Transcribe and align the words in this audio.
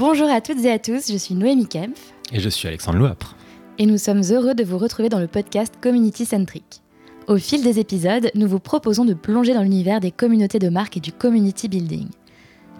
Bonjour 0.00 0.30
à 0.30 0.40
toutes 0.40 0.64
et 0.64 0.72
à 0.72 0.78
tous, 0.78 1.12
je 1.12 1.18
suis 1.18 1.34
Noémie 1.34 1.66
Kempf. 1.66 2.14
Et 2.32 2.40
je 2.40 2.48
suis 2.48 2.66
Alexandre 2.66 2.96
Louapre. 2.96 3.36
Et 3.76 3.84
nous 3.84 3.98
sommes 3.98 4.22
heureux 4.30 4.54
de 4.54 4.64
vous 4.64 4.78
retrouver 4.78 5.10
dans 5.10 5.18
le 5.18 5.26
podcast 5.26 5.74
Community 5.78 6.24
Centric. 6.24 6.80
Au 7.28 7.36
fil 7.36 7.62
des 7.62 7.78
épisodes, 7.78 8.30
nous 8.34 8.48
vous 8.48 8.60
proposons 8.60 9.04
de 9.04 9.12
plonger 9.12 9.52
dans 9.52 9.60
l'univers 9.60 10.00
des 10.00 10.10
communautés 10.10 10.58
de 10.58 10.70
marque 10.70 10.96
et 10.96 11.00
du 11.00 11.12
community 11.12 11.68
building. 11.68 12.06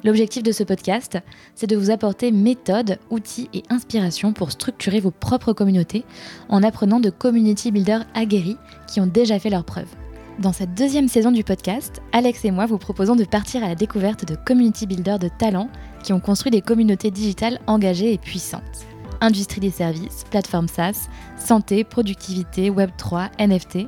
L'objectif 0.03 0.43
de 0.43 0.51
ce 0.51 0.65
podcast, 0.65 1.19
c'est 1.55 1.67
de 1.67 1.77
vous 1.77 1.91
apporter 1.91 2.33
méthodes, 2.33 2.97
outils 3.11 3.51
et 3.53 3.65
inspirations 3.69 4.33
pour 4.33 4.51
structurer 4.51 5.01
vos 5.01 5.11
propres 5.11 5.53
communautés 5.53 6.07
en 6.49 6.63
apprenant 6.63 7.01
de 7.01 7.11
community 7.11 7.71
builders 7.71 8.07
aguerris 8.15 8.57
qui 8.89 8.99
ont 8.99 9.07
déjà 9.07 9.39
fait 9.39 9.51
leurs 9.51 9.65
preuves. 9.65 9.95
Dans 10.39 10.55
cette 10.55 10.73
deuxième 10.73 11.09
saison 11.09 11.33
du 11.33 11.45
podcast, 11.45 12.01
Alex 12.13 12.47
et 12.47 12.51
moi 12.51 12.65
vous 12.65 12.79
proposons 12.79 13.15
de 13.15 13.25
partir 13.25 13.63
à 13.63 13.69
la 13.69 13.75
découverte 13.75 14.25
de 14.25 14.37
community 14.37 14.87
builders 14.87 15.19
de 15.19 15.29
talent 15.29 15.69
qui 16.03 16.13
ont 16.13 16.21
construit 16.21 16.51
des 16.51 16.61
communautés 16.61 17.11
digitales 17.11 17.59
engagées 17.67 18.13
et 18.13 18.19
puissantes. 18.19 18.87
Industrie 19.21 19.61
des 19.61 19.71
services, 19.71 20.25
plateforme 20.31 20.69
SaaS, 20.69 21.09
santé, 21.37 21.85
productivité, 21.85 22.71
Web3, 22.71 23.31
NFT. 23.39 23.87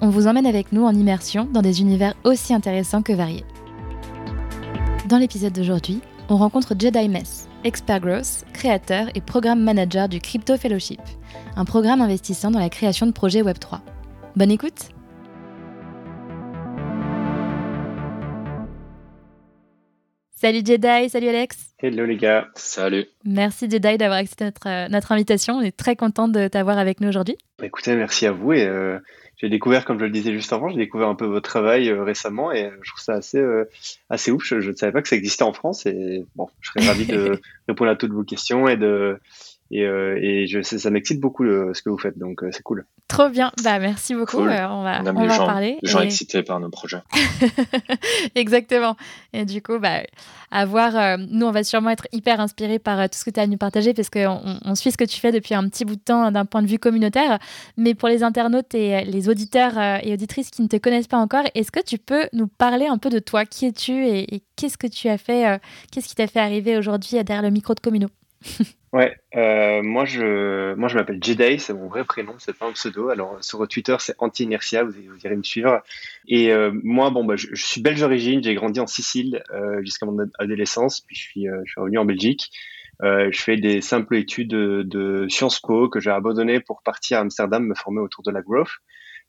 On 0.00 0.08
vous 0.08 0.26
emmène 0.26 0.46
avec 0.46 0.72
nous 0.72 0.84
en 0.84 0.94
immersion 0.94 1.44
dans 1.44 1.62
des 1.62 1.80
univers 1.80 2.14
aussi 2.24 2.52
intéressants 2.52 3.02
que 3.02 3.12
variés. 3.12 3.44
Dans 5.08 5.18
l'épisode 5.18 5.52
d'aujourd'hui, 5.52 6.00
on 6.28 6.36
rencontre 6.36 6.74
Jedi 6.78 7.08
Mess, 7.08 7.48
expert 7.64 8.00
growth, 8.00 8.44
créateur 8.52 9.08
et 9.14 9.20
programme 9.20 9.62
manager 9.62 10.08
du 10.08 10.20
Crypto 10.20 10.56
Fellowship, 10.56 11.00
un 11.56 11.64
programme 11.64 12.00
investissant 12.00 12.50
dans 12.50 12.58
la 12.58 12.70
création 12.70 13.06
de 13.06 13.12
projets 13.12 13.42
Web3. 13.42 13.80
Bonne 14.36 14.50
écoute! 14.50 14.88
Salut 20.42 20.62
Jedi, 20.66 21.08
salut 21.08 21.28
Alex. 21.28 21.56
Hello 21.78 22.04
les 22.04 22.16
gars. 22.16 22.48
Salut. 22.56 23.06
Merci 23.24 23.70
Jedi 23.70 23.96
d'avoir 23.96 24.18
accepté 24.18 24.46
notre, 24.46 24.66
euh, 24.68 24.88
notre 24.88 25.12
invitation. 25.12 25.54
On 25.54 25.60
est 25.60 25.70
très 25.76 25.94
content 25.94 26.26
de 26.26 26.48
t'avoir 26.48 26.78
avec 26.78 27.00
nous 27.00 27.06
aujourd'hui. 27.06 27.36
Bah, 27.60 27.66
écoutez, 27.66 27.94
merci 27.94 28.26
à 28.26 28.32
vous. 28.32 28.52
Et 28.52 28.66
euh, 28.66 28.98
j'ai 29.36 29.48
découvert, 29.48 29.84
comme 29.84 30.00
je 30.00 30.04
le 30.04 30.10
disais 30.10 30.32
juste 30.32 30.52
avant, 30.52 30.68
j'ai 30.68 30.78
découvert 30.78 31.06
un 31.06 31.14
peu 31.14 31.26
votre 31.26 31.48
travail 31.48 31.90
euh, 31.90 32.02
récemment 32.02 32.50
et 32.50 32.72
je 32.82 32.90
trouve 32.90 33.00
ça 33.00 33.12
assez, 33.12 33.40
assez 34.10 34.32
ouf. 34.32 34.42
Je, 34.44 34.60
je, 34.60 34.72
ne 34.72 34.74
savais 34.74 34.90
pas 34.90 35.00
que 35.00 35.08
ça 35.08 35.14
existait 35.14 35.44
en 35.44 35.52
France 35.52 35.86
et 35.86 36.24
bon, 36.34 36.48
je 36.60 36.70
serais 36.70 36.88
ravi 36.88 37.06
de 37.06 37.40
répondre 37.68 37.92
à 37.92 37.94
toutes 37.94 38.12
vos 38.12 38.24
questions 38.24 38.66
et 38.66 38.76
de, 38.76 39.20
et, 39.72 39.84
euh, 39.84 40.18
et 40.20 40.46
je, 40.46 40.60
ça 40.62 40.90
m'excite 40.90 41.18
beaucoup 41.18 41.44
ce 41.44 41.82
que 41.82 41.88
vous 41.90 41.98
faites, 41.98 42.18
donc 42.18 42.42
euh, 42.44 42.50
c'est 42.52 42.62
cool. 42.62 42.84
Trop 43.08 43.28
bien, 43.28 43.52
bah 43.64 43.78
merci 43.78 44.14
beaucoup. 44.14 44.36
Cool. 44.36 44.50
Euh, 44.50 44.68
on 44.68 44.82
va, 44.82 45.00
on, 45.02 45.06
aime 45.06 45.16
on 45.16 45.22
les 45.22 45.28
va 45.28 45.36
gens, 45.36 45.42
en 45.42 45.46
parler. 45.46 45.78
Les 45.82 45.90
gens 45.90 46.00
Et- 46.00 46.04
excités 46.04 46.42
par 46.42 46.60
nos 46.60 46.70
projets. 46.70 47.02
Exactement. 48.34 48.96
Et 49.32 49.44
du 49.44 49.62
coup, 49.62 49.78
bah, 49.78 50.02
à 50.50 50.64
voir, 50.64 50.96
euh, 50.96 51.16
nous, 51.18 51.46
on 51.46 51.50
va 51.50 51.64
sûrement 51.64 51.90
être 51.90 52.06
hyper 52.12 52.40
inspirés 52.40 52.78
par 52.78 53.00
euh, 53.00 53.06
tout 53.06 53.18
ce 53.18 53.24
que 53.24 53.30
tu 53.30 53.40
as 53.40 53.44
à 53.44 53.46
nous 53.46 53.56
partager 53.56 53.94
parce 53.94 54.10
qu'on 54.10 54.58
on, 54.64 54.74
suit 54.74 54.92
ce 54.92 54.96
que 54.96 55.04
tu 55.04 55.18
fais 55.20 55.32
depuis 55.32 55.54
un 55.54 55.68
petit 55.68 55.84
bout 55.84 55.96
de 55.96 56.00
temps 56.00 56.30
d'un 56.30 56.44
point 56.44 56.62
de 56.62 56.66
vue 56.66 56.78
communautaire. 56.78 57.38
Mais 57.76 57.94
pour 57.94 58.08
les 58.08 58.22
internautes 58.22 58.74
et 58.74 59.04
les 59.04 59.28
auditeurs 59.28 59.78
euh, 59.78 59.98
et 60.02 60.12
auditrices 60.12 60.50
qui 60.50 60.62
ne 60.62 60.68
te 60.68 60.76
connaissent 60.76 61.08
pas 61.08 61.18
encore, 61.18 61.44
est-ce 61.54 61.70
que 61.72 61.82
tu 61.82 61.98
peux 61.98 62.28
nous 62.32 62.46
parler 62.46 62.86
un 62.86 62.98
peu 62.98 63.10
de 63.10 63.18
toi? 63.18 63.44
Qui 63.46 63.66
es-tu 63.66 63.92
et, 63.92 64.34
et 64.34 64.42
qu'est-ce 64.56 64.78
que 64.78 64.86
tu 64.86 65.08
as 65.08 65.18
fait 65.18 65.48
euh, 65.48 65.58
Qu'est-ce 65.90 66.08
qui 66.08 66.14
t'a 66.14 66.26
fait 66.26 66.40
arriver 66.40 66.76
aujourd'hui 66.76 67.12
derrière 67.24 67.42
le 67.42 67.50
micro 67.50 67.74
de 67.74 67.80
Communo? 67.80 68.08
Ouais, 68.92 69.16
euh, 69.36 69.80
moi 69.82 70.04
je, 70.04 70.74
moi 70.74 70.86
je 70.88 70.96
m'appelle 70.96 71.18
Jedi, 71.22 71.58
c'est 71.58 71.72
mon 71.72 71.88
vrai 71.88 72.04
prénom, 72.04 72.34
c'est 72.36 72.54
pas 72.54 72.66
un 72.66 72.72
pseudo. 72.72 73.08
Alors 73.08 73.42
sur 73.42 73.66
Twitter 73.66 73.96
c'est 73.98 74.14
anti-inertia, 74.18 74.84
vous, 74.84 74.92
vous 74.92 75.18
irez 75.24 75.34
me 75.34 75.42
suivre. 75.42 75.82
Et 76.28 76.52
euh, 76.52 76.70
moi, 76.84 77.08
bon, 77.08 77.24
bah, 77.24 77.36
je, 77.36 77.54
suis 77.54 77.80
belge 77.80 78.00
d'origine, 78.00 78.42
j'ai 78.42 78.54
grandi 78.54 78.80
en 78.80 78.86
Sicile 78.86 79.42
euh, 79.50 79.80
jusqu'à 79.82 80.04
mon 80.04 80.18
ad- 80.18 80.30
adolescence, 80.38 81.00
puis 81.00 81.16
je 81.16 81.22
suis, 81.22 81.48
euh, 81.48 81.62
je 81.64 81.70
suis 81.70 81.80
revenu 81.80 81.96
en 81.96 82.04
Belgique. 82.04 82.50
Euh, 83.02 83.30
je 83.32 83.40
fais 83.40 83.56
des 83.56 83.80
simples 83.80 84.14
études 84.14 84.50
de, 84.50 84.82
de 84.84 85.26
Sciences 85.30 85.60
Po 85.60 85.88
que 85.88 85.98
j'ai 85.98 86.10
abandonné 86.10 86.60
pour 86.60 86.82
partir 86.82 87.16
à 87.16 87.20
Amsterdam 87.22 87.64
me 87.64 87.74
former 87.74 88.00
autour 88.00 88.22
de 88.22 88.30
la 88.30 88.42
growth. 88.42 88.68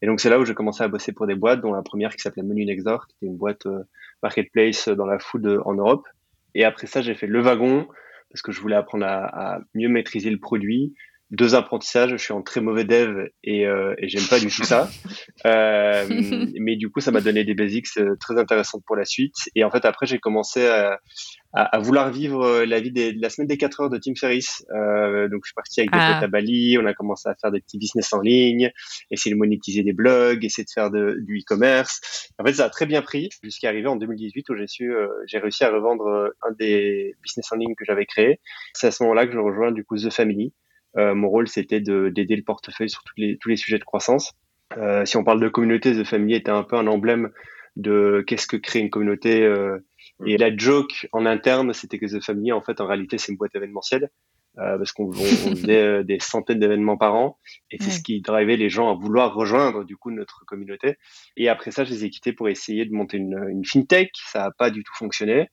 Et 0.02 0.08
donc 0.08 0.20
c'est 0.20 0.30
là 0.30 0.40
où 0.40 0.46
j'ai 0.46 0.54
commencé 0.54 0.84
à 0.84 0.90
bosser 0.90 1.14
pour 1.14 1.26
des 1.26 1.36
boîtes, 1.36 1.62
dont 1.62 1.74
la 1.74 1.82
première 1.82 2.14
qui 2.14 2.22
s'appelait 2.22 2.44
Menu 2.44 2.66
Next 2.66 2.86
Door, 2.86 3.08
qui 3.08 3.16
était 3.16 3.28
une 3.28 3.38
boîte 3.38 3.66
euh, 3.66 3.84
marketplace 4.22 4.90
dans 4.90 5.06
la 5.06 5.20
food 5.20 5.62
en 5.64 5.74
Europe. 5.74 6.06
Et 6.54 6.66
après 6.66 6.88
ça, 6.88 7.02
j'ai 7.02 7.16
fait 7.16 7.28
le 7.28 7.40
wagon 7.40 7.88
parce 8.34 8.42
que 8.42 8.52
je 8.52 8.60
voulais 8.60 8.76
apprendre 8.76 9.06
à, 9.06 9.60
mieux 9.76 9.88
maîtriser 9.90 10.32
le 10.32 10.40
produit. 10.40 10.96
Deux 11.34 11.56
apprentissages, 11.56 12.12
je 12.12 12.18
suis 12.18 12.32
en 12.32 12.44
très 12.44 12.62
mauvais 12.62 12.84
dev 12.84 13.26
et, 13.44 13.66
euh, 13.66 13.96
et 13.98 14.08
j'aime 14.08 14.28
pas 14.30 14.40
du 14.40 14.48
tout 14.48 14.64
ça. 14.64 14.88
Euh, 15.46 16.06
mais 16.60 16.76
du 16.78 16.90
coup, 16.90 17.02
ça 17.02 17.12
m'a 17.12 17.20
donné 17.20 17.44
des 17.44 17.54
basics 17.56 17.88
euh, 17.98 18.16
très 18.20 18.38
intéressantes 18.40 18.84
pour 18.86 18.96
la 18.96 19.04
suite. 19.04 19.36
Et 19.56 19.64
en 19.66 19.72
fait, 19.72 19.84
après, 19.84 20.06
j'ai 20.06 20.20
commencé 20.20 20.66
à, 20.68 21.00
à, 21.54 21.64
à 21.76 21.80
vouloir 21.80 22.12
vivre 22.12 22.44
euh, 22.46 22.66
la 22.66 22.80
vie 22.80 22.92
des, 22.92 23.12
de 23.14 23.22
la 23.22 23.30
semaine 23.30 23.48
des 23.48 23.58
4 23.58 23.82
heures 23.82 23.90
de 23.90 23.98
Tim 23.98 24.14
Ferriss. 24.16 24.64
Euh, 24.74 25.28
donc, 25.28 25.42
je 25.44 25.50
suis 25.50 25.54
parti 25.56 25.82
avec 25.82 25.92
des 25.92 25.98
Ah. 26.00 26.14
potes 26.14 26.24
à 26.24 26.28
Bali. 26.28 26.78
On 26.80 26.86
a 26.86 26.94
commencé 26.94 27.28
à 27.28 27.36
faire 27.36 27.52
des 27.52 27.60
petits 27.60 27.78
business 27.78 28.14
en 28.14 28.22
ligne, 28.22 28.72
essayer 29.12 29.34
de 29.34 29.38
monétiser 29.40 29.84
des 29.84 29.92
blogs, 29.94 30.46
essayer 30.46 30.64
de 30.64 30.72
faire 30.74 30.92
de, 30.92 31.18
du 31.26 31.40
e-commerce. 31.40 32.30
En 32.40 32.46
fait, 32.46 32.54
ça 32.54 32.66
a 32.66 32.70
très 32.70 32.86
bien 32.86 33.02
pris 33.02 33.30
jusqu'à 33.44 33.68
arriver 33.70 33.88
en 33.88 33.96
2018 33.98 34.48
où 34.50 34.56
j'ai 34.56 34.68
su, 34.68 34.94
euh, 34.96 35.08
j'ai 35.28 35.40
réussi 35.40 35.64
à 35.66 35.72
revendre 35.72 36.30
un 36.48 36.52
des 36.58 37.16
business 37.24 37.52
en 37.52 37.58
ligne 37.58 37.76
que 37.76 37.84
j'avais 37.86 38.06
créé. 38.06 38.40
C'est 38.76 38.88
à 38.88 38.92
ce 38.92 39.04
moment-là 39.04 39.26
que 39.28 39.34
je 39.34 39.40
rejoins 39.40 39.72
du 39.74 39.84
coup 39.84 39.98
The 39.98 40.10
Family. 40.12 40.54
Euh, 40.98 41.16
mon 41.16 41.30
rôle, 41.30 41.48
c'était 41.48 41.82
de- 41.82 42.10
d'aider 42.10 42.36
le 42.36 42.44
portefeuille 42.44 42.90
sur 42.90 43.04
tous 43.04 43.14
les, 43.18 43.38
tous 43.38 43.50
les 43.50 43.56
sujets 43.58 43.80
de 43.80 43.84
croissance. 43.84 44.34
Euh, 44.78 45.06
si 45.06 45.18
on 45.18 45.24
parle 45.24 45.40
de 45.42 45.50
communauté, 45.50 45.94
The 45.94 46.04
Family 46.06 46.36
était 46.36 46.52
un 46.52 46.64
peu 46.64 46.76
un 46.76 46.88
emblème 46.88 47.32
de 47.76 48.24
qu'est-ce 48.28 48.48
que 48.48 48.58
crée 48.58 48.80
une 48.80 48.90
communauté. 48.90 49.44
euh, 49.44 49.80
et 50.26 50.38
la 50.38 50.56
joke 50.56 51.08
en 51.12 51.26
interne, 51.26 51.74
c'était 51.74 51.98
que 51.98 52.06
The 52.06 52.24
Family, 52.24 52.52
en 52.52 52.62
fait, 52.62 52.80
en 52.82 52.86
réalité, 52.88 53.18
c'est 53.18 53.32
une 53.32 53.38
boîte 53.38 53.56
événementielle. 53.56 54.10
euh, 54.60 54.78
parce 54.78 54.92
qu'on 54.92 55.06
on- 55.06 55.10
on 55.10 55.56
faisait 55.56 55.82
euh, 55.82 56.04
des 56.04 56.20
centaines 56.20 56.60
d'événements 56.60 56.96
par 56.96 57.16
an 57.16 57.40
et 57.72 57.78
c'est 57.80 57.86
Ouais. 57.88 57.92
ce 57.92 58.04
qui 58.04 58.22
drivait 58.22 58.56
les 58.56 58.70
gens 58.70 58.88
à 58.92 58.94
vouloir 58.94 59.34
rejoindre 59.34 59.84
du 59.84 59.98
coup 59.98 60.12
notre 60.12 60.46
communauté 60.46 60.98
et 61.38 61.50
après 61.50 61.72
ça 61.72 61.84
je 61.86 61.90
les 61.90 62.06
ai 62.06 62.12
quittés 62.12 62.34
pour 62.34 62.50
essayer 62.50 62.86
de 62.86 62.94
monter 62.94 63.18
une, 63.18 63.44
une 63.50 63.66
fintech 63.66 64.12
ça 64.14 64.42
n'a 64.44 64.52
pas 64.52 64.70
du 64.70 64.84
tout 64.84 64.94
fonctionné 64.94 65.50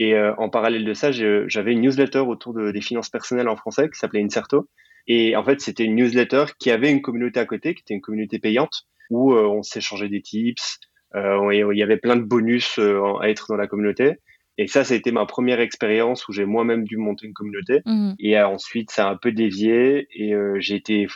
et 0.00 0.14
euh, 0.16 0.34
en 0.36 0.50
parallèle 0.50 0.84
de 0.84 0.92
ça 0.92 1.12
j'avais 1.12 1.72
une 1.72 1.80
newsletter 1.80 2.18
autour 2.18 2.52
de, 2.52 2.72
des 2.72 2.82
finances 2.82 3.08
personnelles 3.08 3.48
en 3.48 3.56
français 3.56 3.88
qui 3.88 3.98
s'appelait 3.98 4.22
Inserto 4.22 4.68
et 5.06 5.36
en 5.36 5.44
fait 5.44 5.60
c'était 5.60 5.84
une 5.84 5.96
newsletter 5.96 6.44
qui 6.58 6.70
avait 6.70 6.90
une 6.90 7.02
communauté 7.02 7.40
à 7.40 7.44
côté 7.46 7.74
qui 7.74 7.82
était 7.82 7.94
une 7.94 8.00
communauté 8.00 8.38
payante 8.38 8.82
où 9.10 9.32
euh, 9.32 9.46
on 9.46 9.62
s'échangeait 9.62 10.08
des 10.08 10.22
tips 10.22 10.78
euh, 11.14 11.52
il 11.52 11.78
y 11.78 11.82
avait 11.82 11.98
plein 11.98 12.16
de 12.16 12.22
bonus 12.22 12.78
euh, 12.78 13.00
à 13.20 13.28
être 13.28 13.46
dans 13.48 13.56
la 13.56 13.66
communauté 13.66 14.14
et 14.58 14.66
ça 14.66 14.84
ça 14.84 14.94
a 14.94 14.96
été 14.96 15.12
ma 15.12 15.26
première 15.26 15.60
expérience 15.60 16.28
où 16.28 16.32
j'ai 16.32 16.44
moi-même 16.44 16.84
dû 16.84 16.96
monter 16.96 17.26
une 17.26 17.34
communauté 17.34 17.80
Mhm. 17.86 18.14
et 18.18 18.38
ensuite, 18.40 18.90
ça 18.90 19.08
a 19.08 19.10
un 19.10 19.16
peu 19.16 19.32
dévié 19.32 20.06
et 20.12 20.34
j'ai 20.58 20.74
été 20.74 21.06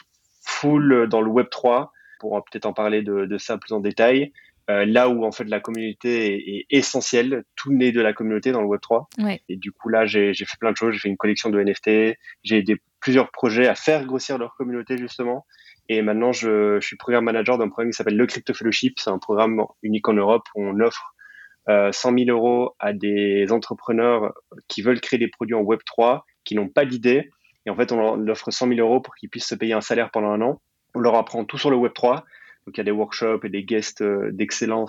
full 0.42 1.08
dans 1.08 1.20
le 1.20 1.28
Web 1.28 1.48
3 1.50 1.92
pour 2.20 2.42
peut-être 2.44 2.66
en 2.66 2.72
parler 2.72 3.02
de, 3.02 3.26
de 3.26 3.38
ça 3.38 3.58
plus 3.58 3.72
en 3.74 3.80
détail. 3.80 4.32
Euh, 4.68 4.84
là 4.84 5.08
où 5.08 5.24
en 5.24 5.30
fait 5.30 5.44
la 5.44 5.60
communauté 5.60 6.34
est, 6.34 6.56
est 6.56 6.66
essentielle, 6.70 7.44
tout 7.54 7.72
naît 7.72 7.92
de 7.92 8.00
la 8.00 8.12
communauté 8.12 8.50
dans 8.50 8.60
le 8.62 8.66
Web 8.66 8.80
3. 8.80 9.08
Ouais. 9.18 9.40
Et 9.48 9.56
du 9.56 9.70
coup 9.70 9.88
là, 9.88 10.06
j'ai 10.06 10.34
j'ai 10.34 10.44
fait 10.44 10.56
plein 10.58 10.72
de 10.72 10.76
choses. 10.76 10.92
J'ai 10.94 10.98
fait 11.00 11.08
une 11.08 11.16
collection 11.16 11.50
de 11.50 11.60
NFT. 11.60 12.16
J'ai 12.42 12.56
aidé 12.58 12.76
plusieurs 13.06 13.30
projets 13.30 13.68
à 13.68 13.76
faire 13.76 14.04
grossir 14.04 14.36
leur 14.36 14.56
communauté 14.56 14.98
justement. 14.98 15.46
Et 15.88 16.02
maintenant, 16.02 16.32
je, 16.32 16.80
suis 16.80 16.96
programme 16.96 17.26
manager 17.26 17.56
d'un 17.56 17.68
programme 17.68 17.92
qui 17.92 17.96
s'appelle 17.96 18.16
le 18.16 18.26
Crypto 18.26 18.52
Fellowship. 18.52 18.98
C'est 18.98 19.10
un 19.10 19.20
programme 19.20 19.64
unique 19.84 20.08
en 20.08 20.12
Europe 20.12 20.42
où 20.56 20.64
on 20.64 20.80
offre 20.80 21.14
euh, 21.68 21.92
100 21.92 22.18
000 22.18 22.36
euros 22.36 22.74
à 22.80 22.92
des 22.92 23.52
entrepreneurs 23.52 24.34
qui 24.66 24.82
veulent 24.82 25.00
créer 25.00 25.20
des 25.20 25.28
produits 25.28 25.54
en 25.54 25.60
Web 25.60 25.78
3, 25.86 26.26
qui 26.42 26.56
n'ont 26.56 26.68
pas 26.68 26.84
d'idée. 26.84 27.30
Et 27.64 27.70
en 27.70 27.76
fait, 27.76 27.92
on 27.92 28.16
leur 28.16 28.32
offre 28.32 28.50
100 28.50 28.70
000 28.70 28.80
euros 28.80 29.00
pour 29.00 29.14
qu'ils 29.14 29.30
puissent 29.30 29.46
se 29.46 29.54
payer 29.54 29.74
un 29.74 29.80
salaire 29.80 30.10
pendant 30.10 30.32
un 30.32 30.40
an. 30.40 30.60
On 30.96 30.98
leur 30.98 31.14
apprend 31.14 31.44
tout 31.44 31.58
sur 31.58 31.70
le 31.70 31.76
Web 31.76 31.92
3. 31.94 32.24
Donc, 32.66 32.76
il 32.76 32.78
y 32.78 32.80
a 32.80 32.84
des 32.84 32.90
workshops 32.90 33.44
et 33.44 33.50
des 33.50 33.62
guests 33.62 34.02
euh, 34.02 34.32
d'excellents 34.32 34.88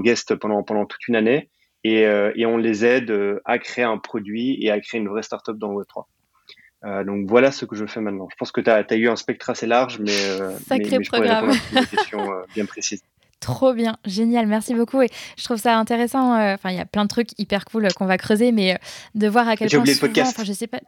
guests 0.00 0.34
pendant, 0.34 0.62
pendant 0.62 0.84
toute 0.84 1.08
une 1.08 1.16
année. 1.16 1.48
Et, 1.84 2.04
euh, 2.04 2.32
et 2.34 2.44
on 2.44 2.58
les 2.58 2.84
aide 2.84 3.10
euh, 3.10 3.40
à 3.46 3.58
créer 3.58 3.84
un 3.84 3.96
produit 3.96 4.62
et 4.62 4.70
à 4.70 4.78
créer 4.78 5.00
une 5.00 5.08
vraie 5.08 5.22
startup 5.22 5.56
dans 5.56 5.68
le 5.68 5.76
Web 5.76 5.86
3. 5.88 6.06
Euh, 6.84 7.04
donc 7.04 7.28
voilà 7.28 7.52
ce 7.52 7.64
que 7.64 7.76
je 7.76 7.86
fais 7.86 8.00
maintenant. 8.00 8.28
Je 8.30 8.36
pense 8.36 8.52
que 8.52 8.60
tu 8.60 8.70
as, 8.70 8.96
eu 8.96 9.08
un 9.08 9.16
spectre 9.16 9.50
assez 9.50 9.66
large, 9.66 9.98
mais, 9.98 10.16
euh, 10.18 10.56
Sacré 10.66 10.90
mais, 10.90 10.98
mais 10.98 11.04
je 11.04 11.10
pourrais 11.10 11.20
programme. 11.20 11.50
à 11.50 12.30
euh, 12.30 12.44
bien. 12.54 12.66
Trop 13.40 13.72
bien, 13.72 13.96
génial, 14.04 14.46
merci 14.46 14.74
beaucoup. 14.74 15.00
Et 15.00 15.08
je 15.38 15.44
trouve 15.44 15.56
ça 15.56 15.78
intéressant. 15.78 16.34
Enfin, 16.52 16.70
il 16.70 16.76
y 16.76 16.80
a 16.80 16.84
plein 16.84 17.04
de 17.04 17.08
trucs 17.08 17.38
hyper 17.38 17.64
cool 17.64 17.88
qu'on 17.94 18.04
va 18.04 18.18
creuser, 18.18 18.52
mais 18.52 18.78
de 19.14 19.28
voir 19.28 19.48
à 19.48 19.56
quel 19.56 19.70
J'ai 19.70 19.78
point 19.78 19.82
oublié 19.82 19.94
le 19.94 19.98
souvent, 19.98 20.12
podcast. 20.12 20.34
enfin, 20.36 20.44
je 20.44 20.52
sais 20.52 20.66
pas, 20.66 20.80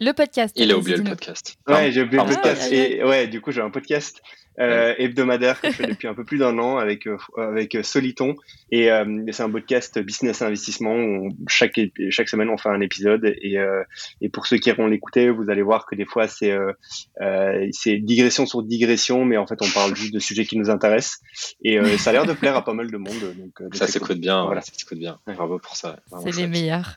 le 0.00 0.12
podcast. 0.12 0.54
Il 0.58 0.72
a 0.72 0.76
oublié 0.76 0.96
le 0.96 1.04
podcast. 1.04 1.56
Ouais, 1.68 1.92
j'ai 1.92 2.02
oublié 2.02 2.22
le 2.22 2.28
podcast. 2.34 2.72
Et 2.72 3.04
ouais, 3.04 3.26
du 3.28 3.40
coup, 3.40 3.52
j'ai 3.52 3.60
un 3.60 3.70
podcast 3.70 4.20
euh, 4.58 4.94
hebdomadaire 4.98 5.60
que 5.60 5.68
je 5.68 5.74
fais 5.76 5.86
depuis 5.94 6.08
un 6.08 6.14
peu 6.14 6.24
plus 6.24 6.36
d'un 6.38 6.58
an 6.58 6.76
avec 6.78 7.06
euh, 7.06 7.16
avec 7.36 7.74
euh, 7.76 7.82
Soliton. 7.82 8.34
Et 8.72 8.90
euh, 8.90 9.24
c'est 9.30 9.42
un 9.42 9.50
podcast 9.50 9.98
business 10.00 10.40
et 10.42 10.44
investissement. 10.44 10.92
Où 10.94 11.28
on- 11.28 11.46
chaque 11.48 11.78
chaque 12.10 12.28
semaine, 12.28 12.48
on 12.50 12.58
fait 12.58 12.68
un 12.68 12.80
épisode. 12.80 13.24
Et 13.42 13.58
euh, 13.58 13.82
et 14.20 14.28
pour 14.28 14.46
ceux 14.46 14.56
qui 14.58 14.68
iront 14.70 14.86
l'écouter, 14.86 15.30
vous 15.30 15.48
allez 15.50 15.62
voir 15.62 15.86
que 15.86 15.94
des 15.94 16.04
fois, 16.06 16.26
c'est 16.28 16.50
euh, 16.50 16.72
euh, 17.20 17.68
c'est 17.72 17.96
digression 17.98 18.44
sur 18.46 18.62
digression, 18.62 19.24
mais 19.24 19.36
en 19.36 19.46
fait, 19.46 19.60
on 19.62 19.68
parle 19.70 19.94
juste 19.94 20.12
de 20.14 20.18
sujets 20.18 20.44
qui 20.44 20.58
nous 20.58 20.70
intéressent. 20.70 21.20
Et 21.62 21.78
euh, 21.78 21.96
ça 21.98 22.10
a 22.10 22.12
l'air 22.14 22.26
de 22.26 22.32
plaire 22.32 22.56
à 22.56 22.64
pas 22.64 22.74
mal 22.74 22.90
de 22.90 22.96
monde. 22.96 23.34
Donc, 23.38 23.60
euh, 23.60 23.68
Ça 23.72 23.86
s'écoute 23.86 24.08
cool. 24.08 24.18
bien, 24.18 24.44
Voilà. 24.44 24.60
ça 24.62 24.72
s'écoute 24.74 24.98
bien. 24.98 25.18
Bravo 25.26 25.58
pour 25.58 25.76
ça. 25.76 26.00
C'est 26.24 26.34
les 26.36 26.46
meilleurs. 26.48 26.96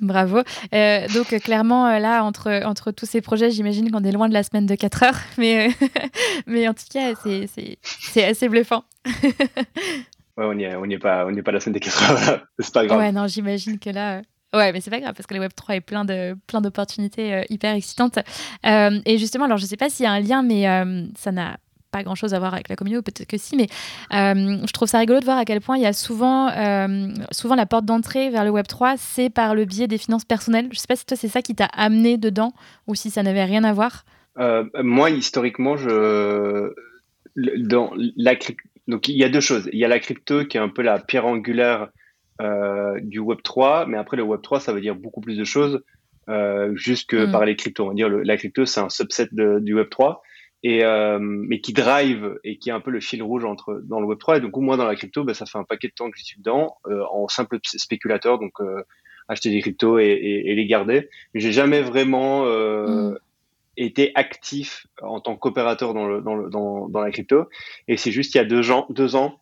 Bravo. 0.00 0.42
Euh, 0.74 1.06
donc 1.08 1.28
clairement, 1.40 1.86
euh, 1.86 1.98
là, 1.98 2.24
entre, 2.24 2.62
entre 2.64 2.90
tous 2.90 3.06
ces 3.06 3.20
projets, 3.20 3.50
j'imagine 3.50 3.90
qu'on 3.90 4.02
est 4.02 4.12
loin 4.12 4.28
de 4.28 4.34
la 4.34 4.42
semaine 4.42 4.66
de 4.66 4.74
4 4.74 5.02
heures. 5.04 5.20
Mais, 5.38 5.68
euh, 5.68 5.86
mais 6.46 6.68
en 6.68 6.74
tout 6.74 6.84
cas, 6.92 7.12
c'est 8.12 8.24
assez 8.24 8.48
bluffant. 8.48 8.84
ouais, 9.06 9.34
on 10.38 10.54
n'y 10.54 10.64
est, 10.64 10.74
on 10.76 10.84
est, 10.84 10.98
pas, 10.98 11.26
on 11.26 11.34
pas 11.42 11.52
la 11.52 11.60
semaine 11.60 11.74
des 11.74 11.80
4 11.80 12.10
heures. 12.10 12.46
c'est 12.58 12.74
pas 12.74 12.86
grave. 12.86 12.98
Ouais, 12.98 13.12
non, 13.12 13.26
j'imagine 13.26 13.78
que 13.78 13.90
là... 13.90 14.22
Ouais, 14.54 14.70
mais 14.72 14.82
c'est 14.82 14.90
pas 14.90 15.00
grave 15.00 15.14
parce 15.14 15.26
que 15.26 15.32
le 15.32 15.40
Web 15.40 15.52
3 15.56 15.76
est 15.76 15.80
plein 15.80 16.04
de 16.04 16.36
plein 16.46 16.60
d'opportunités 16.60 17.42
hyper 17.48 17.74
excitantes. 17.74 18.18
et 18.62 19.16
justement, 19.16 19.46
alors 19.46 19.56
je 19.56 19.64
sais 19.64 19.78
pas 19.78 19.88
s'il 19.88 20.04
y 20.04 20.06
a 20.06 20.12
un 20.12 20.20
lien, 20.20 20.42
mais 20.42 20.64
ça 21.16 21.32
n'a 21.32 21.56
pas 21.92 22.02
grand 22.02 22.16
chose 22.16 22.34
à 22.34 22.38
voir 22.38 22.54
avec 22.54 22.68
la 22.68 22.74
communauté, 22.74 23.12
peut-être 23.12 23.28
que 23.28 23.36
si, 23.36 23.54
mais 23.54 23.68
euh, 24.12 24.58
je 24.66 24.72
trouve 24.72 24.88
ça 24.88 24.98
rigolo 24.98 25.20
de 25.20 25.24
voir 25.24 25.38
à 25.38 25.44
quel 25.44 25.60
point 25.60 25.76
il 25.76 25.82
y 25.82 25.86
a 25.86 25.92
souvent, 25.92 26.48
euh, 26.48 27.08
souvent 27.30 27.54
la 27.54 27.66
porte 27.66 27.84
d'entrée 27.84 28.30
vers 28.30 28.44
le 28.44 28.50
Web3, 28.50 28.94
c'est 28.96 29.30
par 29.30 29.54
le 29.54 29.64
biais 29.64 29.86
des 29.86 29.98
finances 29.98 30.24
personnelles. 30.24 30.68
Je 30.72 30.78
sais 30.78 30.86
pas 30.88 30.96
si 30.96 31.06
toi, 31.06 31.16
c'est 31.16 31.28
ça 31.28 31.42
qui 31.42 31.54
t'a 31.54 31.66
amené 31.66 32.16
dedans 32.16 32.52
ou 32.88 32.94
si 32.94 33.10
ça 33.10 33.22
n'avait 33.22 33.44
rien 33.44 33.62
à 33.62 33.72
voir. 33.72 34.04
Euh, 34.38 34.64
moi, 34.82 35.10
historiquement, 35.10 35.76
je. 35.76 36.72
Dans 37.36 37.92
la 38.16 38.34
Donc, 38.88 39.08
il 39.08 39.16
y 39.16 39.24
a 39.24 39.28
deux 39.28 39.40
choses. 39.40 39.68
Il 39.72 39.78
y 39.78 39.84
a 39.84 39.88
la 39.88 40.00
crypto 40.00 40.44
qui 40.44 40.58
est 40.58 40.60
un 40.60 40.68
peu 40.68 40.82
la 40.82 40.98
pierre 40.98 41.26
angulaire 41.26 41.88
du 43.02 43.20
Web3, 43.20 43.86
mais 43.86 43.96
après, 43.96 44.16
le 44.16 44.24
Web3, 44.24 44.58
ça 44.58 44.72
veut 44.72 44.80
dire 44.80 44.96
beaucoup 44.96 45.20
plus 45.20 45.36
de 45.36 45.44
choses. 45.44 45.82
juste 46.74 47.08
que 47.08 47.26
mm. 47.26 47.32
par 47.32 47.44
les 47.44 47.56
cryptos. 47.56 47.84
On 47.84 47.88
va 47.88 47.94
dire 47.94 48.08
la 48.08 48.36
crypto, 48.36 48.64
c'est 48.64 48.80
un 48.80 48.88
subset 48.88 49.28
du 49.30 49.76
Web3 49.76 50.18
et 50.62 50.84
euh, 50.84 51.18
mais 51.20 51.60
qui 51.60 51.72
drive 51.72 52.38
et 52.44 52.56
qui 52.58 52.68
est 52.70 52.72
un 52.72 52.80
peu 52.80 52.90
le 52.90 53.00
fil 53.00 53.22
rouge 53.22 53.44
entre 53.44 53.80
dans 53.84 54.00
le 54.00 54.06
Web 54.06 54.18
3 54.18 54.36
et 54.36 54.40
donc 54.40 54.56
moi 54.56 54.76
dans 54.76 54.86
la 54.86 54.94
crypto 54.94 55.24
bah, 55.24 55.34
ça 55.34 55.46
fait 55.46 55.58
un 55.58 55.64
paquet 55.64 55.88
de 55.88 55.92
temps 55.92 56.10
que 56.10 56.18
je 56.18 56.24
suis 56.24 56.38
dedans 56.38 56.76
euh, 56.86 57.02
en 57.10 57.28
simple 57.28 57.58
spéculateur. 57.62 58.38
Donc 58.38 58.60
euh, 58.60 58.82
acheter 59.28 59.50
des 59.50 59.60
cryptos 59.60 59.98
et, 59.98 60.04
et, 60.04 60.50
et 60.50 60.54
les 60.54 60.66
garder. 60.66 61.08
Mais 61.34 61.40
j'ai 61.40 61.52
jamais 61.52 61.82
vraiment 61.82 62.46
euh, 62.46 63.10
mm. 63.10 63.18
été 63.76 64.12
actif 64.14 64.86
en 65.00 65.20
tant 65.20 65.36
qu'opérateur 65.36 65.94
dans, 65.94 66.06
le, 66.06 66.20
dans, 66.20 66.34
le, 66.34 66.50
dans, 66.50 66.88
dans 66.88 67.00
la 67.00 67.10
crypto. 67.10 67.48
Et 67.88 67.96
c'est 67.96 68.12
juste 68.12 68.34
il 68.34 68.38
y 68.38 68.40
a 68.40 68.44
deux 68.44 68.70
ans 68.70 68.86
deux 68.90 69.16
ans 69.16 69.40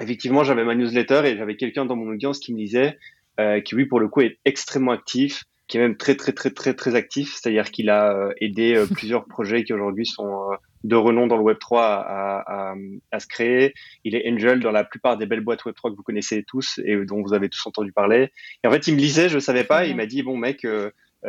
effectivement 0.00 0.44
j'avais 0.44 0.64
ma 0.64 0.74
newsletter 0.74 1.22
et 1.24 1.36
j'avais 1.36 1.56
quelqu'un 1.56 1.84
dans 1.84 1.96
mon 1.96 2.10
audience 2.10 2.38
qui 2.38 2.52
me 2.52 2.58
disait 2.58 2.98
euh, 3.40 3.60
qui 3.60 3.74
lui 3.74 3.86
pour 3.86 4.00
le 4.00 4.08
coup 4.08 4.20
est 4.20 4.38
extrêmement 4.44 4.92
actif 4.92 5.44
qui 5.68 5.76
est 5.76 5.80
même 5.80 5.96
très 5.96 6.16
très 6.16 6.32
très 6.32 6.50
très 6.50 6.74
très 6.74 6.94
actif, 6.94 7.34
c'est-à-dire 7.34 7.70
qu'il 7.70 7.90
a 7.90 8.12
euh, 8.12 8.32
aidé 8.40 8.74
euh, 8.74 8.86
plusieurs 8.92 9.26
projets 9.26 9.64
qui 9.64 9.72
aujourd'hui 9.72 10.06
sont 10.06 10.50
euh, 10.50 10.56
de 10.84 10.96
renom 10.96 11.26
dans 11.26 11.36
le 11.36 11.42
Web 11.42 11.58
3 11.60 11.82
à, 11.82 12.70
à, 12.70 12.74
à, 13.12 13.20
se 13.20 13.26
créer. 13.26 13.74
Il 14.04 14.14
est 14.14 14.28
angel 14.30 14.60
dans 14.60 14.70
la 14.70 14.84
plupart 14.84 15.18
des 15.18 15.26
belles 15.26 15.42
boîtes 15.42 15.64
Web 15.64 15.74
3 15.76 15.90
que 15.90 15.96
vous 15.96 16.02
connaissez 16.02 16.42
tous 16.44 16.80
et 16.84 16.96
dont 17.04 17.22
vous 17.22 17.34
avez 17.34 17.48
tous 17.48 17.64
entendu 17.66 17.92
parler. 17.92 18.32
Et 18.64 18.68
en 18.68 18.70
fait, 18.70 18.86
il 18.86 18.94
me 18.94 18.98
lisait, 18.98 19.28
je 19.28 19.38
savais 19.38 19.64
pas, 19.64 19.86
il 19.86 19.96
m'a 19.96 20.06
dit 20.06 20.22
bon 20.22 20.36
mec, 20.36 20.64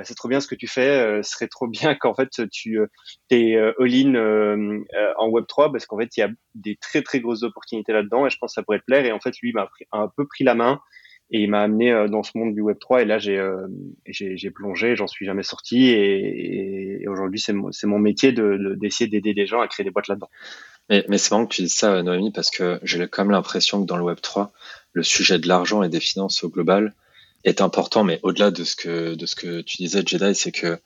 c'est 0.03 0.13
trop 0.13 0.27
bien 0.27 0.39
ce 0.39 0.47
que 0.47 0.53
tu 0.53 0.67
fais, 0.67 1.23
ce 1.23 1.31
serait 1.31 1.47
trop 1.47 1.67
bien 1.67 1.95
qu'en 1.95 2.13
fait 2.13 2.29
tu 2.51 2.79
es 3.31 3.57
all-in 3.57 4.83
en 5.17 5.29
Web 5.29 5.45
3 5.47 5.71
parce 5.71 5.87
qu'en 5.87 5.97
fait 5.97 6.15
il 6.15 6.19
y 6.19 6.23
a 6.23 6.29
des 6.53 6.75
très 6.75 7.01
très 7.01 7.19
grosses 7.19 7.41
opportunités 7.41 7.91
là-dedans 7.91 8.27
et 8.27 8.29
je 8.29 8.37
pense 8.37 8.51
que 8.51 8.55
ça 8.55 8.63
pourrait 8.63 8.79
te 8.79 8.85
plaire. 8.85 9.03
Et 9.03 9.11
en 9.11 9.19
fait, 9.19 9.33
lui 9.41 9.51
m'a 9.51 9.67
un 9.91 10.09
peu 10.15 10.27
pris 10.27 10.43
la 10.43 10.53
main 10.53 10.79
et 11.31 11.41
il 11.41 11.49
m'a 11.49 11.61
amené 11.61 11.91
euh, 11.91 12.07
dans 12.07 12.23
ce 12.23 12.31
monde 12.35 12.53
du 12.53 12.61
Web 12.61 12.77
3 12.79 13.01
et 13.01 13.05
là 13.05 13.19
j'ai 13.19 13.37
euh, 13.37 13.67
j'ai 14.07 14.51
plongé, 14.51 14.95
j'en 14.95 15.07
suis 15.07 15.25
jamais 15.25 15.43
sorti 15.43 15.89
et, 15.89 17.05
aujourd'hui 17.07 17.39
c'est 17.39 17.53
mon, 17.53 17.99
métier 17.99 18.31
de 18.31 18.75
d'essayer 18.79 19.09
d'aider 19.09 19.33
les 19.33 19.47
gens 19.47 19.61
à 19.61 19.67
créer 19.67 19.83
des 19.83 19.91
boîtes 19.91 20.07
là-dedans. 20.07 20.29
Mais, 20.89 21.19
c'est 21.19 21.29
marrant 21.29 21.45
que 21.45 21.53
tu 21.53 21.61
dises 21.61 21.75
ça, 21.75 22.01
Noémie, 22.01 22.31
parce 22.31 22.49
que 22.49 22.79
j'ai 22.81 23.07
quand 23.07 23.23
même 23.23 23.31
l'impression 23.31 23.79
que 23.79 23.85
dans 23.85 23.95
le 23.95 24.03
Web 24.03 24.17
3, 24.21 24.51
le 24.93 25.03
sujet 25.03 25.37
de 25.37 25.47
l'argent 25.47 25.83
et 25.83 25.89
des 25.89 25.99
finances 25.99 26.43
au 26.43 26.49
global 26.49 26.95
est 27.43 27.61
important, 27.61 28.03
mais 28.03 28.19
au-delà 28.23 28.49
de 28.49 28.63
ce 28.63 28.75
que 28.75 29.61
tu 29.61 29.77
disais, 29.77 30.01
Jedi, 30.03 30.33
c'est 30.33 30.51
que 30.51 30.79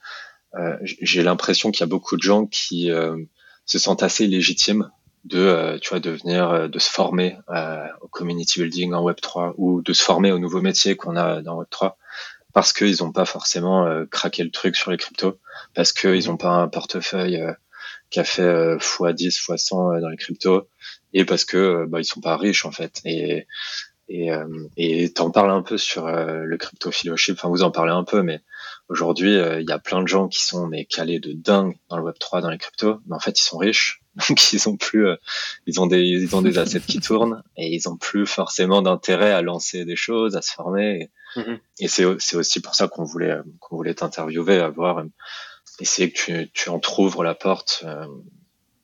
euh, 0.55 0.77
j'ai 0.81 1.23
l'impression 1.23 1.71
qu'il 1.71 1.81
y 1.81 1.83
a 1.83 1.87
beaucoup 1.87 2.15
de 2.15 2.21
gens 2.21 2.45
qui 2.45 2.91
euh, 2.91 3.17
se 3.65 3.79
sentent 3.79 4.03
assez 4.03 4.27
légitimes 4.27 4.89
de 5.23 5.39
euh, 5.39 5.79
tu 5.79 5.89
vois 5.89 5.99
de 5.99 6.11
venir 6.11 6.49
euh, 6.49 6.67
de 6.67 6.79
se 6.79 6.89
former 6.89 7.37
euh, 7.49 7.87
au 8.01 8.07
community 8.07 8.59
building 8.59 8.93
en 8.93 9.03
Web 9.03 9.17
3 9.21 9.53
ou 9.57 9.81
de 9.81 9.93
se 9.93 10.03
former 10.03 10.31
aux 10.31 10.39
nouveaux 10.39 10.61
métiers 10.61 10.95
qu'on 10.95 11.15
a 11.15 11.41
dans 11.41 11.57
Web 11.57 11.69
3 11.69 11.97
parce 12.53 12.73
qu'ils 12.73 12.97
n'ont 12.99 13.11
pas 13.11 13.25
forcément 13.25 14.05
craqué 14.11 14.43
le 14.43 14.51
truc 14.51 14.75
sur 14.75 14.91
les 14.91 14.97
cryptos 14.97 15.39
parce 15.73 15.91
qu'ils 15.91 16.27
n'ont 16.27 16.37
pas 16.37 16.51
un 16.51 16.67
portefeuille 16.67 17.43
qui 18.11 18.19
a 18.19 18.23
fait 18.23 18.75
x10 18.75 19.41
x100 19.41 20.01
dans 20.01 20.09
les 20.09 20.17
cryptos 20.17 20.67
et 21.13 21.25
parce 21.25 21.45
que 21.45 21.85
bah, 21.87 21.99
ils 21.99 22.05
sont 22.05 22.21
pas 22.21 22.37
riches 22.37 22.65
en 22.65 22.71
fait. 22.71 23.01
Et 23.05 23.47
et 24.09 24.29
et 24.77 25.13
t'en 25.13 25.31
parles 25.31 25.51
un 25.51 25.61
peu 25.61 25.77
sur 25.77 26.07
le 26.07 26.57
crypto 26.57 26.91
fellowship 26.91 27.35
enfin 27.37 27.49
vous 27.49 27.63
en 27.63 27.71
parlez 27.71 27.93
un 27.93 28.03
peu 28.03 28.21
mais 28.21 28.41
aujourd'hui 28.89 29.33
il 29.33 29.65
y 29.67 29.71
a 29.71 29.79
plein 29.79 30.01
de 30.01 30.07
gens 30.07 30.27
qui 30.27 30.43
sont 30.43 30.67
mais 30.67 30.85
calés 30.85 31.19
de 31.19 31.33
dingue 31.33 31.77
dans 31.89 31.97
le 31.97 32.03
Web 32.03 32.15
3 32.19 32.41
dans 32.41 32.49
les 32.49 32.57
cryptos. 32.57 32.99
Mais 33.07 33.15
en 33.15 33.19
fait 33.19 33.39
ils 33.39 33.43
sont 33.43 33.57
riches. 33.57 34.03
Donc 34.29 34.53
ils 34.53 34.69
ont 34.69 34.77
plus, 34.77 35.07
euh, 35.07 35.15
ils 35.65 35.79
ont 35.79 35.87
des, 35.87 36.01
ils 36.01 36.35
ont 36.35 36.41
des 36.41 36.57
assets 36.57 36.81
qui 36.81 36.99
tournent 36.99 37.43
et 37.57 37.73
ils 37.73 37.89
ont 37.89 37.97
plus 37.97 38.25
forcément 38.25 38.81
d'intérêt 38.81 39.31
à 39.31 39.41
lancer 39.41 39.85
des 39.85 39.95
choses, 39.95 40.35
à 40.35 40.41
se 40.41 40.51
former. 40.51 41.09
Et, 41.35 41.41
et 41.79 41.87
c'est, 41.87 42.05
c'est 42.19 42.35
aussi 42.35 42.61
pour 42.61 42.75
ça 42.75 42.87
qu'on 42.87 43.03
voulait, 43.03 43.35
qu'on 43.59 43.75
voulait 43.75 43.95
t'interviewer, 43.95 44.59
à 44.59 44.69
voir, 44.69 44.99
euh, 44.99 45.05
essayer 45.79 46.11
que 46.11 46.17
tu, 46.17 46.51
tu 46.53 46.69
entrouvres 46.69 47.23
la 47.23 47.33
porte. 47.33 47.83
Euh, 47.85 48.05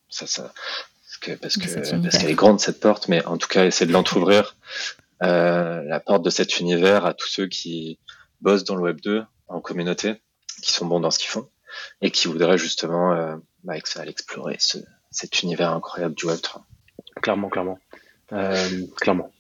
ça, 0.10 0.26
ça, 0.26 0.52
parce 1.04 1.18
que, 1.18 1.32
parce 1.34 1.58
que, 1.58 2.02
parce 2.02 2.18
qu'elle 2.18 2.32
est 2.32 2.36
grande 2.36 2.60
cette 2.60 2.80
porte, 2.80 3.08
mais 3.08 3.24
en 3.26 3.38
tout 3.38 3.48
cas, 3.48 3.66
essayer 3.66 3.86
de 3.86 3.94
l'entrouvrir, 3.94 4.56
euh, 4.99 4.99
la 5.22 6.00
porte 6.00 6.24
de 6.24 6.30
cet 6.30 6.60
univers 6.60 7.06
à 7.06 7.14
tous 7.14 7.28
ceux 7.28 7.48
qui 7.48 8.00
bossent 8.42 8.64
dans 8.64 8.76
le 8.76 8.82
Web 8.82 9.02
2 9.02 9.24
en 9.48 9.62
communauté, 9.62 10.22
qui 10.62 10.72
sont 10.72 10.86
bons 10.86 11.00
dans 11.00 11.12
ce 11.12 11.20
qu'ils 11.20 11.30
font 11.30 11.50
et 12.02 12.12
qui 12.12 12.28
voudraient 12.28 12.58
justement 12.58 13.14
euh, 13.14 13.36
bah, 13.64 13.76
explorer 13.78 14.56
ce, 14.60 14.78
cet 15.12 15.44
univers 15.44 15.72
incroyable 15.72 16.16
du 16.16 16.26
Web3. 16.26 16.62
Clairement, 17.22 17.50
clairement. 17.50 17.80
Euh, 18.32 18.86
clairement. 18.98 19.32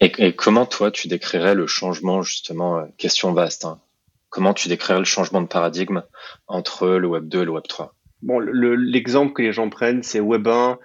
Et, 0.00 0.34
comment 0.34 0.66
toi 0.66 0.90
tu 0.90 1.08
décrirais 1.08 1.54
le 1.54 1.66
changement 1.66 2.22
justement, 2.22 2.78
euh, 2.78 2.86
question 2.98 3.32
vaste, 3.32 3.64
hein. 3.64 3.80
comment 4.28 4.54
tu 4.54 4.68
décrirais 4.68 5.00
le 5.00 5.04
changement 5.04 5.42
de 5.42 5.48
paradigme 5.48 6.02
entre 6.46 6.88
le 6.88 7.08
Web 7.08 7.28
2 7.28 7.42
et 7.42 7.44
le 7.44 7.50
Web 7.50 7.64
3 7.68 7.94
Bon, 8.22 8.40
l'exemple 8.40 9.32
que 9.32 9.42
les 9.42 9.52
gens 9.52 9.68
prennent, 9.70 10.02
c'est 10.02 10.20
Web 10.20 10.48
1, 10.48 10.78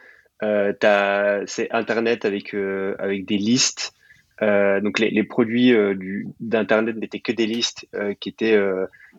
euh, 0.44 1.44
c'est 1.48 1.72
Internet 1.72 2.26
avec, 2.26 2.54
euh, 2.54 2.96
avec 3.00 3.26
des 3.26 3.38
listes. 3.38 3.94
Euh, 4.42 4.82
donc 4.82 5.00
les, 5.00 5.10
les 5.10 5.24
produits 5.24 5.74
d'Internet 6.40 6.96
n'étaient 6.96 7.20
que 7.20 7.32
des 7.32 7.46
listes 7.46 7.88
qui 8.20 8.30
étaient 8.30 8.60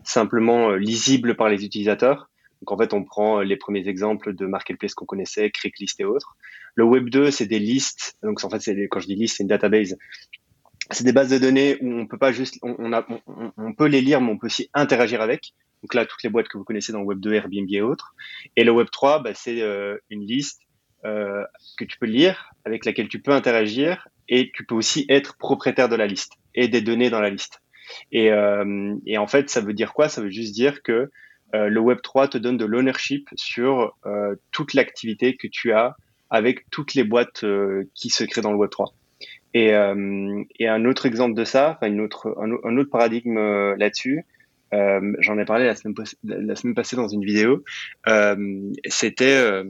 simplement 0.02 0.72
lisibles 0.72 1.36
par 1.36 1.48
les 1.48 1.64
utilisateurs. 1.64 2.30
Donc 2.60 2.72
en 2.72 2.78
fait, 2.78 2.94
on 2.94 3.04
prend 3.04 3.40
les 3.40 3.56
premiers 3.56 3.88
exemples 3.88 4.34
de 4.34 4.46
marketplace 4.46 4.94
qu'on 4.94 5.04
connaissait, 5.04 5.50
Craigslist 5.50 6.00
et 6.00 6.04
autres. 6.04 6.36
Le 6.74 6.84
Web 6.84 7.10
2, 7.10 7.30
c'est 7.30 7.46
des 7.46 7.58
listes. 7.58 8.16
Donc 8.22 8.42
en 8.42 8.48
fait, 8.48 8.88
quand 8.88 9.00
je 9.00 9.06
dis 9.06 9.14
liste, 9.14 9.36
c'est 9.36 9.42
une 9.42 9.48
database. 9.48 9.96
C'est 10.90 11.04
des 11.04 11.12
bases 11.12 11.30
de 11.30 11.38
données 11.38 11.78
où 11.80 11.92
on 11.92 12.06
peut 12.06 12.18
pas 12.18 12.32
juste, 12.32 12.58
on, 12.62 12.92
a, 12.92 13.06
on, 13.56 13.72
peut 13.72 13.86
les 13.86 14.00
lire, 14.00 14.20
mais 14.20 14.32
on 14.32 14.38
peut 14.38 14.46
aussi 14.46 14.68
interagir 14.74 15.20
avec. 15.22 15.52
Donc 15.82 15.94
là, 15.94 16.04
toutes 16.04 16.22
les 16.22 16.30
boîtes 16.30 16.48
que 16.48 16.58
vous 16.58 16.64
connaissez 16.64 16.92
dans 16.92 17.02
Web 17.02 17.20
2, 17.20 17.34
Airbnb 17.34 17.68
et 17.70 17.80
autres. 17.80 18.14
Et 18.56 18.64
le 18.64 18.72
Web 18.72 18.88
3, 18.90 19.22
bah, 19.22 19.32
c'est 19.34 19.60
euh, 19.62 19.96
une 20.10 20.26
liste 20.26 20.62
euh, 21.04 21.44
que 21.78 21.84
tu 21.84 21.98
peux 21.98 22.06
lire, 22.06 22.50
avec 22.64 22.84
laquelle 22.84 23.08
tu 23.08 23.20
peux 23.20 23.32
interagir, 23.32 24.08
et 24.28 24.50
tu 24.54 24.64
peux 24.64 24.74
aussi 24.74 25.06
être 25.08 25.36
propriétaire 25.36 25.88
de 25.88 25.96
la 25.96 26.06
liste 26.06 26.32
et 26.54 26.68
des 26.68 26.80
données 26.80 27.10
dans 27.10 27.20
la 27.20 27.30
liste. 27.30 27.60
Et, 28.12 28.30
euh, 28.30 28.96
en 29.16 29.26
fait, 29.26 29.50
ça 29.50 29.60
veut 29.60 29.74
dire 29.74 29.92
quoi? 29.92 30.08
Ça 30.08 30.22
veut 30.22 30.30
juste 30.30 30.54
dire 30.54 30.82
que 30.82 31.10
euh, 31.54 31.68
le 31.68 31.80
Web3 31.80 32.28
te 32.30 32.38
donne 32.38 32.56
de 32.56 32.64
l'ownership 32.64 33.28
sur 33.36 33.96
euh, 34.06 34.34
toute 34.50 34.74
l'activité 34.74 35.36
que 35.36 35.46
tu 35.46 35.72
as 35.72 35.96
avec 36.30 36.68
toutes 36.70 36.94
les 36.94 37.04
boîtes 37.04 37.44
qui 37.94 38.10
se 38.10 38.24
créent 38.24 38.40
dans 38.40 38.52
le 38.52 38.58
Web3. 38.58 38.92
Et, 39.52 39.72
un 39.72 40.84
autre 40.84 41.06
exemple 41.06 41.34
de 41.34 41.44
ça, 41.44 41.78
une 41.82 42.00
autre, 42.00 42.34
un, 42.40 42.76
autre 42.76 42.90
paradigme 42.90 43.38
là-dessus, 43.76 44.24
j'en 44.72 45.38
ai 45.38 45.44
parlé 45.44 45.66
la 45.66 45.76
semaine, 45.76 45.94
la 46.24 46.56
semaine 46.56 46.74
passée 46.74 46.96
dans 46.96 47.06
une 47.06 47.24
vidéo, 47.24 47.62
c'était, 48.86 49.62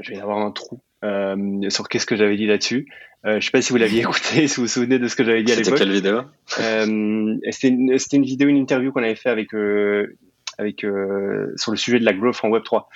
je 0.00 0.10
vais 0.10 0.18
avoir 0.18 0.38
un 0.38 0.50
trou 0.50 0.80
sur 1.02 1.88
qu'est-ce 1.88 2.06
que 2.06 2.16
j'avais 2.16 2.36
dit 2.36 2.46
là-dessus. 2.46 2.86
Euh, 3.24 3.32
je 3.32 3.36
ne 3.36 3.40
sais 3.40 3.50
pas 3.50 3.62
si 3.62 3.72
vous 3.72 3.78
l'aviez 3.78 4.00
écouté, 4.02 4.46
si 4.46 4.56
vous 4.56 4.62
vous 4.62 4.68
souvenez 4.68 4.98
de 4.98 5.08
ce 5.08 5.16
que 5.16 5.24
j'avais 5.24 5.42
dit 5.42 5.52
à 5.52 5.56
l'époque. 5.56 5.78
C'était 5.78 5.84
quelle 5.84 5.94
vidéo? 5.94 6.20
Euh, 6.60 7.36
C'était 7.50 7.68
une, 7.68 7.96
une, 8.12 8.24
vidéo, 8.24 8.48
une 8.48 8.56
interview 8.56 8.92
qu'on 8.92 9.02
avait 9.02 9.16
fait 9.16 9.30
avec 9.30 9.52
euh, 9.54 10.16
avec 10.58 10.84
euh, 10.84 11.52
sur 11.56 11.70
le 11.70 11.76
sujet 11.76 11.98
de 11.98 12.04
la 12.04 12.12
growth 12.12 12.38
en 12.42 12.48
Web 12.48 12.62
3. 12.62 12.88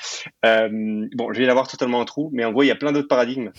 Euh, 0.47 1.07
bon, 1.15 1.33
je 1.33 1.39
vais 1.41 1.47
l'avoir 1.47 1.69
totalement 1.69 2.01
un 2.01 2.05
trou, 2.05 2.31
mais 2.33 2.45
en 2.45 2.53
gros, 2.53 2.63
il 2.63 2.69
y 2.69 2.71
a 2.71 2.77
plein 2.77 2.93
d'autres 2.93 3.09
paradigmes 3.09 3.51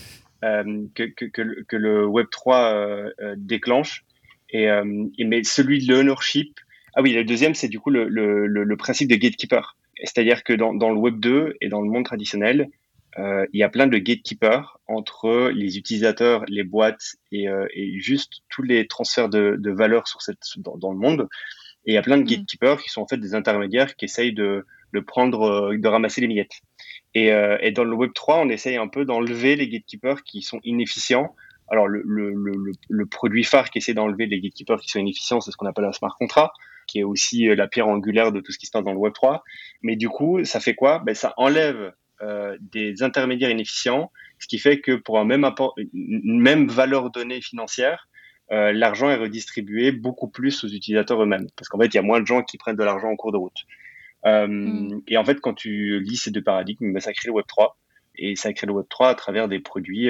euh, 0.44 0.86
que, 0.96 1.04
que, 1.04 1.76
le 1.76 2.06
Web 2.08 2.28
3 2.32 2.58
euh, 2.58 3.10
euh, 3.22 3.36
déclenche. 3.38 4.06
Et, 4.54 4.66
et, 4.66 5.24
mais 5.24 5.44
celui 5.46 5.86
de 5.86 5.94
l'ownership, 5.94 6.60
ah 6.96 7.02
oui, 7.02 7.14
le 7.14 7.24
deuxième, 7.24 7.54
c'est 7.54 7.70
du 7.70 7.80
coup 7.80 7.90
le, 7.90 8.10
le, 8.10 8.48
le, 8.48 8.76
principe 8.76 9.10
de 9.10 9.16
gatekeeper. 9.16 9.78
C'est-à-dire 10.04 10.44
que 10.44 10.52
dans, 10.52 10.74
dans, 10.74 10.90
le 10.90 10.98
Web 10.98 11.22
2 11.22 11.56
et 11.62 11.70
dans 11.70 11.82
le 11.82 11.90
monde 11.90 12.04
traditionnel, 12.04 12.68
euh, 13.20 13.46
il 13.54 13.60
y 13.60 13.64
a 13.64 13.70
plein 13.70 13.88
de 13.88 13.98
gatekeepers 13.98 14.80
entre 14.88 15.52
les 15.54 15.78
utilisateurs, 15.78 16.44
les 16.48 16.64
boîtes 16.64 17.16
et, 17.32 17.48
euh, 17.50 17.68
et 17.74 18.00
juste 18.00 18.42
tous 18.50 18.64
les 18.64 18.88
transferts 18.88 19.30
de, 19.30 19.58
de 19.60 19.72
valeur 19.72 20.08
sur 20.08 20.22
cette, 20.22 20.44
dans, 20.58 20.78
dans, 20.78 20.92
le 20.92 20.98
monde. 20.98 21.28
Et 21.86 21.92
il 21.92 21.94
y 21.94 21.98
a 21.98 22.02
plein 22.02 22.18
de 22.18 22.24
mm. 22.24 22.28
gatekeepers 22.28 22.82
qui 22.82 22.90
sont 22.90 23.02
en 23.02 23.08
fait 23.08 23.18
des 23.18 23.36
intermédiaires 23.36 23.96
qui 23.96 24.06
essayent 24.06 24.34
de, 24.34 24.66
de 24.94 25.00
prendre, 25.00 25.76
de 25.76 25.88
ramasser 25.88 26.22
les 26.22 26.28
miettes. 26.28 26.62
Et, 27.14 27.28
et 27.28 27.72
dans 27.72 27.84
le 27.84 27.94
Web 27.94 28.12
3, 28.16 28.40
on 28.40 28.48
essaye 28.48 28.78
un 28.78 28.88
peu 28.88 29.04
d'enlever 29.04 29.58
les 29.58 29.68
gatekeepers 29.68 30.24
qui 30.24 30.42
sont 30.42 30.62
inefficients 30.64 31.36
alors, 31.72 31.88
le, 31.88 32.04
le, 32.06 32.34
le, 32.34 32.74
le, 32.90 33.06
produit 33.06 33.46
phare 33.46 33.70
qui 33.70 33.78
essaie 33.78 33.94
d'enlever 33.94 34.26
les 34.26 34.42
gatekeepers 34.42 34.82
qui 34.82 34.90
sont 34.90 35.00
inefficients, 35.00 35.40
c'est 35.40 35.52
ce 35.52 35.58
qu'on 35.58 35.68
appelle 35.68 35.86
un 35.86 35.94
smart 35.94 36.14
contract, 36.20 36.54
qui 36.86 37.00
est 37.00 37.04
aussi 37.04 37.48
euh, 37.48 37.56
la 37.56 37.68
pierre 37.68 37.88
angulaire 37.88 38.34
de 38.34 38.42
tout 38.42 38.52
ce 38.52 38.58
qui 38.58 38.66
se 38.66 38.72
passe 38.72 38.84
dans 38.84 38.92
le 38.92 38.98
Web 38.98 39.14
3. 39.14 39.42
Mais 39.82 39.96
du 39.96 40.10
coup, 40.10 40.44
ça 40.44 40.60
fait 40.60 40.76
quoi? 40.76 41.00
Ben, 41.00 41.16
Ça 41.16 41.34
enlève 41.38 41.94
euh, 42.22 42.58
des 42.60 43.04
intermédiaires 43.04 43.50
inefficients, 43.50 44.12
ce 44.40 44.48
qui 44.48 44.60
fait 44.60 44.80
que 44.80 44.94
pour 44.94 45.20
un 45.20 45.26
même 45.26 45.44
apport, 45.44 45.76
une 45.78 46.40
même 46.40 46.68
valeur 46.68 47.10
donnée 47.10 47.42
financière, 47.42 48.08
euh, 48.52 48.72
l'argent 48.74 49.10
est 49.10 49.16
redistribué 49.16 49.92
beaucoup 49.92 50.28
plus 50.28 50.64
aux 50.64 50.68
utilisateurs 50.68 51.22
eux-mêmes. 51.24 51.48
Parce 51.56 51.70
qu'en 51.70 51.80
fait, 51.80 51.88
il 51.88 51.96
y 51.96 52.00
a 52.00 52.04
moins 52.04 52.20
de 52.20 52.28
gens 52.28 52.44
qui 52.44 52.58
prennent 52.58 52.76
de 52.76 52.84
l'argent 52.84 53.10
en 53.10 53.16
cours 53.16 53.32
de 53.32 53.38
route. 53.38 53.58
Euh, 54.26 54.48
mm. 54.48 55.02
Et 55.08 55.18
en 55.18 55.24
fait, 55.24 55.40
quand 55.40 55.54
tu 55.54 56.00
lis 56.02 56.18
ces 56.18 56.32
deux 56.32 56.44
paradigmes, 56.44 56.94
ben, 56.94 57.00
ça 57.00 57.14
crée 57.14 57.28
le 57.28 57.34
Web 57.34 57.46
3. 57.48 57.78
Et 58.16 58.36
ça 58.36 58.52
crée 58.54 58.68
le 58.68 58.74
Web 58.74 58.88
3 58.90 59.10
à 59.10 59.16
travers 59.16 59.48
des 59.48 59.60
produits 59.60 60.10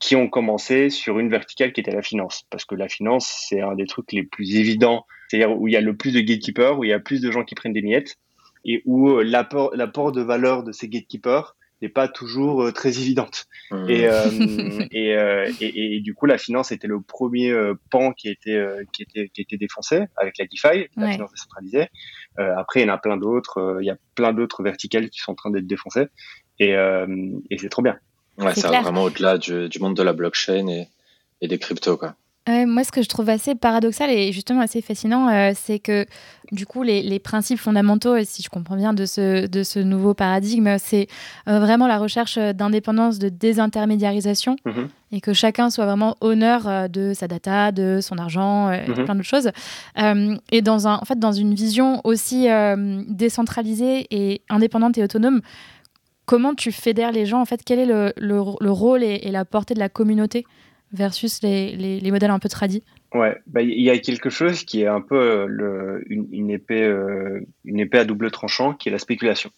qui 0.00 0.16
ont 0.16 0.28
commencé 0.28 0.88
sur 0.88 1.18
une 1.18 1.28
verticale 1.28 1.72
qui 1.72 1.80
était 1.80 1.92
la 1.92 2.02
finance. 2.02 2.44
Parce 2.50 2.64
que 2.64 2.74
la 2.74 2.88
finance, 2.88 3.46
c'est 3.48 3.60
un 3.60 3.74
des 3.74 3.86
trucs 3.86 4.10
les 4.12 4.22
plus 4.22 4.56
évidents, 4.56 5.06
c'est-à-dire 5.28 5.56
où 5.56 5.68
il 5.68 5.74
y 5.74 5.76
a 5.76 5.80
le 5.80 5.94
plus 5.94 6.12
de 6.12 6.20
gatekeepers, 6.20 6.78
où 6.78 6.84
il 6.84 6.90
y 6.90 6.92
a 6.92 6.98
plus 6.98 7.20
de 7.20 7.30
gens 7.30 7.44
qui 7.44 7.54
prennent 7.54 7.74
des 7.74 7.82
miettes, 7.82 8.16
et 8.64 8.82
où 8.84 9.10
euh, 9.10 9.22
l'apport, 9.22 9.70
l'apport 9.74 10.12
de 10.12 10.20
valeur 10.20 10.62
de 10.62 10.72
ces 10.72 10.88
gatekeepers 10.88 11.56
n'est 11.82 11.88
pas 11.88 12.08
toujours 12.08 12.62
euh, 12.62 12.72
très 12.72 12.98
évidente. 12.98 13.46
Mmh. 13.70 13.90
Et, 13.90 14.06
euh, 14.06 14.24
et, 14.90 15.14
euh, 15.14 15.50
et, 15.60 15.96
et, 15.96 16.00
du 16.00 16.14
coup, 16.14 16.26
la 16.26 16.38
finance 16.38 16.72
était 16.72 16.86
le 16.86 17.00
premier 17.00 17.50
euh, 17.50 17.74
pan 17.90 18.12
qui 18.12 18.28
était, 18.28 18.62
qui, 18.92 19.02
était, 19.02 19.28
qui 19.28 19.40
était 19.40 19.56
défoncé 19.56 20.04
avec 20.16 20.38
la 20.38 20.46
DeFi, 20.46 20.88
la 20.96 21.12
finance 21.12 21.32
décentralisée. 21.32 21.88
après, 22.36 22.80
il 22.80 22.86
y 22.86 22.90
en 22.90 22.94
a 22.94 22.98
plein 22.98 23.16
d'autres. 23.16 23.78
il 23.80 23.86
y 23.86 23.90
a 23.90 23.96
plein 24.14 24.32
d'autres 24.32 24.62
verticales 24.62 25.10
qui 25.10 25.20
sont 25.20 25.32
en 25.32 25.36
train 25.36 25.50
d'être 25.50 25.66
défoncées. 25.66 26.08
Et, 26.58 26.72
et 26.72 27.58
c'est 27.58 27.68
trop 27.68 27.82
bien. 27.82 27.98
Ouais, 28.38 28.54
c'est 28.54 28.66
vraiment 28.66 29.04
au-delà 29.04 29.38
du, 29.38 29.68
du, 29.68 29.78
monde 29.80 29.96
de 29.96 30.02
la 30.02 30.12
blockchain 30.12 30.66
et, 30.68 30.88
et 31.40 31.48
des 31.48 31.58
cryptos. 31.58 31.96
Quoi. 31.96 32.14
Moi, 32.48 32.84
ce 32.84 32.90
que 32.90 33.02
je 33.02 33.08
trouve 33.08 33.28
assez 33.28 33.54
paradoxal 33.54 34.10
et 34.10 34.32
justement 34.32 34.60
assez 34.60 34.80
fascinant, 34.80 35.28
euh, 35.28 35.52
c'est 35.54 35.78
que 35.78 36.06
du 36.52 36.66
coup, 36.66 36.82
les, 36.82 37.02
les, 37.02 37.20
principes 37.20 37.60
fondamentaux, 37.60 38.16
si 38.24 38.42
je 38.42 38.48
comprends 38.48 38.76
bien, 38.76 38.92
de 38.92 39.06
ce, 39.06 39.46
de 39.46 39.62
ce 39.62 39.78
nouveau 39.78 40.14
paradigme, 40.14 40.76
c'est 40.78 41.06
euh, 41.48 41.60
vraiment 41.60 41.86
la 41.86 41.98
recherche 41.98 42.38
d'indépendance, 42.38 43.20
de 43.20 43.28
désintermédiarisation, 43.28 44.56
mm-hmm. 44.66 44.88
et 45.12 45.20
que 45.20 45.32
chacun 45.32 45.70
soit 45.70 45.84
vraiment 45.84 46.16
honneur 46.20 46.66
euh, 46.66 46.88
de 46.88 47.12
sa 47.14 47.28
data, 47.28 47.70
de 47.70 48.00
son 48.02 48.18
argent, 48.18 48.72
et 48.72 48.84
mm-hmm. 48.84 49.04
plein 49.04 49.14
d'autres 49.14 49.28
choses. 49.28 49.50
et 50.50 50.62
dans, 50.62 50.88
un, 50.88 50.94
en 50.96 51.04
fait, 51.04 51.18
dans 51.20 51.32
une 51.32 51.54
vision 51.54 52.00
aussi 52.02 52.48
décentralisée 53.06 54.06
et 54.10 54.42
indépendante 54.48 54.98
et 54.98 55.04
autonome, 55.04 55.40
comment 56.30 56.54
tu 56.54 56.70
fédères 56.70 57.10
les 57.10 57.26
gens 57.26 57.40
En 57.40 57.44
fait, 57.44 57.62
quel 57.64 57.80
est 57.80 57.86
le, 57.86 58.12
le, 58.16 58.70
rôle 58.70 59.02
et, 59.02 59.18
la 59.32 59.44
portée 59.44 59.74
de 59.74 59.80
la 59.80 59.88
communauté? 59.88 60.44
Versus 60.92 61.42
les, 61.42 61.76
les, 61.76 62.10
modèles 62.10 62.30
un 62.30 62.38
peu 62.38 62.48
tradis 62.48 62.82
Ouais, 63.12 63.36
bah, 63.46 63.62
il 63.62 63.80
y 63.80 63.90
a 63.90 63.98
quelque 63.98 64.30
chose 64.30 64.64
qui 64.64 64.82
est 64.82 64.86
un 64.86 65.00
peu 65.00 65.16
euh, 65.16 66.02
une, 66.08 66.50
épée, 66.50 66.82
euh, 66.82 67.40
une 67.64 67.80
épée 67.80 67.98
à 67.98 68.04
double 68.04 68.30
tranchant, 68.30 68.74
qui 68.74 68.88
est 68.88 68.92
la 68.92 68.98
spéculation. 68.98 69.50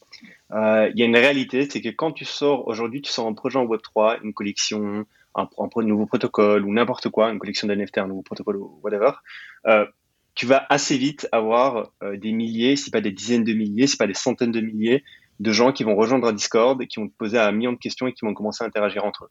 Euh, 0.52 0.90
il 0.94 0.98
y 0.98 1.02
a 1.02 1.06
une 1.06 1.16
réalité, 1.16 1.68
c'est 1.68 1.82
que 1.82 1.90
quand 1.90 2.12
tu 2.12 2.24
sors 2.24 2.66
aujourd'hui, 2.66 3.02
tu 3.02 3.12
sors 3.12 3.26
un 3.26 3.34
projet 3.34 3.58
en 3.58 3.64
Web 3.64 3.80
3, 3.82 4.20
une 4.22 4.32
collection, 4.32 5.04
un, 5.34 5.48
nouveau 5.82 6.06
protocole 6.06 6.64
ou 6.64 6.72
n'importe 6.72 7.08
quoi, 7.10 7.30
une 7.30 7.38
collection 7.38 7.68
d'NFT, 7.68 7.98
un 7.98 8.08
nouveau 8.08 8.22
protocole 8.22 8.56
ou 8.56 8.80
whatever, 8.82 9.10
tu 10.34 10.46
vas 10.46 10.64
assez 10.70 10.96
vite 10.96 11.28
avoir 11.30 11.92
des 12.02 12.32
milliers, 12.32 12.76
si 12.76 12.90
pas 12.90 13.02
des 13.02 13.12
dizaines 13.12 13.44
de 13.44 13.52
milliers, 13.52 13.86
si 13.86 13.98
pas 13.98 14.06
des 14.06 14.14
centaines 14.14 14.52
de 14.52 14.60
milliers 14.60 15.04
de 15.40 15.52
gens 15.52 15.72
qui 15.72 15.82
vont 15.82 15.96
rejoindre 15.96 16.28
un 16.28 16.32
Discord 16.32 16.80
qui 16.86 17.00
vont 17.00 17.08
te 17.08 17.16
poser 17.16 17.38
un 17.38 17.52
million 17.52 17.72
de 17.72 17.78
questions 17.78 18.06
et 18.06 18.12
qui 18.12 18.24
vont 18.24 18.32
commencer 18.32 18.62
à 18.64 18.66
interagir 18.66 19.04
entre 19.04 19.24
eux. 19.24 19.30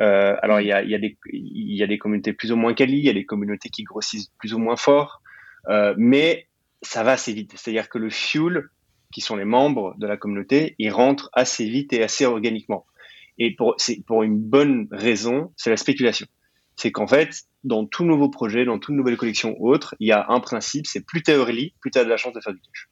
Euh, 0.00 0.36
alors, 0.42 0.60
il 0.60 0.66
y 0.66 0.72
a, 0.72 0.82
y, 0.82 0.94
a 0.94 0.98
des, 0.98 1.18
y 1.32 1.82
a 1.82 1.86
des 1.86 1.98
communautés 1.98 2.32
plus 2.32 2.52
ou 2.52 2.56
moins 2.56 2.74
quali, 2.74 2.98
il 2.98 3.04
y 3.04 3.10
a 3.10 3.14
des 3.14 3.26
communautés 3.26 3.68
qui 3.68 3.82
grossissent 3.82 4.32
plus 4.38 4.54
ou 4.54 4.58
moins 4.58 4.76
fort, 4.76 5.22
euh, 5.68 5.94
mais 5.98 6.46
ça 6.82 7.02
va 7.02 7.12
assez 7.12 7.32
vite. 7.32 7.52
C'est-à-dire 7.56 7.88
que 7.88 7.98
le 7.98 8.10
fuel, 8.10 8.68
qui 9.12 9.20
sont 9.20 9.36
les 9.36 9.44
membres 9.44 9.94
de 9.98 10.06
la 10.06 10.16
communauté, 10.16 10.74
ils 10.78 10.90
rentrent 10.90 11.30
assez 11.32 11.68
vite 11.68 11.92
et 11.92 12.02
assez 12.02 12.24
organiquement. 12.24 12.86
Et 13.38 13.54
pour, 13.54 13.74
c'est 13.78 14.04
pour 14.06 14.22
une 14.22 14.38
bonne 14.38 14.86
raison, 14.90 15.52
c'est 15.56 15.70
la 15.70 15.76
spéculation. 15.76 16.26
C'est 16.76 16.92
qu'en 16.92 17.06
fait, 17.06 17.42
dans 17.64 17.84
tout 17.86 18.04
nouveau 18.04 18.30
projet, 18.30 18.64
dans 18.64 18.78
toute 18.78 18.94
nouvelle 18.94 19.16
collection 19.16 19.54
ou 19.58 19.70
autre, 19.70 19.94
il 20.00 20.08
y 20.08 20.12
a 20.12 20.26
un 20.28 20.40
principe, 20.40 20.86
c'est 20.86 21.04
plus 21.04 21.22
t'es 21.22 21.34
early, 21.34 21.74
plus 21.80 21.90
t'as 21.90 22.04
de 22.04 22.08
la 22.08 22.16
chance 22.16 22.32
de 22.32 22.40
faire 22.40 22.54
du 22.54 22.60
cash. 22.60 22.88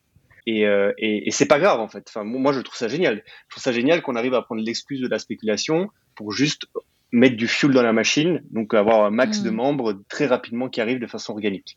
Et, 0.50 0.67
euh, 0.67 0.95
et, 0.97 1.28
et 1.28 1.31
c'est 1.31 1.47
pas 1.47 1.59
grave 1.59 1.78
en 1.78 1.88
fait. 1.88 2.07
Enfin, 2.09 2.25
moi, 2.25 2.55
je 2.55 2.61
trouve 2.61 2.76
ça 2.76 2.88
génial. 2.88 3.23
Je 3.49 3.50
trouve 3.50 3.62
ça 3.62 3.71
génial 3.71 4.00
qu'on 4.00 4.17
arrive 4.17 4.33
à 4.33 4.40
prendre 4.40 4.62
l'excuse 4.62 5.02
de 5.02 5.09
la 5.09 5.19
spéculation 5.19 5.90
pour 6.14 6.33
juste 6.33 6.67
mettre 7.12 7.37
du 7.37 7.47
fuel 7.47 7.73
dans 7.73 7.83
la 7.83 7.93
machine, 7.93 8.43
donc 8.50 8.73
avoir 8.73 9.05
un 9.05 9.11
max 9.11 9.43
de 9.43 9.50
mm. 9.50 9.55
membres 9.55 10.02
très 10.09 10.25
rapidement 10.25 10.71
qui 10.71 10.81
arrivent 10.81 11.00
de 11.00 11.07
façon 11.07 11.33
organique. 11.33 11.76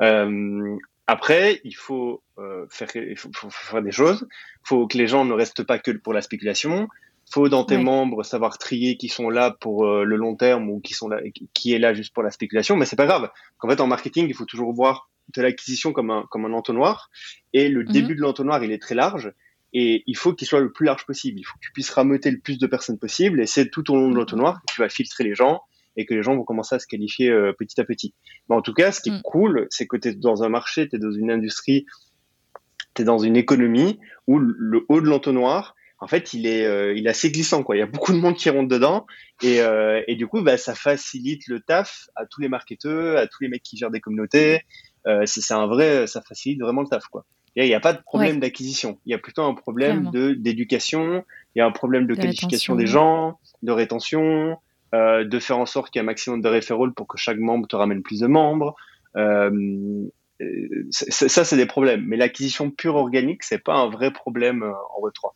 Euh, 0.00 0.76
après, 1.08 1.60
il 1.64 1.74
faut, 1.74 2.22
euh, 2.38 2.66
faire, 2.70 2.88
il 2.94 3.18
faut, 3.18 3.30
faut, 3.34 3.50
faire 3.50 3.82
des 3.82 3.90
choses. 3.90 4.28
Il 4.30 4.68
faut 4.68 4.86
que 4.86 4.96
les 4.96 5.08
gens 5.08 5.24
ne 5.24 5.32
restent 5.32 5.64
pas 5.64 5.80
que 5.80 5.90
pour 5.90 6.12
la 6.12 6.22
spéculation. 6.22 6.88
Il 7.26 7.32
faut 7.32 7.48
dans 7.48 7.64
tes 7.64 7.78
membres 7.78 8.22
savoir 8.22 8.58
trier 8.58 8.96
qui 8.96 9.08
sont 9.08 9.28
là 9.28 9.50
pour 9.50 9.86
euh, 9.86 10.04
le 10.04 10.14
long 10.14 10.36
terme 10.36 10.70
ou 10.70 10.78
qui 10.78 10.94
sont 10.94 11.08
là, 11.08 11.20
qui 11.52 11.72
est 11.72 11.78
là 11.78 11.94
juste 11.94 12.14
pour 12.14 12.22
la 12.22 12.30
spéculation. 12.30 12.76
Mais 12.76 12.84
c'est 12.84 12.96
pas 12.96 13.06
grave. 13.06 13.30
En 13.60 13.68
fait, 13.68 13.80
en 13.80 13.86
marketing, 13.86 14.26
il 14.28 14.34
faut 14.34 14.44
toujours 14.44 14.72
voir 14.72 15.08
de 15.34 15.42
l'acquisition 15.42 15.92
comme 15.92 16.10
un, 16.10 16.24
comme 16.30 16.44
un 16.44 16.52
entonnoir. 16.52 17.10
Et 17.52 17.68
le 17.68 17.84
mhm. 17.84 17.92
début 17.92 18.14
de 18.14 18.20
l'entonnoir, 18.20 18.62
il 18.64 18.72
est 18.72 18.82
très 18.82 18.94
large. 18.94 19.32
Et 19.72 20.04
il 20.06 20.16
faut 20.16 20.32
qu'il 20.32 20.46
soit 20.46 20.60
le 20.60 20.72
plus 20.72 20.86
large 20.86 21.04
possible. 21.04 21.40
Il 21.40 21.44
faut 21.44 21.54
que 21.54 21.66
tu 21.66 21.72
puisses 21.72 21.90
rameuter 21.90 22.30
le 22.30 22.38
plus 22.38 22.58
de 22.58 22.66
personnes 22.66 22.98
possible. 22.98 23.40
Et 23.40 23.46
c'est 23.46 23.70
tout 23.70 23.90
au 23.90 23.96
long 23.96 24.10
de 24.10 24.16
l'entonnoir 24.16 24.60
que 24.60 24.74
tu 24.74 24.80
vas 24.80 24.88
filtrer 24.88 25.24
les 25.24 25.34
gens 25.34 25.62
et 25.96 26.06
que 26.06 26.14
les 26.14 26.22
gens 26.22 26.36
vont 26.36 26.44
commencer 26.44 26.76
à 26.76 26.78
se 26.78 26.86
qualifier 26.86 27.30
euh, 27.30 27.52
petit 27.52 27.80
à 27.80 27.84
petit. 27.84 28.14
Mais 28.48 28.56
en 28.56 28.62
tout 28.62 28.72
cas, 28.72 28.92
ce 28.92 29.00
qui 29.00 29.10
est 29.10 29.18
mm. 29.18 29.22
cool, 29.22 29.66
c'est 29.70 29.86
que 29.86 29.96
tu 29.96 30.08
es 30.08 30.14
dans 30.14 30.42
un 30.42 30.48
marché, 30.48 30.88
tu 30.88 30.96
es 30.96 30.98
dans 30.98 31.12
une 31.12 31.30
industrie, 31.30 31.86
tu 32.94 33.02
es 33.02 33.04
dans 33.04 33.18
une 33.18 33.36
économie 33.36 33.98
où 34.26 34.38
le 34.38 34.84
haut 34.88 35.00
de 35.00 35.06
l'entonnoir, 35.06 35.74
en 36.00 36.06
fait, 36.06 36.34
il 36.34 36.46
est, 36.46 36.66
euh, 36.66 36.94
il 36.94 37.06
est 37.06 37.10
assez 37.10 37.30
glissant. 37.30 37.62
Quoi. 37.62 37.76
Il 37.76 37.78
y 37.78 37.82
a 37.82 37.86
beaucoup 37.86 38.12
de 38.12 38.18
monde 38.18 38.36
qui 38.36 38.50
rentre 38.50 38.68
dedans. 38.68 39.06
Et, 39.42 39.60
euh, 39.60 40.02
et 40.06 40.16
du 40.16 40.26
coup, 40.26 40.42
bah, 40.42 40.58
ça 40.58 40.74
facilite 40.74 41.46
le 41.48 41.60
taf 41.60 42.08
à 42.14 42.26
tous 42.26 42.40
les 42.40 42.48
marketeurs, 42.48 43.16
à 43.16 43.26
tous 43.26 43.42
les 43.42 43.48
mecs 43.48 43.62
qui 43.62 43.76
gèrent 43.76 43.90
des 43.90 44.00
communautés, 44.00 44.62
c'est 45.26 45.54
un 45.54 45.66
vrai, 45.66 46.06
ça 46.06 46.22
facilite 46.22 46.60
vraiment 46.60 46.82
le 46.82 46.88
taf, 46.88 47.06
quoi. 47.08 47.24
Il 47.56 47.64
n'y 47.64 47.74
a, 47.74 47.80
pas 47.80 47.92
de 47.92 48.02
problème 48.02 48.40
d'acquisition. 48.40 48.98
Il 49.06 49.12
y 49.12 49.14
a 49.14 49.18
plutôt 49.18 49.42
un 49.42 49.54
problème 49.54 50.10
de 50.10 50.32
d'éducation. 50.32 51.24
Il 51.54 51.60
y 51.60 51.62
a 51.62 51.66
un 51.66 51.70
problème 51.70 52.06
de, 52.06 52.14
qualification 52.14 52.74
des 52.74 52.86
gens, 52.86 53.38
de 53.62 53.70
rétention, 53.70 54.58
euh, 54.92 55.24
de 55.24 55.38
faire 55.38 55.58
en 55.58 55.66
sorte 55.66 55.92
qu'il 55.92 56.00
y 56.00 56.02
ait 56.02 56.04
un 56.04 56.06
maximum 56.06 56.40
de 56.40 56.48
référents 56.48 56.90
pour 56.90 57.06
que 57.06 57.16
chaque 57.16 57.38
membre 57.38 57.68
te 57.68 57.76
ramène 57.76 58.02
plus 58.02 58.20
de 58.20 58.26
membres. 58.26 58.74
Euh, 59.16 60.08
ça, 60.90 61.44
c'est 61.44 61.56
des 61.56 61.66
problèmes. 61.66 62.04
Mais 62.06 62.16
l'acquisition 62.16 62.72
pure 62.72 62.96
organique, 62.96 63.44
c'est 63.44 63.62
pas 63.62 63.76
un 63.76 63.88
vrai 63.88 64.12
problème 64.12 64.64
euh, 64.64 64.72
en 64.96 65.02
Web3. 65.02 65.30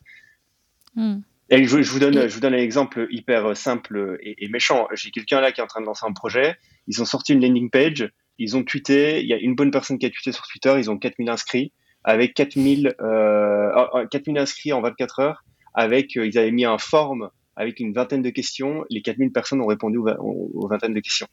Hmm. 0.97 1.21
Et 1.51 1.65
je, 1.65 1.83
je, 1.83 1.93
vous 1.93 2.01
donne, 2.01 2.29
je 2.29 2.35
vous 2.35 2.41
donne 2.41 2.55
un 2.55 2.59
exemple 2.59 3.07
hyper 3.11 3.57
simple 3.57 4.19
et, 4.23 4.45
et 4.45 4.49
méchant. 4.49 4.89
J'ai 4.93 5.13
quelqu'un 5.13 5.41
là 5.41 5.53
qui 5.53 5.61
est 5.61 5.65
en 5.65 5.69
train 5.69 5.81
de 5.81 5.87
lancer 5.87 6.05
un 6.05 6.13
projet. 6.13 6.57
Ils 6.89 7.01
ont 7.01 7.07
sorti 7.07 7.33
une 7.33 7.41
landing 7.41 7.71
page 7.71 8.11
ils 8.39 8.57
ont 8.57 8.63
tweeté, 8.63 9.21
il 9.21 9.27
y 9.27 9.35
a 9.35 9.39
une 9.39 9.55
bonne 9.55 9.71
personne 9.71 9.99
qui 9.99 10.07
a 10.07 10.11
tweeté 10.11 10.33
sur 10.33 10.47
Twitter, 10.47 10.75
ils 10.79 10.91
ont 10.91 10.99
4000 10.99 11.29
inscrits, 11.29 11.73
avec 12.05 12.35
4000, 12.35 12.95
euh, 13.01 14.07
4000 14.11 14.39
inscrits 14.39 14.73
en 14.73 14.81
24 14.81 15.21
heures, 15.21 15.45
avec, 15.75 16.17
euh, 16.17 16.27
ils 16.27 16.39
avaient 16.39 16.53
mis 16.53 16.65
un 16.65 16.79
form 16.79 17.31
avec 17.57 17.81
une 17.81 17.93
vingtaine 17.93 18.23
de 18.23 18.31
questions, 18.31 18.85
les 18.89 19.03
4000 19.03 19.33
personnes 19.33 19.61
ont 19.61 19.67
répondu 19.67 19.99
aux, 19.99 20.69
vingtaines 20.69 20.95
de 20.95 21.01
questions 21.01 21.27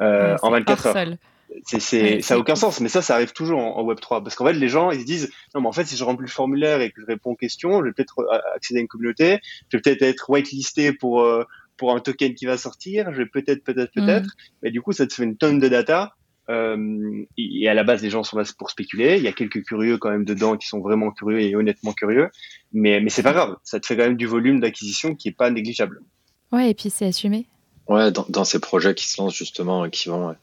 euh, 0.00 0.36
en 0.42 0.50
24 0.50 0.86
heures. 0.86 1.16
C'est, 1.64 2.20
ça 2.22 2.34
n'a 2.34 2.40
aucun 2.40 2.54
sens, 2.54 2.80
mais 2.80 2.88
ça, 2.88 3.02
ça 3.02 3.14
arrive 3.14 3.32
toujours 3.32 3.60
en, 3.60 3.84
Web3. 3.84 4.22
Parce 4.22 4.34
qu'en 4.36 4.46
fait, 4.46 4.52
les 4.52 4.68
gens, 4.68 4.90
ils 4.90 5.00
se 5.00 5.04
disent, 5.04 5.32
non, 5.54 5.60
mais 5.60 5.68
en 5.68 5.72
fait, 5.72 5.84
si 5.84 5.96
je 5.96 6.04
remplis 6.04 6.26
le 6.26 6.30
formulaire 6.30 6.80
et 6.80 6.90
que 6.90 7.00
je 7.00 7.06
réponds 7.06 7.30
aux 7.30 7.36
questions, 7.36 7.80
je 7.80 7.86
vais 7.86 7.92
peut-être 7.92 8.24
accéder 8.54 8.78
à 8.78 8.82
une 8.82 8.88
communauté, 8.88 9.40
je 9.68 9.76
vais 9.76 9.80
peut-être 9.80 10.02
être 10.02 10.30
whitelisté 10.30 10.92
pour, 10.92 11.22
euh, 11.22 11.44
pour 11.76 11.94
un 11.94 12.00
token 12.00 12.34
qui 12.34 12.46
va 12.46 12.56
sortir, 12.56 13.12
je 13.12 13.18
vais 13.18 13.26
peut-être, 13.26 13.64
peut-être, 13.64 13.92
peut-être. 13.92 14.26
Mm. 14.26 14.52
Mais 14.62 14.70
du 14.70 14.80
coup, 14.80 14.92
ça 14.92 15.06
te 15.06 15.14
fait 15.14 15.24
une 15.24 15.36
tonne 15.36 15.58
de 15.58 15.68
data 15.68 16.14
euh, 16.50 17.24
et 17.38 17.68
à 17.68 17.74
la 17.74 17.84
base, 17.84 18.02
les 18.02 18.10
gens 18.10 18.24
sont 18.24 18.36
là 18.36 18.44
pour 18.58 18.70
spéculer. 18.70 19.16
Il 19.16 19.22
y 19.22 19.28
a 19.28 19.32
quelques 19.32 19.62
curieux 19.64 19.98
quand 19.98 20.10
même 20.10 20.24
dedans 20.24 20.56
qui 20.56 20.66
sont 20.66 20.80
vraiment 20.80 21.12
curieux 21.12 21.40
et 21.40 21.54
honnêtement 21.54 21.92
curieux. 21.92 22.28
Mais, 22.72 23.00
mais 23.00 23.10
c'est 23.10 23.22
pas 23.22 23.32
grave. 23.32 23.56
Ça 23.62 23.78
te 23.78 23.86
fait 23.86 23.96
quand 23.96 24.04
même 24.04 24.16
du 24.16 24.26
volume 24.26 24.60
d'acquisition 24.60 25.14
qui 25.14 25.28
est 25.28 25.32
pas 25.32 25.50
négligeable. 25.50 26.02
Ouais, 26.50 26.70
et 26.70 26.74
puis 26.74 26.90
c'est 26.90 27.06
assumé. 27.06 27.46
Ouais, 27.86 28.10
dans, 28.10 28.26
dans, 28.28 28.44
ces 28.44 28.60
projets 28.60 28.94
qui 28.94 29.08
se 29.08 29.20
lancent 29.20 29.34
justement, 29.34 29.88
qui 29.88 30.08
vont, 30.08 30.34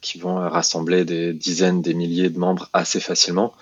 qui 0.00 0.18
vont 0.18 0.36
rassembler 0.36 1.04
des 1.04 1.32
dizaines, 1.32 1.82
des 1.82 1.94
milliers 1.94 2.30
de 2.30 2.38
membres 2.38 2.68
assez 2.72 3.00
facilement, 3.00 3.54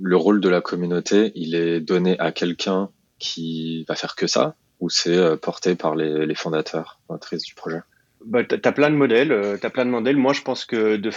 le 0.00 0.16
rôle 0.16 0.40
de 0.40 0.48
la 0.48 0.60
communauté, 0.60 1.32
il 1.34 1.54
est 1.54 1.80
donné 1.80 2.18
à 2.18 2.32
quelqu'un 2.32 2.90
qui 3.18 3.84
va 3.88 3.94
faire 3.94 4.14
que 4.16 4.26
ça, 4.26 4.54
ou 4.80 4.90
c'est 4.90 5.16
euh, 5.16 5.36
porté 5.36 5.74
par 5.74 5.94
les, 5.96 6.26
les 6.26 6.34
fondateurs, 6.34 7.00
fondatrices 7.06 7.42
du 7.42 7.54
projet? 7.54 7.80
Bah, 8.26 8.44
tu 8.44 8.56
as 8.62 8.72
plein 8.72 8.90
de 8.90 8.96
modèles. 8.96 9.32
Euh, 9.32 9.56
as 9.62 9.70
plein 9.70 9.84
de 9.84 9.90
modèles. 9.90 10.16
Moi, 10.16 10.32
je 10.32 10.42
pense 10.42 10.64
que 10.64 10.96
de 10.96 11.10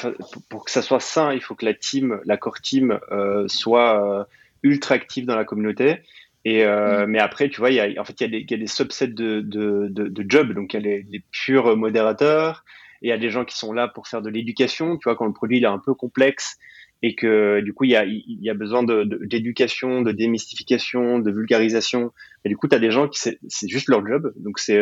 pour 0.50 0.66
que 0.66 0.72
ça 0.72 0.82
soit 0.82 1.00
sain, 1.00 1.34
il 1.34 1.42
faut 1.42 1.56
que 1.56 1.66
la 1.66 1.74
team, 1.74 2.20
la 2.26 2.38
core 2.38 2.62
team, 2.62 3.00
euh, 3.12 3.48
soit 3.48 4.20
euh, 4.20 4.24
ultra 4.64 4.96
active 4.96 5.26
dans 5.26 5.36
la 5.36 5.46
communauté. 5.46 6.02
Et, 6.46 6.66
mm. 6.66 7.06
Mais 7.08 7.20
après, 7.20 7.50
tu 7.50 7.60
vois, 7.60 7.72
y 7.72 7.80
a, 7.80 8.00
en 8.00 8.06
fait, 8.06 8.22
il 8.22 8.34
y, 8.34 8.46
y, 8.50 8.54
a 8.54 8.58
des 8.58 8.68
subsets 8.68 9.08
de, 9.08 9.42
de, 9.42 9.88
de, 9.90 10.08
de 10.08 10.26
jobs. 10.30 10.54
Donc, 10.54 10.74
il 10.74 10.78
y 10.78 10.80
a 10.80 10.84
les, 10.84 11.06
les, 11.10 11.24
purs 11.32 11.76
modérateurs. 11.76 12.64
Et 13.02 13.08
il 13.08 13.10
y 13.10 13.14
a 13.14 13.18
des 13.18 13.30
gens 13.30 13.46
qui 13.46 13.58
sont 13.58 13.74
là 13.74 13.88
pour 13.88 14.08
faire 14.08 14.22
de 14.22 14.30
l'éducation. 14.30 14.98
Tu 14.98 15.04
vois, 15.06 15.16
quand 15.16 15.26
le 15.26 15.34
produit 15.34 15.58
il 15.58 15.64
est 15.64 15.68
un 15.68 15.80
peu 15.80 15.94
complexe 15.94 16.58
et 17.04 17.16
que 17.16 17.62
du 17.62 17.74
coup, 17.74 17.84
il 17.84 17.92
y 17.92 17.96
a, 17.96 18.06
il 18.06 18.40
y 18.42 18.50
a 18.50 18.56
besoin 18.56 18.82
d'éducation, 18.84 20.02
de, 20.02 20.12
de, 20.12 20.18
démystification, 20.18 21.20
de 21.20 21.32
vulgarisation. 21.32 22.12
Et 22.44 22.50
du 22.50 22.58
coup, 22.58 22.68
tu 22.68 22.76
as 22.76 22.80
des 22.80 22.92
gens 22.92 23.08
qui, 23.08 23.20
c'est 23.20 23.68
juste 23.68 23.90
leur 23.90 24.06
job. 24.06 24.34
Donc, 24.38 24.58
c'est 24.58 24.82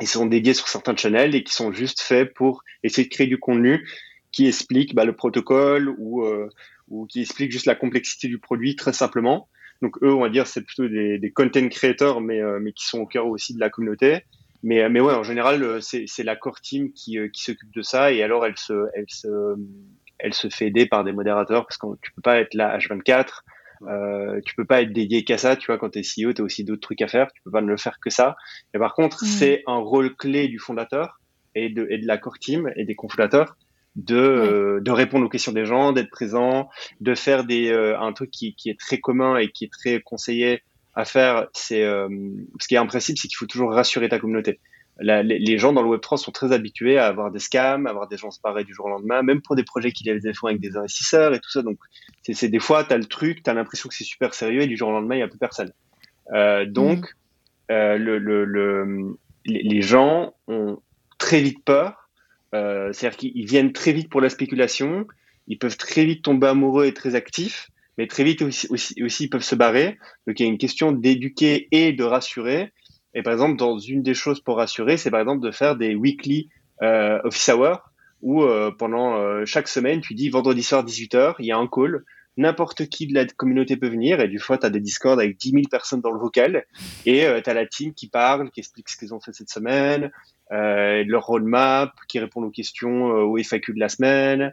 ils 0.00 0.08
sont 0.08 0.26
dédiés 0.26 0.54
sur 0.54 0.68
certains 0.68 0.96
channels 0.96 1.34
et 1.34 1.44
qui 1.44 1.54
sont 1.54 1.72
juste 1.72 2.02
faits 2.02 2.34
pour 2.34 2.64
essayer 2.82 3.08
de 3.08 3.12
créer 3.12 3.26
du 3.26 3.38
contenu 3.38 3.88
qui 4.32 4.46
explique 4.46 4.94
bah, 4.94 5.04
le 5.04 5.14
protocole 5.14 5.94
ou, 5.98 6.24
euh, 6.24 6.48
ou 6.88 7.06
qui 7.06 7.20
explique 7.20 7.52
juste 7.52 7.66
la 7.66 7.76
complexité 7.76 8.26
du 8.26 8.38
produit 8.38 8.74
très 8.74 8.92
simplement. 8.92 9.48
Donc 9.82 9.96
eux, 10.02 10.12
on 10.12 10.20
va 10.20 10.28
dire, 10.28 10.46
c'est 10.46 10.62
plutôt 10.62 10.88
des, 10.88 11.18
des, 11.18 11.30
content 11.30 11.68
creators, 11.68 12.20
mais, 12.20 12.40
euh, 12.40 12.58
mais 12.60 12.72
qui 12.72 12.84
sont 12.86 12.98
au 12.98 13.06
cœur 13.06 13.26
aussi 13.26 13.54
de 13.54 13.60
la 13.60 13.70
communauté. 13.70 14.24
Mais, 14.62 14.88
mais 14.88 15.00
ouais, 15.00 15.14
en 15.14 15.22
général, 15.22 15.62
euh, 15.62 15.80
c'est 15.80 16.22
la 16.24 16.36
core 16.36 16.60
team 16.60 16.92
qui, 16.92 17.18
qui 17.32 17.44
s'occupe 17.44 17.72
de 17.72 17.82
ça 17.82 18.12
et 18.12 18.22
alors 18.22 18.46
elle 18.46 18.56
se, 18.56 18.86
elle, 18.94 19.04
se, 19.08 19.56
elle 20.18 20.34
se 20.34 20.48
fait 20.48 20.66
aider 20.66 20.86
par 20.86 21.04
des 21.04 21.12
modérateurs 21.12 21.66
parce 21.66 21.76
que 21.76 21.86
tu 22.02 22.12
peux 22.12 22.22
pas 22.22 22.40
être 22.40 22.54
là 22.54 22.76
H24 22.78 23.42
euh, 23.88 24.40
tu 24.44 24.54
peux 24.54 24.64
pas 24.64 24.82
être 24.82 24.92
dédié 24.92 25.24
qu'à 25.24 25.38
ça, 25.38 25.56
tu 25.56 25.66
vois, 25.66 25.78
quand 25.78 25.90
tu 25.90 25.98
es 25.98 26.02
CEO, 26.02 26.32
tu 26.32 26.42
as 26.42 26.44
aussi 26.44 26.64
d'autres 26.64 26.80
trucs 26.80 27.02
à 27.02 27.08
faire, 27.08 27.32
tu 27.32 27.42
peux 27.42 27.50
pas 27.50 27.60
ne 27.60 27.68
le 27.68 27.76
faire 27.76 27.98
que 28.00 28.10
ça. 28.10 28.36
Et 28.74 28.78
par 28.78 28.94
contre, 28.94 29.24
mm. 29.24 29.26
c'est 29.26 29.62
un 29.66 29.78
rôle 29.78 30.14
clé 30.14 30.48
du 30.48 30.58
fondateur 30.58 31.20
et 31.54 31.68
de, 31.68 31.86
et 31.90 31.98
de 31.98 32.06
la 32.06 32.18
core 32.18 32.38
team 32.38 32.70
et 32.76 32.84
des 32.84 32.94
cofondateurs 32.94 33.56
de, 33.96 34.16
euh, 34.16 34.80
de 34.80 34.90
répondre 34.90 35.26
aux 35.26 35.28
questions 35.28 35.52
des 35.52 35.66
gens, 35.66 35.92
d'être 35.92 36.10
présent, 36.10 36.68
de 37.00 37.14
faire 37.14 37.44
des, 37.44 37.70
euh, 37.70 37.98
un 37.98 38.12
truc 38.12 38.30
qui, 38.30 38.54
qui, 38.54 38.70
est 38.70 38.78
très 38.78 38.98
commun 38.98 39.36
et 39.36 39.50
qui 39.50 39.64
est 39.64 39.72
très 39.72 40.00
conseillé 40.00 40.62
à 40.94 41.04
faire. 41.04 41.46
C'est 41.52 41.84
euh, 41.84 42.08
ce 42.60 42.68
qui 42.68 42.74
est 42.74 42.78
un 42.78 42.86
principe, 42.86 43.18
c'est 43.18 43.28
qu'il 43.28 43.36
faut 43.36 43.46
toujours 43.46 43.72
rassurer 43.72 44.08
ta 44.08 44.18
communauté 44.18 44.60
les, 45.00 45.58
gens 45.58 45.72
dans 45.72 45.82
le 45.82 45.96
Web3 45.96 46.16
sont 46.18 46.30
très 46.30 46.52
habitués 46.52 46.98
à 46.98 47.06
avoir 47.06 47.30
des 47.30 47.40
scams, 47.40 47.86
à 47.86 47.90
avoir 47.90 48.06
des 48.06 48.16
gens 48.16 48.30
se 48.30 48.40
barrer 48.40 48.64
du 48.64 48.72
jour 48.72 48.86
au 48.86 48.90
lendemain, 48.90 49.22
même 49.22 49.42
pour 49.42 49.56
des 49.56 49.64
projets 49.64 49.90
qui 49.90 50.04
des 50.04 50.34
fonds 50.34 50.46
avec 50.46 50.60
des 50.60 50.76
investisseurs 50.76 51.34
et 51.34 51.40
tout 51.40 51.50
ça. 51.50 51.62
Donc, 51.62 51.78
c'est 52.22 52.48
des 52.48 52.60
fois, 52.60 52.84
tu 52.84 52.92
as 52.92 52.98
le 52.98 53.04
truc, 53.04 53.42
tu 53.42 53.50
as 53.50 53.54
l'impression 53.54 53.88
que 53.88 53.94
c'est 53.94 54.04
super 54.04 54.34
sérieux 54.34 54.62
et 54.62 54.66
du 54.66 54.76
jour 54.76 54.88
au 54.88 54.92
lendemain, 54.92 55.16
il 55.16 55.18
n'y 55.18 55.24
a 55.24 55.28
plus 55.28 55.38
personne. 55.38 55.72
Euh, 56.32 56.64
donc, 56.64 57.00
mmh. 57.00 57.72
euh, 57.72 57.98
le, 57.98 58.18
le, 58.18 58.44
le, 58.44 59.18
les 59.44 59.82
gens 59.82 60.34
ont 60.46 60.78
très 61.18 61.40
vite 61.40 61.64
peur. 61.64 62.08
Euh, 62.54 62.92
C'est-à-dire 62.92 63.18
qu'ils 63.18 63.46
viennent 63.46 63.72
très 63.72 63.92
vite 63.92 64.08
pour 64.08 64.20
la 64.20 64.28
spéculation. 64.28 65.06
Ils 65.48 65.58
peuvent 65.58 65.76
très 65.76 66.04
vite 66.04 66.22
tomber 66.22 66.46
amoureux 66.46 66.86
et 66.86 66.94
très 66.94 67.16
actifs, 67.16 67.68
mais 67.98 68.06
très 68.06 68.22
vite 68.22 68.42
aussi, 68.42 68.68
aussi, 68.70 69.02
aussi 69.02 69.24
ils 69.24 69.28
peuvent 69.28 69.42
se 69.42 69.56
barrer. 69.56 69.98
Donc, 70.26 70.38
il 70.38 70.44
y 70.44 70.46
a 70.46 70.48
une 70.48 70.58
question 70.58 70.92
d'éduquer 70.92 71.66
et 71.72 71.92
de 71.92 72.04
rassurer 72.04 72.72
et 73.14 73.22
par 73.22 73.32
exemple, 73.32 73.56
dans 73.56 73.78
une 73.78 74.02
des 74.02 74.14
choses 74.14 74.40
pour 74.40 74.56
rassurer, 74.56 74.96
c'est 74.96 75.10
par 75.10 75.20
exemple 75.20 75.44
de 75.44 75.52
faire 75.52 75.76
des 75.76 75.94
weekly 75.94 76.48
euh, 76.82 77.20
office 77.24 77.48
hours 77.48 77.80
où 78.22 78.42
euh, 78.42 78.72
pendant 78.76 79.16
euh, 79.16 79.44
chaque 79.44 79.68
semaine, 79.68 80.00
tu 80.00 80.14
dis 80.14 80.30
vendredi 80.30 80.62
soir 80.62 80.84
18h, 80.84 81.34
il 81.38 81.46
y 81.46 81.52
a 81.52 81.58
un 81.58 81.68
call, 81.68 82.04
n'importe 82.36 82.86
qui 82.86 83.06
de 83.06 83.14
la 83.14 83.26
communauté 83.26 83.76
peut 83.76 83.88
venir 83.88 84.20
et 84.20 84.26
du 84.26 84.40
fois 84.40 84.58
tu 84.58 84.66
as 84.66 84.70
des 84.70 84.80
discords 84.80 85.20
avec 85.20 85.36
10 85.36 85.50
000 85.50 85.62
personnes 85.70 86.00
dans 86.00 86.10
le 86.10 86.18
vocal 86.18 86.64
et 87.06 87.26
tu 87.44 87.50
as 87.50 87.54
la 87.54 87.66
team 87.66 87.94
qui 87.94 88.08
parle, 88.08 88.50
qui 88.50 88.58
explique 88.58 88.88
ce 88.88 88.96
qu'ils 88.96 89.14
ont 89.14 89.20
fait 89.20 89.32
cette 89.32 89.50
semaine, 89.50 90.10
euh, 90.50 91.04
leur 91.06 91.26
roadmap, 91.26 91.92
qui 92.08 92.18
répondent 92.18 92.46
aux 92.46 92.50
questions 92.50 93.04
au 93.04 93.36
FAQ 93.36 93.74
de 93.74 93.78
la 93.78 93.88
semaine, 93.88 94.52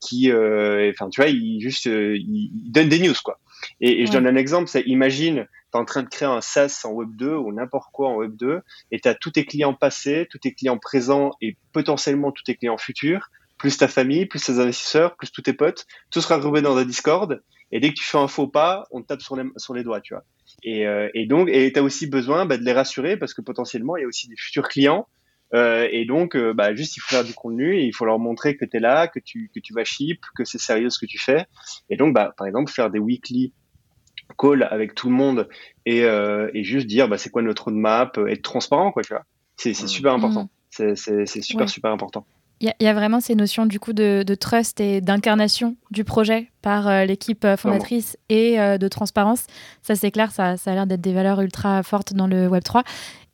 qui, 0.00 0.30
enfin 0.30 1.08
tu 1.08 1.20
vois, 1.20 1.30
ils 1.30 1.60
juste 1.60 1.86
ils, 1.86 2.70
donnent 2.70 2.90
des 2.90 3.00
news 3.00 3.14
quoi. 3.24 3.40
Et, 3.80 4.02
et 4.02 4.06
je 4.06 4.12
donne 4.12 4.26
un 4.26 4.36
exemple, 4.36 4.68
c'est 4.68 4.82
imagine 4.82 5.48
tu 5.72 5.78
en 5.78 5.84
train 5.84 6.02
de 6.02 6.08
créer 6.08 6.28
un 6.28 6.40
SaaS 6.40 6.82
en 6.84 6.90
Web 6.90 7.16
2 7.16 7.34
ou 7.34 7.52
n'importe 7.52 7.90
quoi 7.92 8.08
en 8.08 8.16
Web 8.16 8.36
2 8.36 8.60
et 8.90 9.00
tu 9.00 9.08
as 9.08 9.14
tous 9.14 9.32
tes 9.32 9.44
clients 9.44 9.74
passés, 9.74 10.26
tous 10.30 10.38
tes 10.38 10.52
clients 10.52 10.78
présents 10.78 11.30
et 11.40 11.56
potentiellement 11.72 12.32
tous 12.32 12.44
tes 12.44 12.54
clients 12.56 12.78
futurs, 12.78 13.30
plus 13.58 13.78
ta 13.78 13.88
famille, 13.88 14.26
plus 14.26 14.44
tes 14.44 14.58
investisseurs, 14.58 15.16
plus 15.16 15.30
tous 15.30 15.42
tes 15.42 15.52
potes, 15.52 15.86
tout 16.10 16.20
sera 16.20 16.36
regroupé 16.36 16.62
dans 16.62 16.76
un 16.76 16.84
Discord. 16.84 17.42
Et 17.70 17.80
dès 17.80 17.90
que 17.90 17.94
tu 17.94 18.04
fais 18.04 18.18
un 18.18 18.28
faux 18.28 18.48
pas, 18.48 18.84
on 18.90 19.00
te 19.00 19.06
tape 19.06 19.22
sur 19.22 19.36
les, 19.36 19.82
doigts, 19.82 20.00
tu 20.00 20.14
vois. 20.14 20.24
Et, 20.62 20.86
euh, 20.86 21.08
donc, 21.26 21.48
et 21.48 21.72
tu 21.72 21.78
as 21.78 21.82
aussi 21.82 22.06
besoin 22.06 22.44
bah, 22.44 22.58
de 22.58 22.64
les 22.64 22.72
rassurer 22.72 23.16
parce 23.16 23.32
que 23.32 23.40
potentiellement, 23.40 23.96
il 23.96 24.02
y 24.02 24.04
a 24.04 24.08
aussi 24.08 24.28
des 24.28 24.36
futurs 24.36 24.68
clients. 24.68 25.06
Euh, 25.54 25.88
et 25.90 26.04
donc, 26.06 26.34
euh, 26.34 26.52
bah, 26.52 26.74
juste, 26.74 26.96
il 26.96 27.00
faut 27.00 27.14
faire 27.14 27.24
du 27.24 27.34
contenu 27.34 27.78
il 27.78 27.92
faut 27.92 28.04
leur 28.04 28.18
montrer 28.18 28.56
que 28.56 28.64
tu 28.64 28.76
es 28.76 28.80
là, 28.80 29.06
que 29.06 29.20
tu, 29.20 29.50
que 29.54 29.60
tu 29.60 29.74
vas 29.74 29.84
ship, 29.84 30.20
que 30.34 30.44
c'est 30.44 30.58
sérieux 30.58 30.90
ce 30.90 30.98
que 30.98 31.06
tu 31.06 31.18
fais. 31.18 31.46
Et 31.88 31.96
donc, 31.96 32.14
bah, 32.14 32.34
par 32.36 32.46
exemple, 32.46 32.70
faire 32.70 32.90
des 32.90 32.98
weekly 32.98 33.52
call 34.36 34.62
avec 34.70 34.94
tout 34.94 35.08
le 35.08 35.14
monde 35.14 35.48
et, 35.86 36.04
euh, 36.04 36.50
et 36.54 36.64
juste 36.64 36.86
dire 36.86 37.08
bah, 37.08 37.18
c'est 37.18 37.30
quoi 37.30 37.42
notre 37.42 37.64
roadmap, 37.64 38.18
euh, 38.18 38.26
être 38.26 38.42
transparent, 38.42 38.92
quoi, 38.92 39.02
tu 39.02 39.12
vois. 39.12 39.24
C'est 39.56 39.74
super 39.74 40.14
important. 40.14 40.44
Mm. 40.78 40.94
C'est 40.96 41.42
super, 41.42 41.68
super 41.68 41.90
important. 41.90 42.26
Il 42.60 42.72
y, 42.78 42.86
a 42.86 42.94
vraiment 42.94 43.18
ces 43.18 43.34
notions 43.34 43.66
du 43.66 43.80
coup 43.80 43.92
de, 43.92 44.22
de 44.24 44.34
trust 44.36 44.80
et 44.80 45.00
d'incarnation 45.00 45.76
du 45.90 46.04
projet 46.04 46.48
par 46.62 46.86
euh, 46.86 47.04
l'équipe 47.04 47.44
fondatrice 47.56 48.16
et 48.28 48.56
de 48.56 48.88
transparence. 48.88 49.46
Ça, 49.82 49.96
c'est 49.96 50.12
clair, 50.12 50.30
ça, 50.30 50.56
ça 50.56 50.70
a 50.70 50.74
l'air 50.74 50.86
d'être 50.86 51.00
des 51.00 51.12
valeurs 51.12 51.40
ultra 51.40 51.82
fortes 51.82 52.14
dans 52.14 52.28
le 52.28 52.48
Web3. 52.48 52.84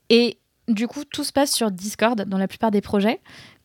Et 0.08 0.38
du 0.66 0.88
coup, 0.88 1.04
tout 1.04 1.24
se 1.24 1.32
passe 1.32 1.52
sur 1.52 1.70
Discord 1.70 2.22
dans 2.22 2.38
la 2.38 2.48
plupart 2.48 2.70
des 2.70 2.80
projets. 2.80 3.20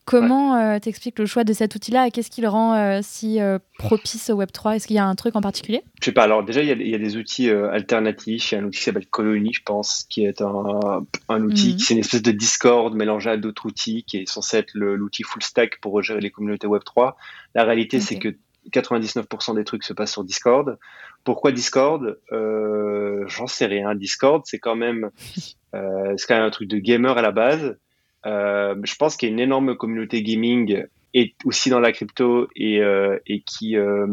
Comment 0.05 0.57
euh, 0.57 0.79
t'expliques 0.79 1.17
le 1.17 1.25
choix 1.25 1.45
de 1.45 1.53
cet 1.53 1.75
outil-là 1.75 2.07
et 2.07 2.11
qu'est-ce 2.11 2.29
qui 2.29 2.41
le 2.41 2.49
rend 2.49 2.73
euh, 2.73 2.99
si 3.01 3.39
euh, 3.39 3.57
propice 3.77 4.29
au 4.29 4.41
Web3 4.41 4.75
Est-ce 4.75 4.87
qu'il 4.87 4.97
y 4.97 4.99
a 4.99 5.05
un 5.05 5.15
truc 5.15 5.35
en 5.35 5.41
particulier? 5.41 5.81
Je 6.01 6.05
sais 6.05 6.11
pas. 6.11 6.23
Alors 6.23 6.43
déjà, 6.43 6.61
il 6.61 6.67
y, 6.67 6.93
a, 6.93 6.97
des 6.97 7.15
outils 7.15 7.49
alternatifs. 7.49 8.51
Il 8.51 8.55
y 8.55 8.57
a 8.57 8.61
un 8.61 8.65
outil 8.65 8.79
qui 8.79 8.83
s'appelle 8.83 9.07
Colony, 9.07 9.53
je 9.53 9.61
pense, 9.63 10.03
qui 10.09 10.25
est 10.25 10.41
un, 10.41 11.41
outil, 11.41 11.67
qui 11.67 11.73
mhm. 11.73 11.79
c'est 11.79 11.93
une 11.93 11.99
espèce 12.01 12.21
de 12.21 12.31
Discord 12.31 12.93
mélangé 12.93 13.29
à 13.29 13.37
d'autres 13.37 13.65
outils, 13.65 14.03
qui 14.03 14.17
est 14.17 14.29
censé 14.29 14.57
être 14.57 14.71
l'outil 14.73 15.23
full 15.23 15.41
stack 15.41 15.79
pour 15.79 16.01
gérer 16.01 16.19
les 16.19 16.31
communautés 16.31 16.67
Web3. 16.67 17.13
La 17.55 17.63
réalité, 17.63 18.01
c'est 18.01 18.19
que 18.19 18.35
99% 18.71 19.55
des 19.55 19.63
trucs 19.63 19.83
se 19.83 19.93
passent 19.93 20.11
sur 20.11 20.25
Discord. 20.25 20.77
Pourquoi 21.23 21.53
Discord? 21.53 22.19
J'en 22.29 23.47
sais 23.47 23.67
rien. 23.67 23.95
Discord, 23.95 24.41
c'est 24.45 24.59
quand 24.59 24.75
même, 24.75 25.11
c'est 25.73 26.27
quand 26.27 26.35
même 26.35 26.43
un 26.43 26.51
truc 26.51 26.67
de 26.67 26.77
gamer 26.77 27.17
à 27.17 27.21
la 27.21 27.31
base. 27.31 27.77
Euh, 28.25 28.75
je 28.83 28.95
pense 28.95 29.17
qu'il 29.17 29.29
y 29.29 29.31
a 29.31 29.33
une 29.33 29.39
énorme 29.39 29.75
communauté 29.75 30.23
gaming 30.23 30.83
et 31.13 31.35
aussi 31.45 31.69
dans 31.69 31.79
la 31.79 31.91
crypto 31.91 32.47
et, 32.55 32.81
euh, 32.81 33.19
et 33.27 33.41
qui 33.41 33.77
euh, 33.77 34.07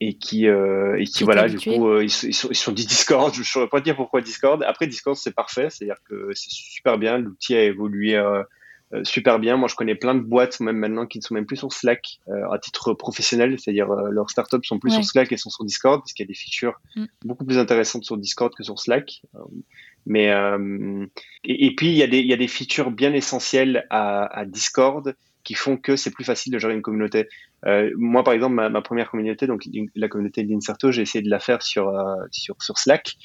et 0.00 0.14
qui 0.14 0.46
et 0.46 1.04
qui, 1.04 1.24
voilà 1.24 1.48
du 1.48 1.58
coup 1.58 1.98
ils, 2.00 2.10
sont, 2.10 2.48
ils 2.50 2.56
sont 2.56 2.72
dit 2.72 2.86
Discord. 2.86 3.34
Je 3.34 3.40
ne 3.40 3.44
saurais 3.44 3.68
pas 3.68 3.80
dire 3.80 3.96
pourquoi 3.96 4.20
Discord. 4.20 4.62
Après 4.62 4.86
Discord 4.86 5.16
c'est 5.16 5.34
parfait. 5.34 5.68
C'est 5.70 5.84
à 5.84 5.86
dire 5.86 6.02
que 6.08 6.30
c'est 6.34 6.50
super 6.50 6.98
bien. 6.98 7.18
L'outil 7.18 7.56
a 7.56 7.64
évolué 7.64 8.16
super 9.02 9.38
bien. 9.38 9.58
Moi, 9.58 9.68
je 9.68 9.74
connais 9.74 9.96
plein 9.96 10.14
de 10.14 10.20
boîtes, 10.20 10.60
même 10.60 10.78
maintenant, 10.78 11.04
qui 11.04 11.18
ne 11.18 11.22
sont 11.22 11.34
même 11.34 11.44
plus 11.44 11.58
sur 11.58 11.72
Slack 11.72 12.20
à 12.28 12.58
titre 12.58 12.94
professionnel, 12.94 13.58
c'est-à-dire 13.58 13.88
leurs 13.88 14.30
startups 14.30 14.64
sont 14.64 14.78
plus 14.78 14.92
sur 14.92 15.04
Slack 15.04 15.30
et 15.32 15.36
sont 15.36 15.50
sur 15.50 15.64
Discord, 15.64 16.00
parce 16.00 16.14
qu'il 16.14 16.24
y 16.24 16.26
a 16.26 16.30
des 16.30 16.38
features 16.38 16.80
mm. 16.96 17.04
beaucoup 17.24 17.44
plus 17.44 17.58
intéressantes 17.58 18.04
sur 18.04 18.16
Discord 18.16 18.54
que 18.54 18.62
sur 18.62 18.78
Slack. 18.78 19.22
Mais 20.08 20.30
euh, 20.30 21.06
et, 21.44 21.74
puis 21.76 21.88
il 21.88 21.96
y, 21.96 22.02
a 22.02 22.06
des, 22.06 22.18
il 22.20 22.26
y 22.26 22.32
a 22.32 22.36
des 22.36 22.48
features 22.48 22.90
bien 22.90 23.12
essentielles 23.12 23.86
à, 23.90 24.24
à 24.24 24.46
Discord 24.46 25.14
qui 25.44 25.54
font 25.54 25.76
que 25.76 25.96
c'est 25.96 26.10
plus 26.10 26.24
facile 26.24 26.52
de 26.52 26.58
gérer 26.58 26.74
une 26.74 26.82
communauté. 26.82 27.28
Euh, 27.66 27.90
moi, 27.96 28.24
par 28.24 28.34
exemple, 28.34 28.54
ma, 28.54 28.68
ma, 28.68 28.82
première 28.82 29.10
communauté, 29.10 29.46
donc 29.46 29.62
la 29.94 30.08
communauté 30.08 30.42
d'Inserto, 30.42 30.92
j'ai 30.92 31.02
essayé 31.02 31.22
de 31.22 31.30
la 31.30 31.40
faire 31.40 31.62
sur, 31.62 31.88
euh, 31.88 32.16
sur, 32.30 32.56
sur 32.60 32.78
Slack. 32.78 33.16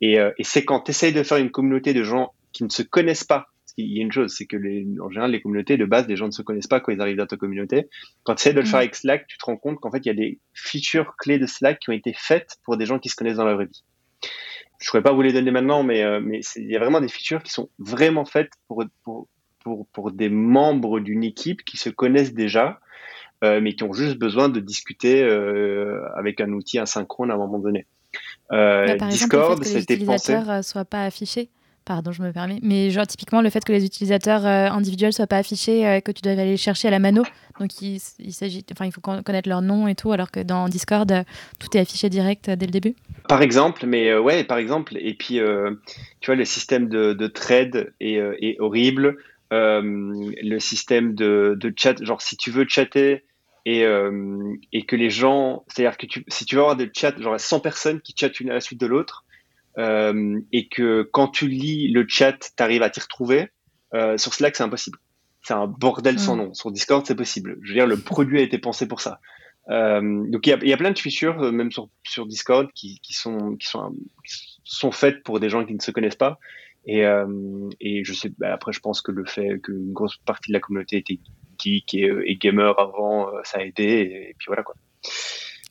Et, 0.00 0.20
euh, 0.20 0.30
et 0.38 0.44
c'est 0.44 0.64
quand 0.64 0.80
tu 0.80 0.90
essayes 0.90 1.12
de 1.12 1.22
faire 1.22 1.38
une 1.38 1.50
communauté 1.50 1.94
de 1.94 2.02
gens 2.02 2.32
qui 2.52 2.64
ne 2.64 2.68
se 2.68 2.82
connaissent 2.82 3.24
pas. 3.24 3.46
Il 3.78 3.94
y 3.94 3.98
a 3.98 4.02
une 4.02 4.12
chose, 4.12 4.34
c'est 4.34 4.46
que 4.46 4.56
les, 4.56 4.86
en 5.00 5.10
général, 5.10 5.32
les 5.32 5.42
communautés 5.42 5.76
de 5.76 5.84
base, 5.84 6.06
les 6.08 6.16
gens 6.16 6.26
ne 6.26 6.32
se 6.32 6.40
connaissent 6.40 6.66
pas 6.66 6.80
quand 6.80 6.92
ils 6.92 7.00
arrivent 7.00 7.18
dans 7.18 7.26
ta 7.26 7.36
communauté. 7.36 7.88
Quand 8.24 8.34
tu 8.34 8.40
essaies 8.40 8.54
de 8.54 8.60
le 8.60 8.64
faire 8.64 8.78
mm. 8.78 8.82
avec 8.82 8.94
Slack, 8.94 9.26
tu 9.26 9.36
te 9.36 9.44
rends 9.44 9.58
compte 9.58 9.78
qu'en 9.80 9.90
fait, 9.90 9.98
il 9.98 10.06
y 10.06 10.10
a 10.10 10.14
des 10.14 10.38
features 10.54 11.14
clés 11.18 11.38
de 11.38 11.46
Slack 11.46 11.80
qui 11.80 11.90
ont 11.90 11.94
été 11.94 12.14
faites 12.16 12.56
pour 12.64 12.78
des 12.78 12.86
gens 12.86 12.98
qui 12.98 13.10
se 13.10 13.16
connaissent 13.16 13.36
dans 13.36 13.44
la 13.44 13.54
vraie 13.54 13.66
vie 13.66 13.84
je 14.78 14.88
ne 14.88 14.90
pourrais 14.90 15.02
pas 15.02 15.12
vous 15.12 15.22
les 15.22 15.32
donner 15.32 15.50
maintenant, 15.50 15.82
mais, 15.82 16.02
euh, 16.02 16.20
mais 16.22 16.40
il 16.56 16.70
y 16.70 16.76
a 16.76 16.78
vraiment 16.78 17.00
des 17.00 17.08
features 17.08 17.42
qui 17.42 17.52
sont 17.52 17.68
vraiment 17.78 18.24
faites 18.24 18.50
pour, 18.68 18.84
pour, 19.04 19.28
pour, 19.60 19.86
pour 19.88 20.12
des 20.12 20.28
membres 20.28 21.00
d'une 21.00 21.24
équipe 21.24 21.64
qui 21.64 21.76
se 21.76 21.88
connaissent 21.88 22.34
déjà, 22.34 22.80
euh, 23.44 23.60
mais 23.60 23.74
qui 23.74 23.84
ont 23.84 23.92
juste 23.92 24.18
besoin 24.18 24.48
de 24.48 24.60
discuter 24.60 25.22
euh, 25.22 26.02
avec 26.16 26.40
un 26.40 26.52
outil 26.52 26.78
asynchrone 26.78 27.30
à 27.30 27.34
un 27.34 27.38
moment 27.38 27.58
donné. 27.58 27.86
Bah, 28.50 28.96
par 28.96 29.08
Discord, 29.08 29.58
exemple, 29.58 29.60
le 29.60 29.64
fait 29.64 29.86
que 29.86 29.92
les 29.92 29.94
utilisateurs 29.94 30.46
ne 30.46 30.62
soient 30.62 30.84
pas 30.84 31.04
affichés 31.04 31.50
Pardon, 31.86 32.10
je 32.10 32.20
me 32.20 32.32
permets. 32.32 32.58
Mais 32.62 32.90
genre, 32.90 33.06
typiquement, 33.06 33.40
le 33.40 33.48
fait 33.48 33.64
que 33.64 33.70
les 33.70 33.84
utilisateurs 33.84 34.44
euh, 34.44 34.68
individuels 34.68 35.12
soient 35.12 35.28
pas 35.28 35.36
affichés, 35.36 35.86
euh, 35.86 36.00
que 36.00 36.10
tu 36.10 36.20
dois 36.20 36.32
aller 36.32 36.56
chercher 36.56 36.88
à 36.88 36.90
la 36.90 36.98
mano. 36.98 37.22
Donc, 37.60 37.80
il, 37.80 38.00
s'agit, 38.00 38.66
enfin, 38.72 38.86
il 38.86 38.92
faut 38.92 39.00
connaître 39.00 39.48
leur 39.48 39.62
nom 39.62 39.86
et 39.86 39.94
tout, 39.94 40.10
alors 40.10 40.32
que 40.32 40.40
dans 40.40 40.68
Discord, 40.68 41.10
euh, 41.12 41.22
tout 41.60 41.76
est 41.76 41.80
affiché 41.80 42.10
direct 42.10 42.50
dès 42.50 42.66
le 42.66 42.72
début. 42.72 42.96
Par 43.28 43.40
exemple, 43.40 43.86
mais 43.86 44.12
ouais, 44.18 44.42
par 44.42 44.58
exemple. 44.58 44.96
Et 44.98 45.14
puis, 45.14 45.38
tu 46.20 46.26
vois, 46.26 46.34
le 46.34 46.44
système 46.44 46.88
de, 46.88 47.12
de 47.12 47.26
trade 47.28 47.92
est, 48.00 48.56
horrible. 48.58 49.18
le 49.52 50.58
système 50.58 51.14
de, 51.14 51.56
de, 51.56 51.72
chat, 51.76 52.02
genre, 52.02 52.20
si 52.20 52.36
tu 52.36 52.50
veux 52.50 52.66
chatter 52.68 53.22
et, 53.64 53.84
et 54.72 54.82
que 54.82 54.96
les 54.96 55.10
gens, 55.10 55.64
c'est-à-dire 55.68 55.96
que 55.96 56.06
si 56.26 56.44
tu 56.44 56.56
veux 56.56 56.62
avoir 56.62 56.76
des 56.76 56.90
chats, 56.92 57.14
genre 57.16 57.38
100 57.38 57.60
personnes 57.60 58.00
qui 58.00 58.12
chattent 58.16 58.40
une 58.40 58.50
à 58.50 58.54
la 58.54 58.60
suite 58.60 58.80
de 58.80 58.86
l'autre, 58.86 59.25
euh, 59.78 60.40
et 60.52 60.68
que 60.68 61.02
quand 61.12 61.28
tu 61.28 61.48
lis 61.48 61.88
le 61.88 62.06
chat, 62.08 62.38
tu 62.56 62.62
arrives 62.62 62.82
à 62.82 62.90
t'y 62.90 63.00
retrouver, 63.00 63.50
euh, 63.94 64.16
sur 64.16 64.34
Slack, 64.34 64.56
c'est 64.56 64.62
impossible. 64.62 64.98
C'est 65.42 65.54
un 65.54 65.66
bordel 65.66 66.18
sans 66.18 66.34
mm. 66.34 66.38
nom. 66.38 66.54
Sur 66.54 66.72
Discord, 66.72 67.04
c'est 67.06 67.14
possible. 67.14 67.58
Je 67.62 67.68
veux 67.68 67.74
dire, 67.74 67.86
le 67.86 67.98
produit 67.98 68.40
a 68.40 68.42
été 68.42 68.58
pensé 68.58 68.88
pour 68.88 69.00
ça. 69.00 69.20
Euh, 69.68 70.00
donc 70.28 70.46
il 70.46 70.50
y 70.50 70.52
a, 70.52 70.64
y 70.64 70.72
a, 70.72 70.76
plein 70.76 70.92
de 70.92 70.98
features, 70.98 71.52
même 71.52 71.72
sur, 71.72 71.88
sur 72.04 72.26
Discord, 72.26 72.68
qui, 72.74 73.00
qui, 73.00 73.12
sont, 73.12 73.56
qui, 73.56 73.66
sont, 73.66 73.94
sont 74.64 74.92
faites 74.92 75.22
pour 75.22 75.40
des 75.40 75.48
gens 75.48 75.64
qui 75.64 75.74
ne 75.74 75.80
se 75.80 75.90
connaissent 75.90 76.16
pas. 76.16 76.38
Et, 76.86 77.04
euh, 77.04 77.68
et 77.80 78.04
je 78.04 78.12
sais, 78.12 78.30
bah, 78.38 78.52
après, 78.52 78.72
je 78.72 78.80
pense 78.80 79.02
que 79.02 79.10
le 79.10 79.24
fait 79.24 79.60
qu'une 79.62 79.92
grosse 79.92 80.16
partie 80.18 80.50
de 80.50 80.54
la 80.54 80.60
communauté 80.60 80.98
était 80.98 81.18
geek 81.58 81.94
et, 81.94 82.12
et 82.26 82.36
gamer 82.36 82.78
avant, 82.78 83.28
ça 83.42 83.58
a 83.58 83.62
aidé. 83.62 83.84
Et, 83.84 84.30
et, 84.30 84.34
puis 84.38 84.46
voilà 84.46 84.62
quoi. 84.62 84.74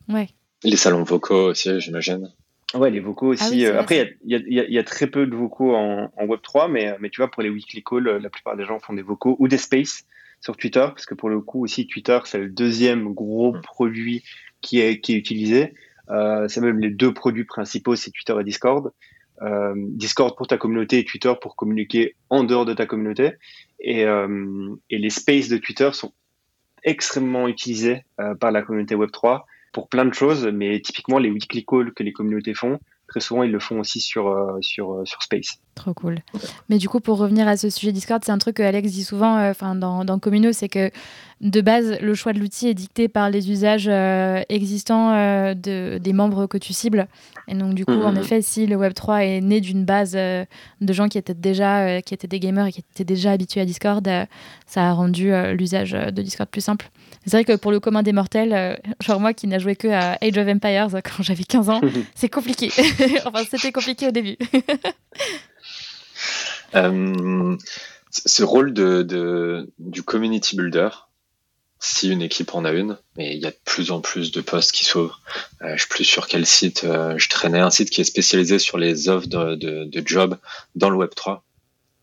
Ouais. 0.09 0.27
Les 0.63 0.77
salons 0.77 1.03
vocaux 1.03 1.51
aussi, 1.51 1.79
j'imagine. 1.79 2.33
Ouais, 2.75 2.91
les 2.91 2.99
vocaux 2.99 3.27
ah 3.27 3.33
aussi. 3.33 3.65
Euh, 3.65 3.79
après, 3.79 4.17
il 4.25 4.35
y, 4.35 4.55
y, 4.55 4.73
y 4.73 4.77
a, 4.77 4.83
très 4.83 5.07
peu 5.07 5.25
de 5.25 5.35
vocaux 5.35 5.73
en, 5.75 6.11
en 6.15 6.25
Web3, 6.25 6.69
mais, 6.69 6.95
mais 6.99 7.09
tu 7.09 7.21
vois, 7.21 7.31
pour 7.31 7.41
les 7.41 7.49
weekly 7.49 7.83
calls, 7.83 8.07
euh, 8.07 8.19
la 8.19 8.29
plupart 8.29 8.57
des 8.57 8.65
gens 8.65 8.79
font 8.79 8.93
des 8.93 9.01
vocaux 9.01 9.35
ou 9.39 9.47
des 9.47 9.57
spaces 9.57 10.05
sur 10.41 10.57
Twitter, 10.57 10.81
parce 10.81 11.05
que 11.05 11.15
pour 11.15 11.29
le 11.29 11.39
coup 11.41 11.63
aussi, 11.63 11.87
Twitter, 11.87 12.19
c'est 12.25 12.37
le 12.37 12.49
deuxième 12.49 13.13
gros 13.13 13.53
mm. 13.53 13.61
produit 13.61 14.23
qui 14.61 14.79
est, 14.79 14.99
qui 14.99 15.13
est 15.13 15.17
utilisé. 15.17 15.73
Euh, 16.09 16.47
c'est 16.47 16.61
même 16.61 16.79
les 16.79 16.89
deux 16.89 17.13
produits 17.13 17.45
principaux, 17.45 17.95
c'est 17.95 18.11
Twitter 18.11 18.35
et 18.39 18.43
Discord. 18.43 18.91
Euh, 19.41 19.73
Discord 19.75 20.35
pour 20.37 20.47
ta 20.47 20.57
communauté 20.57 20.99
et 20.99 21.05
Twitter 21.05 21.33
pour 21.41 21.55
communiquer 21.55 22.15
en 22.29 22.43
dehors 22.43 22.65
de 22.65 22.73
ta 22.73 22.85
communauté. 22.85 23.33
Et, 23.79 24.05
euh, 24.05 24.75
et 24.89 24.97
les 24.97 25.09
spaces 25.09 25.49
de 25.49 25.57
Twitter 25.57 25.89
sont 25.93 26.13
extrêmement 26.83 27.47
utilisés 27.47 28.03
par 28.39 28.51
la 28.51 28.61
communauté 28.61 28.95
Web3 28.95 29.41
pour 29.75 29.89
plein 29.89 30.05
de 30.05 30.13
choses, 30.13 30.47
mais 30.53 30.79
typiquement 30.79 31.19
les 31.19 31.29
weekly 31.29 31.65
calls 31.65 31.93
que 31.93 32.01
les 32.01 32.13
communautés 32.13 32.53
font, 32.53 32.79
très 33.09 33.19
souvent 33.19 33.43
ils 33.43 33.51
le 33.51 33.59
font 33.59 33.81
aussi 33.81 33.99
sur, 33.99 34.29
euh, 34.29 34.57
sur, 34.61 34.93
euh, 34.93 35.03
sur 35.03 35.21
Space. 35.21 35.59
Trop 35.75 35.93
cool. 35.93 36.19
Mais 36.69 36.77
du 36.77 36.87
coup, 36.87 37.01
pour 37.01 37.17
revenir 37.17 37.45
à 37.45 37.57
ce 37.57 37.69
sujet 37.69 37.91
Discord, 37.91 38.23
c'est 38.23 38.31
un 38.31 38.37
truc 38.37 38.55
que 38.55 38.63
Alex 38.63 38.89
dit 38.89 39.03
souvent 39.03 39.37
euh, 39.37 39.51
enfin 39.51 39.75
dans, 39.75 40.05
dans 40.05 40.17
c'est 40.53 40.69
que 40.69 40.91
de 41.41 41.61
base, 41.61 41.97
le 42.01 42.15
choix 42.15 42.33
de 42.33 42.39
l'outil 42.39 42.67
est 42.67 42.73
dicté 42.73 43.07
par 43.07 43.29
les 43.29 43.51
usages 43.51 43.89
existants 44.49 45.11
de, 45.53 45.97
des 45.97 46.13
membres 46.13 46.47
que 46.47 46.57
tu 46.57 46.73
cibles. 46.73 47.07
Et 47.47 47.55
donc, 47.55 47.73
du 47.73 47.85
coup, 47.85 47.91
en 47.91 48.13
mhm. 48.13 48.19
effet, 48.19 48.41
si 48.41 48.65
le 48.65 48.77
Web3 48.77 49.21
est 49.21 49.41
né 49.41 49.61
d'une 49.61 49.85
base 49.85 50.13
de 50.13 50.93
gens 50.93 51.07
qui 51.07 51.17
étaient 51.17 51.33
déjà 51.33 52.01
qui 52.01 52.13
étaient 52.13 52.27
des 52.27 52.39
gamers 52.39 52.67
et 52.67 52.71
qui 52.71 52.79
étaient 52.79 53.03
déjà 53.03 53.31
habitués 53.31 53.61
à 53.61 53.65
Discord, 53.65 54.07
ça 54.65 54.89
a 54.89 54.93
rendu 54.93 55.31
l'usage 55.53 55.91
de 55.91 56.21
Discord 56.21 56.49
plus 56.49 56.61
simple. 56.61 56.89
C'est 57.25 57.37
vrai 57.37 57.43
que 57.43 57.55
pour 57.55 57.71
le 57.71 57.79
commun 57.79 58.03
des 58.03 58.13
mortels, 58.13 58.53
euh, 58.53 58.75
genre 59.01 59.19
moi 59.19 59.33
qui 59.33 59.47
n'a 59.47 59.57
joué 59.57 59.75
que 59.75 59.87
à 59.87 60.17
Age 60.21 60.37
of 60.37 60.47
Empires 60.47 60.89
quand 61.03 61.23
j'avais 61.23 61.43
15 61.43 61.69
ans, 61.69 61.81
c'est 62.13 62.29
compliqué. 62.29 62.69
enfin, 63.25 63.43
c'était 63.49 63.71
compliqué 63.71 64.07
au 64.07 64.11
début. 64.11 64.37
euh, 66.75 67.57
ce 68.11 68.43
rôle 68.43 68.73
de, 68.73 69.01
de, 69.01 69.71
du 69.79 70.03
community 70.03 70.55
builder, 70.55 70.89
si 71.79 72.09
une 72.09 72.21
équipe 72.21 72.55
en 72.55 72.65
a 72.65 72.71
une, 72.71 72.97
mais 73.17 73.35
il 73.35 73.41
y 73.41 73.45
a 73.45 73.51
de 73.51 73.57
plus 73.65 73.91
en 73.91 74.01
plus 74.01 74.31
de 74.31 74.41
postes 74.41 74.71
qui 74.71 74.85
s'ouvrent. 74.85 75.21
Euh, 75.61 75.73
je 75.75 75.81
suis 75.81 75.89
plus 75.89 76.03
sur 76.03 76.27
quel 76.27 76.45
site. 76.45 76.83
Euh, 76.83 77.17
je 77.17 77.29
traînais 77.29 77.59
un 77.59 77.69
site 77.69 77.89
qui 77.89 78.01
est 78.01 78.05
spécialisé 78.05 78.59
sur 78.59 78.77
les 78.77 79.09
offres 79.09 79.27
de, 79.27 79.55
de, 79.55 79.83
de 79.85 80.07
job 80.07 80.37
dans 80.75 80.89
le 80.89 80.97
Web 80.97 81.11
3. 81.15 81.43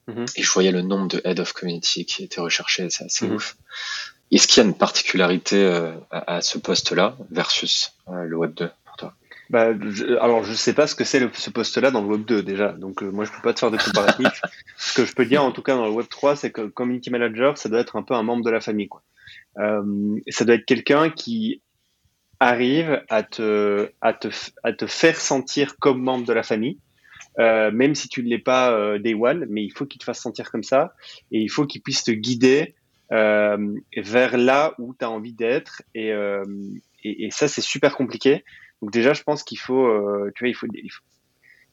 Mhm. 0.09 0.27
Et 0.37 0.43
je 0.43 0.51
voyais 0.51 0.73
le 0.73 0.83
nombre 0.83 1.09
de 1.09 1.21
head 1.25 1.41
of 1.41 1.53
community 1.53 2.05
qui 2.05 2.25
étaient 2.25 2.41
recherchés, 2.41 2.89
c'est 2.91 3.05
assez 3.05 3.27
mhm. 3.27 3.37
ouf. 3.37 3.57
Est-ce 4.31 4.49
qu'il 4.49 4.63
y 4.63 4.67
a 4.67 4.69
une 4.69 4.77
particularité 4.77 5.63
euh, 5.63 5.93
à, 6.11 6.41
ce 6.41 6.59
poste-là 6.59 7.17
versus 7.31 7.93
le 8.11 8.35
Web 8.35 8.55
2 8.55 8.71
pour 8.85 8.97
toi? 8.97 9.15
Bah, 9.51 9.67
alors, 10.21 10.45
je 10.45 10.53
ne 10.53 10.57
sais 10.57 10.73
pas 10.73 10.87
ce 10.87 10.95
que 10.95 11.05
c'est 11.05 11.29
ce 11.35 11.51
poste-là 11.51 11.91
dans 11.91 12.01
le 12.01 12.07
Web 12.07 12.25
2 12.25 12.43
déjà, 12.43 12.73
donc 12.73 13.03
euh, 13.03 13.11
moi 13.11 13.27
je 13.27 13.31
ne 13.31 13.37
peux 13.37 13.43
pas 13.43 13.53
te 13.53 13.61
faire 13.61 13.71
de 13.71 13.77
comparatif. 13.77 14.41
ce 14.79 14.95
que 14.95 15.05
je 15.05 15.13
peux 15.13 15.27
dire 15.27 15.45
en 15.45 15.53
tout 15.53 15.61
cas 15.61 15.75
dans 15.75 15.85
le 15.85 15.91
Web 15.91 16.07
3, 16.09 16.37
c'est 16.37 16.51
que 16.51 16.63
Community 16.63 17.11
Manager, 17.11 17.59
ça 17.59 17.69
doit 17.69 17.81
être 17.81 17.97
un 17.97 18.03
peu 18.03 18.15
un 18.15 18.23
membre 18.23 18.43
de 18.43 18.51
la 18.51 18.63
famille. 18.63 18.89
Quoi. 18.89 19.03
Ça 19.57 20.45
doit 20.45 20.55
être 20.55 20.65
quelqu'un 20.65 21.11
qui 21.11 21.63
arrive 22.41 23.03
à 23.09 23.23
te, 23.23 23.91
à, 24.01 24.13
te, 24.13 24.29
à 24.65 24.73
te 24.73 24.87
faire 24.87 25.17
sentir 25.17 25.77
comme 25.79 26.03
membre 26.03 26.27
de 26.27 26.33
la 26.33 26.43
famille. 26.43 26.79
même 27.39 27.95
si 27.95 28.09
tu 28.09 28.23
ne 28.23 28.29
l'es 28.29 28.39
pas 28.39 28.99
day 28.99 29.15
one, 29.15 29.47
mais 29.49 29.63
il 29.63 29.71
faut 29.71 29.87
qu'il 29.87 29.99
te 29.99 30.05
fasse 30.05 30.21
sentir 30.21 30.51
comme 30.51 30.63
ça 30.63 30.95
et 31.31 31.41
il 31.41 31.51
faut 31.51 31.67
qu'il 31.67 31.83
puisse 31.83 32.05
te 32.05 32.11
guider 32.11 32.75
euh, 33.13 33.75
vers 33.95 34.39
là 34.39 34.75
où 34.79 34.95
tu 34.95 35.05
as 35.05 35.11
envie 35.11 35.35
d'être. 35.35 35.83
Et, 35.95 36.13
euh, 36.13 36.45
et, 37.05 37.27
et, 37.27 37.31
ça, 37.31 37.47
c'est 37.47 37.61
super 37.61 37.95
compliqué. 37.95 38.45
Donc 38.81 38.91
déjà, 38.91 39.13
je 39.13 39.23
pense 39.23 39.43
qu'il 39.43 39.59
faut, 39.59 39.87
euh, 39.87 40.31
tu 40.35 40.45
vois, 40.45 40.49
il 40.49 40.55
faut, 40.55 40.67
il 40.73 40.91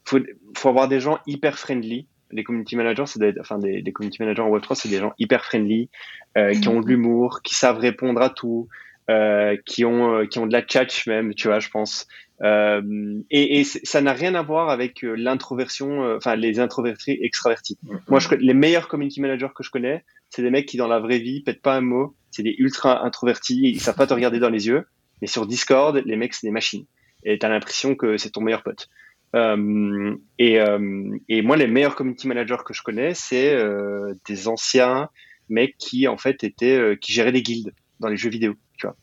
faut, 0.05 0.19
faut, 0.57 0.69
avoir 0.69 0.87
des 0.89 0.99
gens 0.99 1.19
hyper 1.27 1.57
friendly. 1.57 2.07
Les 2.31 2.43
community 2.43 2.75
managers, 2.75 3.05
c'est 3.07 3.19
des, 3.19 3.33
enfin 3.39 3.57
des, 3.57 3.81
des, 3.81 3.91
community 3.91 4.21
managers 4.21 4.41
en 4.41 4.49
Web3, 4.49 4.75
c'est 4.75 4.89
des 4.89 4.99
gens 4.99 5.13
hyper 5.17 5.43
friendly, 5.43 5.89
euh, 6.37 6.53
qui 6.53 6.67
ont 6.67 6.81
de 6.81 6.87
l'humour, 6.87 7.41
qui 7.43 7.55
savent 7.55 7.77
répondre 7.77 8.21
à 8.21 8.29
tout, 8.29 8.67
euh, 9.09 9.57
qui 9.65 9.85
ont 9.85 10.25
qui 10.27 10.39
ont 10.39 10.45
de 10.45 10.53
la 10.53 10.61
tchatch 10.61 11.07
même, 11.07 11.33
tu 11.33 11.47
vois, 11.47 11.59
je 11.59 11.69
pense. 11.69 12.07
Euh, 12.41 13.19
et, 13.31 13.59
et 13.59 13.63
ça 13.63 14.01
n'a 14.01 14.13
rien 14.13 14.35
à 14.35 14.41
voir 14.41 14.69
avec 14.69 15.01
l'introversion, 15.01 16.15
enfin 16.15 16.35
les 16.35 16.59
introvertis 16.59 17.17
extravertis. 17.21 17.77
Mm-hmm. 17.85 17.99
Moi, 18.07 18.19
je, 18.19 18.35
les 18.35 18.53
meilleurs 18.53 18.87
community 18.87 19.21
managers 19.21 19.49
que 19.55 19.63
je 19.63 19.71
connais, 19.71 20.05
c'est 20.29 20.41
des 20.41 20.51
mecs 20.51 20.67
qui 20.67 20.77
dans 20.77 20.87
la 20.87 20.99
vraie 20.99 21.19
vie 21.19 21.41
pètent 21.41 21.61
pas 21.61 21.75
un 21.75 21.81
mot, 21.81 22.15
c'est 22.31 22.43
des 22.43 22.55
ultra 22.59 23.03
introvertis, 23.03 23.61
ils 23.63 23.81
savent 23.81 23.95
pas 23.95 24.07
te 24.07 24.13
regarder 24.13 24.39
dans 24.39 24.49
les 24.49 24.67
yeux, 24.67 24.85
mais 25.21 25.27
sur 25.27 25.45
Discord, 25.45 26.01
les 26.05 26.15
mecs 26.15 26.33
c'est 26.33 26.47
des 26.47 26.53
machines. 26.53 26.85
Et 27.23 27.37
t'as 27.37 27.49
l'impression 27.49 27.95
que 27.95 28.17
c'est 28.17 28.29
ton 28.29 28.41
meilleur 28.41 28.63
pote. 28.63 28.89
Euh, 29.35 30.15
et, 30.37 30.59
euh, 30.59 31.17
et, 31.27 31.41
moi, 31.41 31.57
les 31.57 31.67
meilleurs 31.67 31.95
community 31.95 32.27
managers 32.27 32.63
que 32.65 32.73
je 32.73 32.81
connais, 32.81 33.13
c'est 33.13 33.53
euh, 33.53 34.13
des 34.27 34.47
anciens 34.47 35.09
mecs 35.49 35.77
qui 35.77 36.07
en 36.07 36.17
fait 36.17 36.43
étaient, 36.43 36.97
qui 36.99 37.11
géraient 37.11 37.31
des 37.31 37.43
guildes 37.43 37.73
dans 37.99 38.07
les 38.07 38.17
jeux 38.17 38.29
vidéo. 38.29 38.55
Tu 38.77 38.87
vois, 38.87 38.95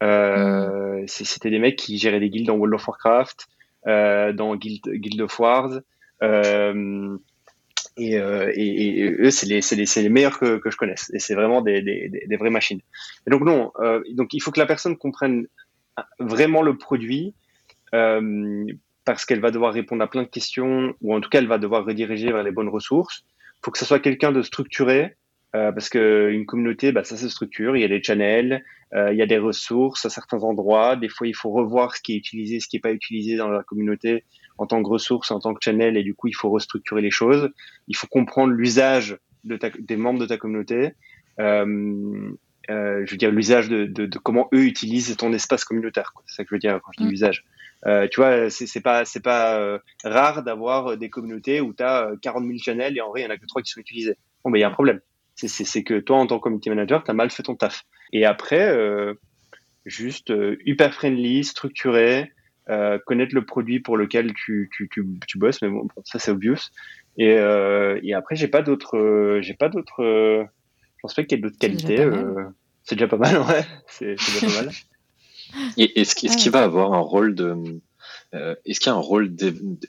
mm. 0.00 1.06
c'était 1.06 1.50
des 1.50 1.58
mecs 1.58 1.76
qui 1.76 1.98
géraient 1.98 2.20
des 2.20 2.30
guildes 2.30 2.46
dans 2.46 2.56
World 2.56 2.74
of 2.74 2.86
Warcraft, 2.86 3.46
dans 3.86 4.56
Guild, 4.56 4.88
Guild 4.88 5.20
of 5.20 5.38
Wars. 5.38 5.80
Et, 7.98 8.14
et, 8.14 9.00
et, 9.00 9.10
eux, 9.20 9.30
c'est 9.30 9.46
les, 9.46 9.60
les, 9.60 10.02
les, 10.02 10.08
meilleurs 10.08 10.38
que, 10.38 10.56
que, 10.56 10.70
je 10.70 10.78
connaisse. 10.78 11.10
Et 11.12 11.18
c'est 11.18 11.34
vraiment 11.34 11.60
des, 11.60 11.82
des, 11.82 12.08
des, 12.26 12.36
vraies 12.36 12.48
machines. 12.48 12.80
Et 13.26 13.30
donc 13.30 13.42
non, 13.42 13.70
donc 14.12 14.32
il 14.32 14.40
faut 14.40 14.50
que 14.50 14.60
la 14.60 14.66
personne 14.66 14.96
comprenne 14.96 15.46
vraiment 16.18 16.62
le 16.62 16.78
produit 16.78 17.34
euh, 17.94 18.66
parce 19.04 19.24
qu'elle 19.24 19.40
va 19.40 19.50
devoir 19.50 19.72
répondre 19.72 20.02
à 20.02 20.08
plein 20.08 20.22
de 20.22 20.28
questions 20.28 20.94
ou 21.00 21.14
en 21.14 21.20
tout 21.20 21.28
cas 21.28 21.38
elle 21.38 21.48
va 21.48 21.58
devoir 21.58 21.84
rediriger 21.84 22.32
vers 22.32 22.42
les 22.42 22.52
bonnes 22.52 22.68
ressources. 22.68 23.24
Il 23.28 23.64
faut 23.64 23.70
que 23.70 23.78
ce 23.78 23.84
soit 23.84 24.00
quelqu'un 24.00 24.32
de 24.32 24.42
structuré 24.42 25.16
euh, 25.54 25.70
parce 25.70 25.90
qu'une 25.90 26.46
communauté, 26.46 26.92
bah, 26.92 27.04
ça 27.04 27.16
se 27.16 27.28
structure. 27.28 27.76
Il 27.76 27.80
y 27.80 27.84
a 27.84 27.88
des 27.88 28.02
channels, 28.02 28.64
euh, 28.94 29.12
il 29.12 29.18
y 29.18 29.22
a 29.22 29.26
des 29.26 29.38
ressources 29.38 30.06
à 30.06 30.10
certains 30.10 30.42
endroits. 30.42 30.96
Des 30.96 31.08
fois, 31.10 31.26
il 31.26 31.34
faut 31.34 31.50
revoir 31.50 31.94
ce 31.94 32.00
qui 32.00 32.14
est 32.14 32.16
utilisé, 32.16 32.58
ce 32.58 32.68
qui 32.68 32.76
n'est 32.76 32.80
pas 32.80 32.92
utilisé 32.92 33.36
dans 33.36 33.48
la 33.48 33.62
communauté 33.62 34.24
en 34.56 34.66
tant 34.66 34.82
que 34.82 34.88
ressource, 34.88 35.30
en 35.30 35.40
tant 35.40 35.52
que 35.52 35.62
channel, 35.62 35.96
et 35.96 36.02
du 36.02 36.14
coup, 36.14 36.28
il 36.28 36.34
faut 36.34 36.50
restructurer 36.50 37.02
les 37.02 37.10
choses. 37.10 37.50
Il 37.88 37.96
faut 37.96 38.06
comprendre 38.06 38.52
l'usage 38.52 39.18
de 39.44 39.58
des 39.78 39.96
membres 39.96 40.20
de 40.20 40.26
ta 40.26 40.38
communauté. 40.38 40.92
Euh, 41.38 42.32
je 42.68 43.10
veux 43.10 43.16
dire 43.16 43.30
l'usage 43.30 43.68
de, 43.68 43.86
de, 43.86 44.06
de, 44.06 44.18
comment 44.18 44.48
eux 44.54 44.64
utilisent 44.64 45.16
ton 45.16 45.32
espace 45.32 45.64
communautaire. 45.64 46.12
C'est 46.26 46.36
ça 46.36 46.44
que 46.44 46.50
je 46.50 46.54
veux 46.54 46.60
dire 46.60 46.80
quand 46.84 46.92
je 46.96 47.02
dis 47.02 47.08
mm. 47.08 47.12
usage. 47.12 47.44
Euh, 47.86 48.06
tu 48.08 48.20
vois, 48.20 48.48
c'est 48.50 48.80
pas 48.80 49.04
c'est 49.04 49.22
pas 49.22 49.58
euh, 49.58 49.78
rare 50.04 50.44
d'avoir 50.44 50.96
des 50.96 51.10
communautés 51.10 51.60
où 51.60 51.74
tu 51.74 51.82
as 51.82 52.10
40 52.22 52.44
000 52.46 52.58
channels 52.58 52.96
et 52.96 53.00
en 53.00 53.08
vrai 53.08 53.22
il 53.22 53.24
y 53.24 53.26
en 53.26 53.30
a 53.30 53.36
que 53.36 53.46
trois 53.46 53.62
qui 53.62 53.72
sont 53.72 53.80
utilisés. 53.80 54.16
Bon, 54.44 54.50
ben 54.50 54.58
il 54.58 54.60
y 54.60 54.64
a 54.64 54.68
un 54.68 54.72
problème. 54.72 55.00
C'est 55.34 55.82
que 55.82 55.98
toi 55.98 56.18
en 56.18 56.26
tant 56.26 56.38
que 56.38 56.44
community 56.44 56.68
manager, 56.68 57.02
tu 57.02 57.10
as 57.10 57.14
mal 57.14 57.30
fait 57.30 57.42
ton 57.42 57.56
taf. 57.56 57.84
Et 58.12 58.24
après, 58.24 58.68
euh, 58.68 59.14
juste 59.86 60.30
euh, 60.30 60.56
hyper 60.64 60.94
friendly, 60.94 61.42
structuré, 61.42 62.30
euh, 62.68 62.98
connaître 63.06 63.34
le 63.34 63.44
produit 63.44 63.80
pour 63.80 63.96
lequel 63.96 64.32
tu, 64.34 64.70
tu, 64.72 64.88
tu, 64.88 65.04
tu 65.26 65.38
bosses, 65.38 65.60
mais 65.62 65.68
bon, 65.68 65.88
ça 66.04 66.18
c'est 66.18 66.30
obvious. 66.30 66.70
Et, 67.18 67.32
euh, 67.32 67.98
et 68.02 68.14
après, 68.14 68.36
j'ai 68.36 68.48
pas 68.48 68.62
d'autres, 68.62 68.96
euh, 68.96 69.42
j'ai 69.42 69.54
pas 69.54 69.68
d'autres, 69.68 70.46
je 71.02 71.08
pense 71.08 71.14
pas 71.14 71.24
qu'il 71.24 71.38
y 71.38 71.40
ait 71.40 71.42
d'autres 71.42 71.58
qualités. 71.58 72.08
C'est 72.84 72.94
déjà 72.94 73.08
pas 73.08 73.16
mal, 73.16 73.38
ouais. 73.48 73.66
C'est 73.88 74.14
déjà 74.14 74.46
pas 74.46 74.64
mal. 74.64 74.74
Et 75.76 76.00
est-ce 76.00 76.14
qu'il 76.14 76.30
est 76.30 76.48
va 76.50 76.62
avoir 76.62 76.94
un 76.94 77.00
rôle 77.00 77.34
de, 77.34 77.80
est-ce 78.64 78.78
qu'il 78.78 78.86
y 78.86 78.94
a 78.94 78.96
un 78.96 79.00
rôle 79.00 79.34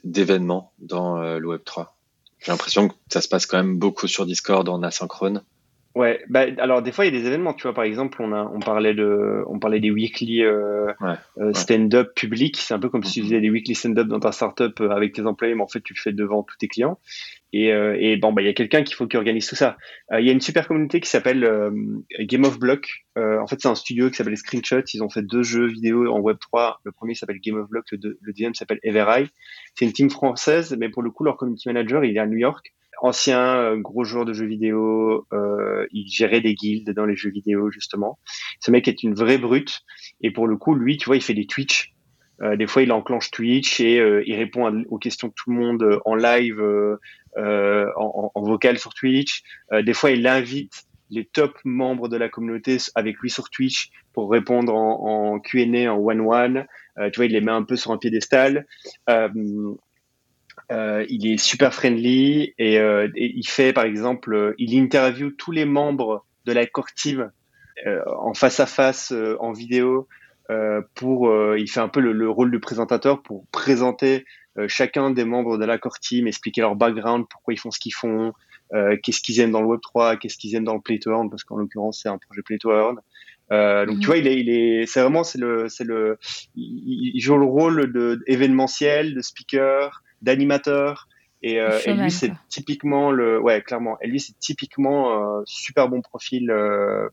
d'événement 0.02 0.72
dans 0.78 1.38
le 1.38 1.46
Web 1.46 1.62
3 1.64 1.96
J'ai 2.40 2.50
l'impression 2.50 2.88
que 2.88 2.94
ça 3.10 3.20
se 3.20 3.28
passe 3.28 3.46
quand 3.46 3.56
même 3.56 3.78
beaucoup 3.78 4.08
sur 4.08 4.26
Discord 4.26 4.68
en 4.68 4.82
asynchrone. 4.82 5.42
Ouais, 5.94 6.24
bah, 6.28 6.46
alors 6.58 6.82
des 6.82 6.90
fois 6.90 7.06
il 7.06 7.14
y 7.14 7.16
a 7.16 7.20
des 7.20 7.24
événements, 7.28 7.54
tu 7.54 7.62
vois, 7.62 7.72
par 7.72 7.84
exemple, 7.84 8.20
on, 8.20 8.32
a, 8.32 8.50
on, 8.52 8.58
parlait, 8.58 8.94
de, 8.94 9.44
on 9.46 9.60
parlait 9.60 9.78
des 9.78 9.92
weekly 9.92 10.42
euh, 10.42 10.92
euh, 11.38 11.52
stand-up 11.52 12.14
publics, 12.16 12.56
c'est 12.56 12.74
un 12.74 12.80
peu 12.80 12.88
comme 12.88 13.04
si 13.04 13.12
tu 13.12 13.20
mhm. 13.20 13.26
faisais 13.26 13.40
des 13.40 13.50
weekly 13.50 13.76
stand-up 13.76 14.08
dans 14.08 14.18
ta 14.18 14.32
startup 14.32 14.80
euh, 14.80 14.90
avec 14.90 15.12
tes 15.12 15.24
employés, 15.24 15.54
mais 15.54 15.62
en 15.62 15.68
fait 15.68 15.82
tu 15.82 15.94
le 15.94 16.00
fais 16.00 16.12
devant 16.12 16.42
tous 16.42 16.56
tes 16.56 16.66
clients. 16.66 16.98
Et, 17.56 17.68
et 17.68 18.16
bon, 18.16 18.32
bah, 18.32 18.42
il 18.42 18.46
y 18.46 18.48
a 18.48 18.52
quelqu'un 18.52 18.82
qu'il 18.82 18.96
faut 18.96 19.06
qui 19.06 19.16
organise 19.16 19.46
tout 19.46 19.54
ça. 19.54 19.76
Il 20.10 20.26
y 20.26 20.28
a 20.28 20.32
une 20.32 20.40
super 20.40 20.66
communauté 20.66 20.98
qui 20.98 21.08
s'appelle 21.08 21.48
Game 22.22 22.42
of 22.42 22.58
Block. 22.58 23.04
en 23.16 23.46
fait, 23.46 23.60
c'est 23.60 23.68
un 23.68 23.76
studio 23.76 24.10
qui 24.10 24.16
s'appelle 24.16 24.36
Screenshot. 24.36 24.82
Ils 24.92 25.04
ont 25.04 25.08
fait 25.08 25.22
deux 25.22 25.44
jeux 25.44 25.68
vidéo 25.68 26.12
en 26.12 26.20
Web3. 26.20 26.78
Le 26.82 26.90
premier 26.90 27.14
s'appelle 27.14 27.38
Game 27.38 27.54
of 27.54 27.68
Block, 27.68 27.84
le, 27.92 28.18
le 28.20 28.32
deuxième 28.32 28.54
s'appelle 28.54 28.80
Evereye. 28.82 29.28
C'est 29.76 29.84
une 29.84 29.92
team 29.92 30.10
française, 30.10 30.76
mais 30.76 30.88
pour 30.88 31.04
le 31.04 31.12
coup, 31.12 31.22
leur 31.22 31.36
community 31.36 31.68
manager, 31.68 32.04
il 32.04 32.16
est 32.16 32.18
à 32.18 32.26
New 32.26 32.38
York 32.38 32.74
ancien 33.00 33.56
euh, 33.56 33.76
gros 33.76 34.04
joueur 34.04 34.24
de 34.24 34.32
jeux 34.32 34.46
vidéo, 34.46 35.26
euh, 35.32 35.86
il 35.92 36.08
gérait 36.08 36.40
des 36.40 36.54
guildes 36.54 36.90
dans 36.90 37.06
les 37.06 37.16
jeux 37.16 37.30
vidéo 37.30 37.70
justement. 37.70 38.18
Ce 38.60 38.70
mec 38.70 38.88
est 38.88 39.02
une 39.02 39.14
vraie 39.14 39.38
brute 39.38 39.80
et 40.20 40.30
pour 40.30 40.46
le 40.46 40.56
coup, 40.56 40.74
lui, 40.74 40.96
tu 40.96 41.06
vois, 41.06 41.16
il 41.16 41.22
fait 41.22 41.34
des 41.34 41.46
Twitch. 41.46 41.94
Euh, 42.42 42.56
des 42.56 42.66
fois, 42.66 42.82
il 42.82 42.92
enclenche 42.92 43.30
Twitch 43.30 43.80
et 43.80 43.96
il 44.26 44.36
répond 44.36 44.84
aux 44.88 44.98
questions 44.98 45.28
de 45.28 45.32
tout 45.34 45.50
le 45.50 45.56
monde 45.56 46.00
en 46.04 46.14
live, 46.14 46.60
en, 47.36 48.32
en, 48.34 48.42
vocal 48.42 48.78
sur 48.78 48.94
Twitch. 48.94 49.42
des 49.72 49.94
fois, 49.94 50.10
il 50.10 50.26
invite 50.26 50.84
les 51.10 51.24
top 51.26 51.56
membres 51.64 52.08
de 52.08 52.16
la 52.16 52.28
communauté 52.28 52.78
avec 52.94 53.18
lui 53.18 53.30
sur 53.30 53.50
Twitch 53.50 53.90
pour 54.12 54.30
répondre 54.30 54.74
en, 54.74 55.34
en 55.34 55.38
Q&A, 55.38 55.92
en 55.92 55.98
one-one. 55.98 56.66
tu 56.96 57.16
vois, 57.16 57.26
il 57.26 57.32
les 57.32 57.40
met 57.40 57.52
un 57.52 57.62
peu 57.62 57.76
sur 57.76 57.92
un 57.92 57.98
piédestal. 57.98 58.66
Euh, 59.08 59.28
euh, 60.72 61.04
il 61.08 61.26
est 61.26 61.36
super 61.36 61.74
friendly 61.74 62.54
et, 62.58 62.78
euh, 62.78 63.08
il 63.16 63.46
fait 63.46 63.72
par 63.72 63.84
exemple, 63.84 64.34
euh, 64.34 64.54
il 64.58 64.74
interview 64.74 65.30
tous 65.30 65.52
les 65.52 65.64
membres 65.64 66.24
de 66.46 66.52
la 66.52 66.66
core 66.66 66.92
team 66.92 67.30
en 68.06 68.32
face 68.32 68.60
à 68.60 68.66
face, 68.66 69.12
en 69.40 69.52
vidéo. 69.52 70.08
pour, 70.94 71.34
il 71.56 71.68
fait 71.68 71.80
un 71.80 71.88
peu 71.88 72.00
le, 72.00 72.30
rôle 72.30 72.50
du 72.50 72.60
présentateur 72.60 73.22
pour 73.22 73.46
présenter 73.48 74.24
chacun 74.68 75.10
des 75.10 75.24
membres 75.24 75.58
de 75.58 75.64
la 75.66 75.76
core 75.76 75.98
team, 75.98 76.26
expliquer 76.26 76.62
leur 76.62 76.76
background, 76.76 77.26
pourquoi 77.28 77.52
ils 77.52 77.58
font 77.58 77.70
ce 77.70 77.80
qu'ils 77.80 77.92
font, 77.92 78.32
qu'est-ce 79.02 79.20
qu'ils 79.20 79.40
aiment 79.40 79.50
dans 79.50 79.60
le 79.60 79.66
Web 79.66 79.80
3, 79.82 80.16
qu'est-ce 80.16 80.38
qu'ils 80.38 80.54
aiment 80.54 80.64
dans 80.64 80.76
le 80.76 80.80
Play 80.80 80.98
to 80.98 81.10
Earn, 81.10 81.28
parce 81.28 81.44
qu'en 81.44 81.56
l'occurrence 81.56 82.00
c'est 82.02 82.08
un 82.08 82.16
projet 82.16 82.42
Play 82.42 82.58
to 82.58 82.70
Earn. 82.70 83.00
Euh, 83.52 83.84
donc 83.86 83.96
tu 83.96 84.00
mhm. 84.00 84.06
vois, 84.06 84.16
il 84.18 84.26
est, 84.26 84.40
il 84.40 84.50
est, 84.50 84.86
c'est 84.86 85.00
vraiment, 85.00 85.24
c'est 85.24 85.38
le, 85.38 85.68
c'est 85.68 85.84
le, 85.84 86.18
il, 86.56 87.20
joue 87.20 87.36
le 87.36 87.44
rôle 87.44 87.92
de 87.92 88.22
événementiel, 88.26 89.14
de 89.14 89.20
speaker, 89.20 90.02
d'animateur. 90.24 91.08
Et, 91.42 91.60
euh, 91.60 91.78
lui, 91.86 92.10
c'est 92.10 92.32
typiquement 92.48 93.10
le, 93.10 93.38
ouais, 93.38 93.60
clairement. 93.60 93.98
Et 94.00 94.08
lui, 94.08 94.18
c'est 94.18 94.38
typiquement 94.38 95.38
euh, 95.38 95.42
super 95.44 95.90
bon 95.90 96.00
profil. 96.00 96.50
Euh, 96.50 97.08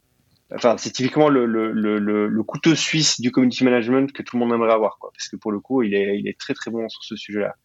enfin, 0.56 0.78
c'est 0.78 0.92
typiquement 0.92 1.28
le, 1.28 1.46
le, 1.46 1.72
le, 1.74 2.00
le, 2.00 2.44
couteau 2.44 2.74
suisse 2.74 3.20
du 3.20 3.32
community 3.32 3.66
management 3.66 4.14
que 4.14 4.24
tout 4.24 4.38
le 4.38 4.46
monde 4.46 4.54
aimerait 4.54 4.72
avoir, 4.72 5.00
quoi. 5.00 5.12
Parce 5.14 5.28
que 5.28 5.36
pour 5.36 5.52
le 5.52 5.60
coup, 5.60 5.84
il 5.84 5.94
est, 5.94 6.18
il 6.18 6.30
est 6.30 6.40
très 6.40 6.54
très 6.54 6.72
bon 6.72 6.88
sur 6.88 7.04
ce 7.04 7.18
sujet-là. 7.18 7.56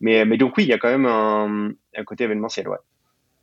Mais, 0.00 0.24
mais 0.24 0.38
donc 0.38 0.56
oui, 0.56 0.64
il 0.64 0.68
y 0.68 0.72
a 0.72 0.78
quand 0.78 0.88
même 0.88 1.06
un, 1.06 1.72
un 1.94 2.04
côté 2.04 2.24
événementiel, 2.24 2.68
ouais. 2.68 2.78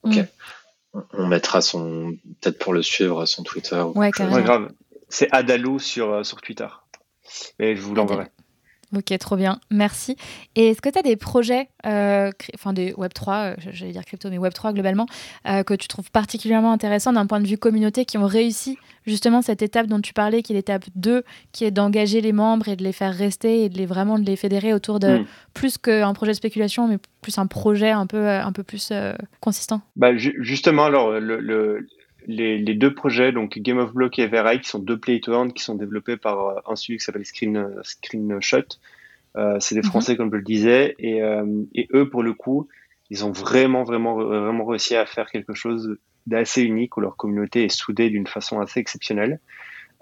Ok. 0.01 0.15
Mm. 0.15 0.99
On 1.13 1.27
mettra 1.27 1.61
son, 1.61 2.17
peut-être 2.41 2.57
pour 2.57 2.73
le 2.73 2.81
suivre, 2.81 3.25
son 3.25 3.43
Twitter. 3.43 3.81
Ouais, 3.95 4.09
grave. 4.09 4.71
C'est 5.07 5.31
Adalou 5.31 5.77
sur, 5.77 6.25
sur 6.25 6.41
Twitter. 6.41 6.67
Mais 7.59 7.75
je 7.75 7.81
vous 7.81 7.93
l'enverrai. 7.93 8.27
Ok, 8.95 9.17
trop 9.19 9.37
bien, 9.37 9.59
merci. 9.69 10.17
Et 10.55 10.69
est-ce 10.69 10.81
que 10.81 10.89
tu 10.89 10.99
as 10.99 11.01
des 11.01 11.15
projets, 11.15 11.69
euh, 11.85 12.29
enfin 12.55 12.73
des 12.73 12.91
Web3, 12.93 13.29
euh, 13.29 13.55
j'allais 13.71 13.93
dire 13.93 14.03
crypto, 14.03 14.29
mais 14.29 14.37
Web3 14.37 14.73
globalement, 14.73 15.05
euh, 15.47 15.63
que 15.63 15.73
tu 15.73 15.87
trouves 15.87 16.11
particulièrement 16.11 16.73
intéressants 16.73 17.13
d'un 17.13 17.25
point 17.25 17.39
de 17.39 17.47
vue 17.47 17.57
communauté, 17.57 18.03
qui 18.03 18.17
ont 18.17 18.25
réussi 18.25 18.77
justement 19.05 19.41
cette 19.41 19.61
étape 19.61 19.87
dont 19.87 20.01
tu 20.01 20.13
parlais, 20.13 20.41
qui 20.41 20.51
est 20.51 20.55
l'étape 20.55 20.85
2, 20.95 21.23
qui 21.53 21.63
est 21.63 21.71
d'engager 21.71 22.19
les 22.19 22.33
membres 22.33 22.67
et 22.67 22.75
de 22.75 22.83
les 22.83 22.91
faire 22.91 23.13
rester 23.13 23.63
et 23.63 23.69
de 23.69 23.77
les 23.77 23.85
vraiment 23.85 24.19
de 24.19 24.25
les 24.25 24.35
fédérer 24.35 24.73
autour 24.73 24.99
de 24.99 25.19
hmm. 25.19 25.25
plus 25.53 25.77
qu'un 25.77 26.13
projet 26.13 26.33
de 26.33 26.37
spéculation, 26.37 26.89
mais 26.89 26.97
plus 27.21 27.37
un 27.37 27.47
projet 27.47 27.91
un 27.91 28.07
peu, 28.07 28.27
un 28.27 28.51
peu 28.51 28.63
plus 28.63 28.91
consistant? 29.39 29.81
Bah, 29.95 30.17
Justement, 30.17 30.83
alors, 30.83 31.11
le, 31.11 31.87
les, 32.27 32.57
les, 32.57 32.75
deux 32.75 32.93
projets, 32.93 33.31
donc 33.31 33.57
Game 33.59 33.77
of 33.77 33.93
Block 33.93 34.19
et 34.19 34.23
Evereye, 34.23 34.59
qui 34.59 34.69
sont 34.69 34.79
deux 34.79 34.99
play 34.99 35.19
to 35.19 35.33
earn, 35.33 35.53
qui 35.53 35.63
sont 35.63 35.75
développés 35.75 36.17
par 36.17 36.47
euh, 36.47 36.59
un 36.67 36.75
studio 36.75 36.97
qui 36.97 37.03
s'appelle 37.03 37.25
Screen, 37.25 37.57
euh, 37.57 37.81
Screenshot. 37.83 38.77
Euh, 39.37 39.57
c'est 39.59 39.75
des 39.75 39.81
mhm. 39.81 39.87
Français, 39.87 40.15
comme 40.17 40.29
je 40.31 40.37
le 40.37 40.43
disais, 40.43 40.95
et, 40.99 41.21
euh, 41.21 41.63
et, 41.73 41.87
eux, 41.93 42.09
pour 42.09 42.23
le 42.23 42.33
coup, 42.33 42.67
ils 43.09 43.25
ont 43.25 43.31
vraiment, 43.31 43.83
vraiment, 43.83 44.15
vraiment 44.15 44.65
réussi 44.65 44.95
à 44.95 45.05
faire 45.05 45.29
quelque 45.29 45.53
chose 45.53 45.97
d'assez 46.27 46.61
unique 46.61 46.97
où 46.97 47.01
leur 47.01 47.17
communauté 47.17 47.63
est 47.65 47.69
soudée 47.69 48.09
d'une 48.09 48.27
façon 48.27 48.59
assez 48.59 48.79
exceptionnelle. 48.79 49.39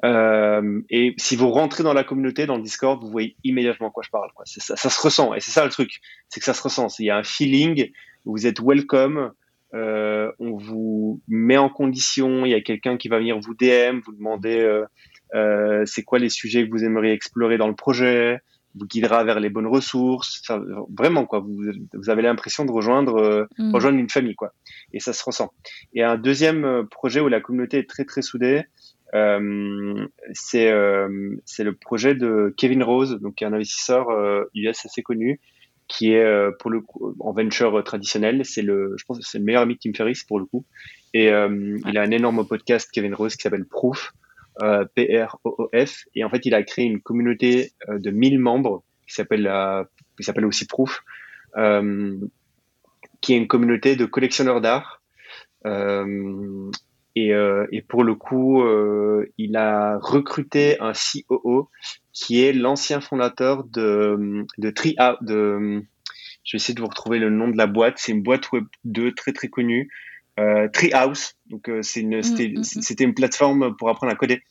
Euh, 0.06 0.82
et 0.90 1.14
si 1.18 1.36
vous 1.36 1.50
rentrez 1.50 1.84
dans 1.84 1.94
la 1.94 2.04
communauté, 2.04 2.46
dans 2.46 2.56
le 2.56 2.64
Discord, 2.64 3.02
vous 3.02 3.10
voyez 3.10 3.36
immédiatement 3.44 3.92
quoi 3.92 4.04
je 4.04 4.10
parle. 4.10 4.32
Quoi. 4.34 4.46
Ça, 4.46 4.76
ça, 4.76 4.90
se 4.90 5.02
ressent, 5.02 5.34
et 5.34 5.40
c'est 5.40 5.52
ça 5.52 5.64
le 5.64 5.72
truc, 5.72 6.00
c'est 6.30 6.40
que 6.40 6.46
ça 6.46 6.54
se 6.54 6.62
ressent. 6.62 6.88
Il 7.00 7.06
y 7.06 7.10
a 7.10 7.18
un 7.18 7.24
feeling, 7.24 7.92
vous 8.26 8.48
êtes 8.48 8.60
welcome, 8.62 9.32
euh, 9.74 10.32
on 10.40 10.58
vous 10.58 11.22
met 11.28 11.58
en 11.58 11.70
condition, 11.70 12.46
il 12.46 12.52
y 12.52 12.56
a 12.56 12.62
quelqu'un 12.62 12.98
qui 12.98 13.08
va 13.08 13.20
venir 13.20 13.40
vous 13.40 13.54
DM, 13.54 14.00
vous 14.04 14.14
demander 14.14 14.60
euh, 14.60 14.86
euh, 15.36 15.84
c'est 15.86 16.04
quoi 16.04 16.18
les 16.18 16.30
sujets 16.30 16.66
que 16.66 16.72
vous 16.72 16.84
aimeriez 16.84 17.12
explorer 17.12 17.58
dans 17.58 17.68
le 17.68 17.76
projet, 17.76 18.40
vous 18.76 18.88
guidera 18.88 19.24
vers 19.24 19.40
les 19.40 19.50
bonnes 19.50 19.68
ressources. 19.68 20.42
vraiment 20.98 21.26
quoi, 21.26 21.40
vous, 21.40 21.62
vous 21.94 22.10
avez 22.10 22.24
l'impression 22.24 22.66
de 22.66 22.72
rejoindre 22.72 23.48
mm. 23.58 23.74
rejoindre 23.74 24.00
une 24.00 24.10
famille 24.10 24.36
quoi. 24.36 24.54
Et 24.92 25.00
ça 25.00 25.14
se 25.14 25.24
ressent. 25.24 25.54
Et 25.94 26.04
un 26.04 26.18
deuxième 26.18 26.88
projet 26.90 27.20
où 27.20 27.28
la 27.28 27.42
communauté 27.42 27.78
est 27.78 27.90
très 27.90 28.06
très 28.06 28.24
soudée, 28.24 28.64
euh, 29.14 30.08
c'est 30.34 30.72
euh, 30.72 31.36
c'est 31.46 31.64
le 31.64 31.74
projet 31.74 32.16
de 32.16 32.54
Kevin 32.58 32.84
Rose, 32.84 33.20
donc 33.22 33.42
un 33.44 33.54
investisseur 33.54 34.08
US 34.56 34.86
assez 34.86 35.04
connu, 35.04 35.40
qui 35.90 36.14
est 36.14 36.24
euh, 36.24 36.52
pour 36.58 36.70
le 36.70 36.82
en 37.20 37.34
venture 37.34 37.84
traditionnel. 37.84 38.46
C'est 38.46 38.62
le, 38.62 38.96
je 38.98 39.04
pense, 39.04 39.18
que 39.18 39.26
c'est 39.26 39.40
le 39.40 39.44
meilleur 39.44 39.64
ami 39.64 39.74
de 39.74 39.80
Tim 39.80 39.94
Ferriss 39.94 40.24
pour 40.24 40.40
le 40.40 40.46
coup. 40.46 40.64
Et 41.14 41.30
euh, 41.30 41.78
il 41.88 41.98
a 41.98 42.02
un 42.02 42.12
énorme 42.12 42.48
podcast, 42.48 42.90
Kevin 42.94 43.14
Rose, 43.16 43.36
qui 43.36 43.42
s'appelle 43.42 43.66
Proof, 43.66 44.14
euh, 44.62 44.86
P-R-O-O-F. 44.96 46.06
Et 46.16 46.24
en 46.24 46.30
fait, 46.30 46.46
il 46.46 46.54
a 46.54 46.64
créé 46.64 46.86
une 46.86 47.02
communauté 47.02 47.74
de 47.90 48.12
1000 48.12 48.40
membres 48.40 48.84
qui 49.08 49.16
s'appelle, 49.16 49.52
qui 50.16 50.24
s'appelle 50.24 50.46
aussi 50.46 50.68
Proof, 50.68 51.04
qui 51.56 53.34
est 53.34 53.38
une 53.38 53.48
communauté 53.48 53.96
de 53.96 54.06
collectionneurs 54.06 54.62
d'art. 54.62 55.02
Et, 57.16 57.32
et, 57.32 57.82
pour 57.82 58.04
le 58.04 58.14
coup, 58.14 58.64
il 59.40 59.58
a 59.58 59.98
recruté 59.98 60.80
un 60.80 60.94
COO 60.94 61.70
qui 62.20 62.44
est 62.44 62.52
l'ancien 62.52 63.00
fondateur 63.00 63.64
de, 63.64 64.46
de 64.58 64.70
Tri 64.72 64.96
de 65.22 65.82
je 66.44 66.56
vais 66.56 66.58
essayer 66.58 66.74
de 66.74 66.82
vous 66.82 66.88
retrouver 66.88 67.18
le 67.18 67.30
nom 67.30 67.48
de 67.48 67.58
la 67.58 67.68
boîte. 67.68 67.96
C'est 67.98 68.12
une 68.12 68.24
boîte 68.24 68.52
web 68.52 68.66
2 68.84 69.14
très 69.14 69.32
très 69.32 69.48
connue, 69.48 69.90
euh, 70.38 70.68
Treehouse. 70.68 71.36
Donc 71.50 71.70
euh, 71.70 71.82
c'est 71.82 72.02
une, 72.02 72.18
mm, 72.18 72.24
c'était, 72.24 72.48
mm, 72.50 72.60
mm. 72.60 72.64
c'était 72.64 73.04
une 73.06 73.14
plateforme 73.14 73.76
pour 73.78 73.90
apprendre 73.90 74.12
à 74.12 74.16
coder. 74.16 74.42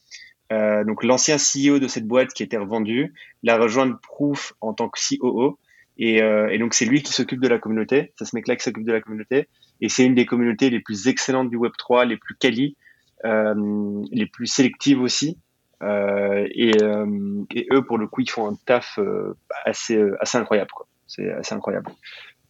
Euh, 0.50 0.82
donc 0.84 1.04
l'ancien 1.04 1.36
CEO 1.36 1.78
de 1.78 1.88
cette 1.88 2.06
boîte 2.06 2.32
qui 2.32 2.42
était 2.42 2.56
revendu 2.56 3.12
l'a 3.42 3.58
rejoint 3.58 3.98
Proof 4.02 4.54
en 4.62 4.72
tant 4.72 4.88
que 4.88 4.98
COO. 4.98 5.58
Et, 5.98 6.18
et 6.18 6.58
donc 6.58 6.74
c'est 6.74 6.84
lui 6.84 7.02
qui 7.02 7.12
s'occupe 7.12 7.40
de 7.40 7.48
la 7.48 7.58
communauté. 7.58 8.12
C'est 8.16 8.24
ce 8.24 8.36
mec-là 8.36 8.54
qui 8.54 8.62
s'occupe 8.62 8.86
de 8.86 8.92
la 8.92 9.00
communauté. 9.00 9.48
Et 9.80 9.88
c'est 9.88 10.04
une 10.04 10.14
des 10.14 10.26
communautés 10.26 10.70
les 10.70 10.78
plus 10.78 11.08
excellentes 11.08 11.50
du 11.50 11.56
Web 11.56 11.72
3, 11.76 12.04
les 12.04 12.16
plus 12.16 12.36
quali, 12.36 12.76
les 13.24 14.26
plus 14.26 14.46
sélectives 14.46 15.00
aussi. 15.00 15.38
Euh, 15.82 16.48
et, 16.50 16.82
euh, 16.82 17.44
et, 17.54 17.66
eux, 17.72 17.84
pour 17.84 17.98
le 17.98 18.06
coup, 18.06 18.20
ils 18.20 18.30
font 18.30 18.50
un 18.50 18.56
taf 18.66 18.98
euh, 18.98 19.36
assez, 19.64 20.00
incroyable. 20.34 20.70
C'est 21.06 21.30
assez 21.32 21.54
incroyable. 21.54 21.90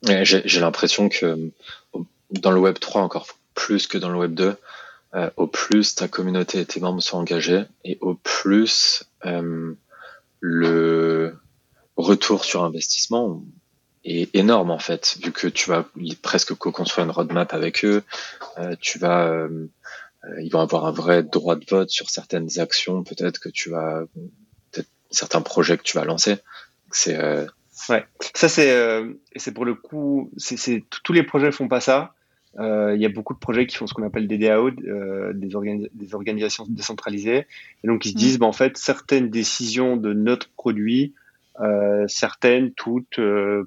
J'ai 0.03 0.61
l'impression 0.61 1.09
que 1.09 1.51
dans 2.31 2.51
le 2.51 2.61
Web 2.61 2.79
3, 2.79 3.03
encore 3.03 3.27
plus 3.55 3.87
que 3.87 3.99
dans 3.99 4.09
le 4.09 4.19
Web 4.19 4.35
2, 4.35 4.57
euh, 5.14 5.31
au 5.37 5.47
plus 5.47 5.95
ta 5.95 6.09
communauté 6.09 6.61
et 6.61 6.67
tes 6.67 6.81
membres 6.81 7.03
sont 7.03 7.19
engagés, 7.19 7.64
et 7.85 7.99
au 8.01 8.14
plus 8.14 9.05
le 10.41 11.37
retour 11.97 12.45
sur 12.45 12.62
investissement 12.62 13.43
est 14.05 14.33
énorme 14.37 14.71
en 14.71 14.79
fait, 14.79 15.19
vu 15.23 15.33
que 15.33 15.49
tu 15.49 15.71
vas 15.71 15.85
presque 16.23 16.55
co-construire 16.55 17.07
une 17.07 17.11
roadmap 17.11 17.53
avec 17.53 17.85
eux, 17.85 18.05
tu 18.81 18.99
vas 18.99 19.49
ils 20.40 20.50
vont 20.50 20.61
avoir 20.61 20.87
un 20.87 20.90
vrai 20.90 21.22
droit 21.22 21.57
de 21.57 21.64
vote 21.68 21.90
sur 21.90 22.11
certaines 22.11 22.59
actions, 22.59 23.04
peut-être 23.04 23.38
que 23.38 23.48
tu 23.48 23.70
vas, 23.70 24.04
peut-être 24.72 24.88
certains 25.11 25.40
projets 25.40 25.78
que 25.78 25.83
tu 25.83 25.96
vas 25.96 26.04
lancer. 26.04 26.37
C'est 26.90 27.16
euh... 27.16 27.46
ouais, 27.88 28.04
ça 28.35 28.48
c'est 28.48 28.72
euh, 28.72 29.12
c'est 29.37 29.52
pour 29.52 29.64
le 29.64 29.74
coup, 29.74 30.31
c'est 30.37 30.85
tous 31.04 31.12
les 31.12 31.22
projets 31.22 31.52
font 31.52 31.68
pas 31.68 31.81
ça. 31.81 32.14
Euh, 32.59 32.94
il 32.96 33.00
y 33.00 33.07
a 33.07 33.09
beaucoup 33.09 33.35
de 33.35 33.38
projets 33.38 33.66
qui 33.66 33.76
font 33.76 33.87
ce 33.87 33.94
qu'on 33.94 34.02
appelle 34.02 34.26
des 34.26 34.38
DAO, 34.38 34.70
euh, 34.70 35.33
des, 35.33 35.48
des, 35.92 36.14
organisations 36.14 36.66
décentralisées. 36.68 37.46
Et 37.85 37.87
donc, 37.87 38.04
ils 38.04 38.12
se 38.12 38.16
disent, 38.16 38.37
mmh. 38.37 38.40
bah, 38.40 38.46
en 38.46 38.52
fait, 38.52 38.76
certaines 38.76 39.31
décisions 39.31 39.96
de 39.96 40.12
notre 40.12 40.50
produit, 40.50 41.14
euh, 41.61 42.04
certaines, 42.09 42.72
toutes, 42.72 43.20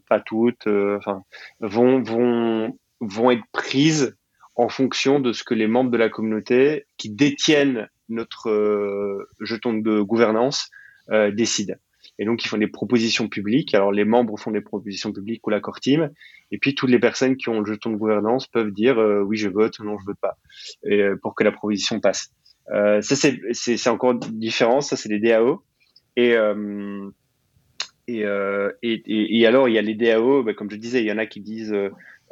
pas 0.09 0.19
toutes, 0.19 0.67
enfin, 0.67 1.23
vont, 1.61 2.01
vont 2.01 2.77
vont 3.01 3.31
être 3.31 3.43
prises 3.51 4.15
en 4.55 4.69
fonction 4.69 5.19
de 5.19 5.33
ce 5.33 5.43
que 5.43 5.53
les 5.53 5.67
membres 5.67 5.91
de 5.91 5.97
la 5.97 6.09
communauté 6.09 6.85
qui 6.97 7.09
détiennent 7.09 7.87
notre 8.09 8.49
euh, 8.49 9.27
jeton 9.39 9.73
de 9.73 10.01
gouvernance 10.01 10.69
euh, 11.09 11.31
décident. 11.31 11.75
Et 12.19 12.25
donc, 12.25 12.43
ils 12.43 12.47
font 12.47 12.57
des 12.57 12.67
propositions 12.67 13.29
publiques. 13.29 13.73
Alors, 13.73 13.91
les 13.91 14.03
membres 14.03 14.37
font 14.37 14.51
des 14.51 14.61
propositions 14.61 15.11
publiques 15.11 15.45
ou 15.47 15.49
l'accord 15.49 15.79
team. 15.79 16.11
Et 16.51 16.57
puis, 16.57 16.75
toutes 16.75 16.89
les 16.89 16.99
personnes 16.99 17.37
qui 17.37 17.49
ont 17.49 17.61
le 17.61 17.65
jeton 17.65 17.89
de 17.89 17.95
gouvernance 17.95 18.47
peuvent 18.47 18.71
dire 18.71 18.99
euh, 18.99 19.21
oui, 19.21 19.37
je 19.37 19.49
vote 19.49 19.79
ou 19.79 19.85
non, 19.85 19.97
je 19.97 20.05
vote 20.05 20.19
pas, 20.21 20.37
et, 20.85 21.03
pour 21.21 21.33
que 21.35 21.43
la 21.43 21.51
proposition 21.51 21.99
passe. 21.99 22.31
ça, 22.67 23.15
c'est 23.53 23.87
encore 23.87 24.15
différent. 24.15 24.81
Ça, 24.81 24.97
c'est 24.97 25.09
les 25.09 25.19
DAO. 25.19 25.63
Et, 26.17 26.35
et, 28.07 28.25
et, 28.83 29.39
et, 29.39 29.47
alors, 29.47 29.69
il 29.69 29.73
y 29.73 29.77
a 29.77 29.81
les 29.81 29.95
DAO, 29.95 30.43
bah, 30.43 30.53
comme 30.53 30.69
je 30.69 30.75
disais, 30.75 31.01
il 31.01 31.07
y 31.07 31.11
en 31.11 31.17
a 31.17 31.25
qui 31.25 31.39
disent 31.39 31.73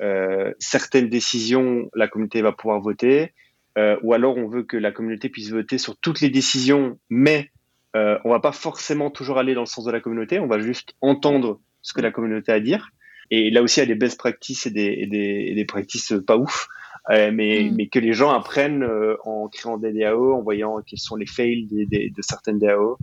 euh, 0.02 0.54
certaines 0.60 1.10
décisions, 1.10 1.90
la 1.94 2.08
communauté 2.08 2.42
va 2.42 2.52
pouvoir 2.52 2.80
voter, 2.80 3.34
euh, 3.78 3.98
ou 4.02 4.14
alors 4.14 4.38
on 4.38 4.48
veut 4.48 4.64
que 4.64 4.78
la 4.78 4.92
communauté 4.92 5.30
puisse 5.30 5.52
voter 5.52 5.78
sur 5.78 5.98
toutes 5.98 6.22
les 6.22 6.30
décisions, 6.30 6.98
mais 7.10 7.50
euh, 7.96 8.18
on 8.24 8.30
va 8.30 8.40
pas 8.40 8.52
forcément 8.52 9.10
toujours 9.10 9.38
aller 9.38 9.54
dans 9.54 9.62
le 9.62 9.68
sens 9.68 9.86
de 9.86 9.92
la 9.92 10.00
communauté, 10.00 10.40
on 10.40 10.48
va 10.48 10.60
juste 10.60 10.94
entendre 11.02 11.60
ce 11.82 11.94
que 11.94 12.02
la 12.02 12.12
communauté 12.12 12.52
a 12.52 12.56
à 12.56 12.60
dire. 12.60 12.90
Et 13.32 13.52
là 13.52 13.62
aussi, 13.62 13.80
il 13.80 13.84
y 13.84 13.84
a 13.84 13.88
des 13.88 13.96
best 13.96 14.18
practices 14.18 14.66
et 14.66 14.72
des, 14.72 14.96
et 15.00 15.06
des, 15.06 15.46
et 15.50 15.56
des 15.56 15.66
practices 15.66 16.14
pas 16.26 16.38
ouf, 16.38 16.68
euh, 17.12 17.32
mais, 17.32 17.64
mm. 17.64 17.76
mais 17.76 17.88
que 17.88 18.00
les 18.00 18.14
gens 18.14 18.32
apprennent 18.32 18.88
en 19.24 19.48
créant 19.48 19.78
des 19.78 19.94
DAO, 19.94 20.34
en 20.34 20.42
voyant 20.42 20.82
quels 20.86 21.00
sont 21.00 21.16
les 21.16 21.28
fails 21.28 21.68
des, 21.70 22.10
de 22.10 22.22
certaines 22.22 22.58
DAO, 22.58 22.98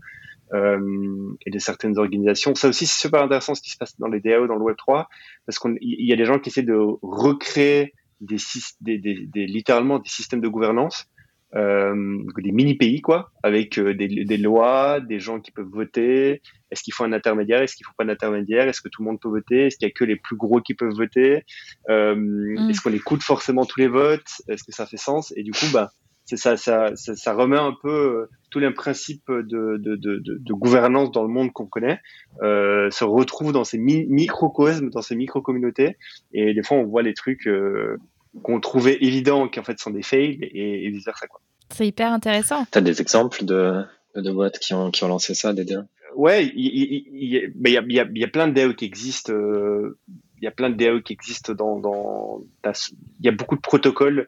euh, 0.52 1.34
et 1.44 1.50
de 1.50 1.58
certaines 1.58 1.98
organisations. 1.98 2.54
Ça 2.54 2.68
aussi, 2.68 2.86
c'est 2.86 3.00
super 3.00 3.22
intéressant 3.22 3.54
ce 3.54 3.62
qui 3.62 3.70
se 3.70 3.76
passe 3.76 3.98
dans 3.98 4.08
les 4.08 4.20
DAO, 4.20 4.46
dans 4.46 4.56
le 4.56 4.62
Web 4.62 4.76
3, 4.76 5.08
parce 5.46 5.58
qu'il 5.58 5.78
y 5.80 6.12
a 6.12 6.16
des 6.16 6.24
gens 6.24 6.38
qui 6.38 6.50
essaient 6.50 6.62
de 6.62 6.78
recréer 7.02 7.94
des, 8.20 8.36
des, 8.80 8.98
des, 8.98 9.26
des 9.26 9.46
littéralement 9.46 9.98
des 9.98 10.08
systèmes 10.08 10.40
de 10.40 10.48
gouvernance, 10.48 11.08
euh, 11.54 12.22
des 12.38 12.52
mini 12.52 12.74
pays 12.74 13.00
quoi, 13.00 13.30
avec 13.42 13.78
euh, 13.78 13.94
des, 13.94 14.08
des, 14.08 14.36
lois, 14.36 15.00
des 15.00 15.20
gens 15.20 15.40
qui 15.40 15.52
peuvent 15.52 15.70
voter. 15.70 16.42
Est-ce 16.70 16.82
qu'il 16.82 16.92
faut 16.92 17.04
un 17.04 17.12
intermédiaire? 17.12 17.62
Est-ce 17.62 17.76
qu'il 17.76 17.86
faut 17.86 17.92
pas 17.96 18.04
un 18.04 18.08
intermédiaire 18.08 18.68
Est-ce 18.68 18.80
que 18.80 18.88
tout 18.88 19.02
le 19.02 19.06
monde 19.06 19.20
peut 19.20 19.28
voter? 19.28 19.66
Est-ce 19.66 19.76
qu'il 19.76 19.86
y 19.86 19.90
a 19.90 19.94
que 19.94 20.04
les 20.04 20.16
plus 20.16 20.36
gros 20.36 20.60
qui 20.60 20.74
peuvent 20.74 20.94
voter? 20.94 21.44
Euh, 21.88 22.14
mm. 22.16 22.70
Est-ce 22.70 22.80
qu'on 22.80 22.92
écoute 22.92 23.22
forcément 23.22 23.64
tous 23.64 23.80
les 23.80 23.88
votes? 23.88 24.28
Est-ce 24.48 24.64
que 24.64 24.72
ça 24.72 24.86
fait 24.86 24.96
sens? 24.96 25.32
Et 25.36 25.44
du 25.44 25.52
coup, 25.52 25.66
bah 25.72 25.90
ça, 26.26 26.56
ça, 26.56 26.96
ça, 26.96 27.14
ça, 27.14 27.32
remet 27.34 27.58
un 27.58 27.72
peu 27.80 27.88
euh, 27.88 28.30
tous 28.50 28.58
les 28.58 28.70
principes 28.72 29.30
de, 29.30 29.76
de, 29.76 29.94
de, 29.94 30.18
de, 30.24 30.52
gouvernance 30.52 31.12
dans 31.12 31.22
le 31.22 31.28
monde 31.28 31.52
qu'on 31.52 31.66
connaît, 31.66 32.00
euh, 32.42 32.90
se 32.90 33.04
retrouvent 33.04 33.52
dans 33.52 33.64
ces 33.64 33.78
microcosmes, 33.78 34.90
dans 34.90 35.02
ces 35.02 35.14
micro-communautés. 35.14 35.96
Et 36.32 36.52
des 36.52 36.62
fois, 36.64 36.78
on 36.78 36.84
voit 36.84 37.02
les 37.02 37.14
trucs 37.14 37.46
euh, 37.46 37.98
qu'on 38.42 38.60
trouvait 38.60 38.98
évidents 39.00 39.48
qui 39.48 39.60
en 39.60 39.62
fait 39.62 39.78
sont 39.78 39.90
des 39.90 40.02
fails 40.02 40.38
et, 40.40 40.90
vice 40.90 41.04
versa. 41.04 41.26
C'est 41.70 41.86
hyper 41.86 42.12
intéressant. 42.12 42.66
Tu 42.72 42.78
as 42.78 42.80
des 42.80 43.00
exemples 43.00 43.44
de, 43.44 43.84
de 44.16 44.32
boîtes 44.32 44.58
qui 44.58 44.74
ont, 44.74 44.90
qui 44.90 45.04
ont 45.04 45.08
lancé 45.08 45.34
ça, 45.34 45.52
des 45.52 45.64
DAO 45.64 45.82
Ouais, 46.16 46.46
il 46.46 46.66
y, 46.66 46.68
y, 46.68 47.36
y, 47.36 47.70
y, 47.70 47.78
a, 48.00 48.06
y 48.14 48.24
a 48.24 48.28
plein 48.28 48.48
de 48.48 48.54
DAO 48.54 48.72
qui 48.72 48.86
existent. 48.86 49.32
Euh, 49.32 49.98
il 50.38 50.44
y 50.44 50.48
a 50.48 50.50
plein 50.50 50.70
de 50.70 50.76
DAO 50.76 51.00
qui 51.02 51.12
existent 51.12 51.52
dans. 51.52 51.78
dans 51.78 52.42
il 53.20 53.26
y 53.26 53.28
a 53.28 53.32
beaucoup 53.32 53.54
de 53.54 53.60
protocoles 53.60 54.26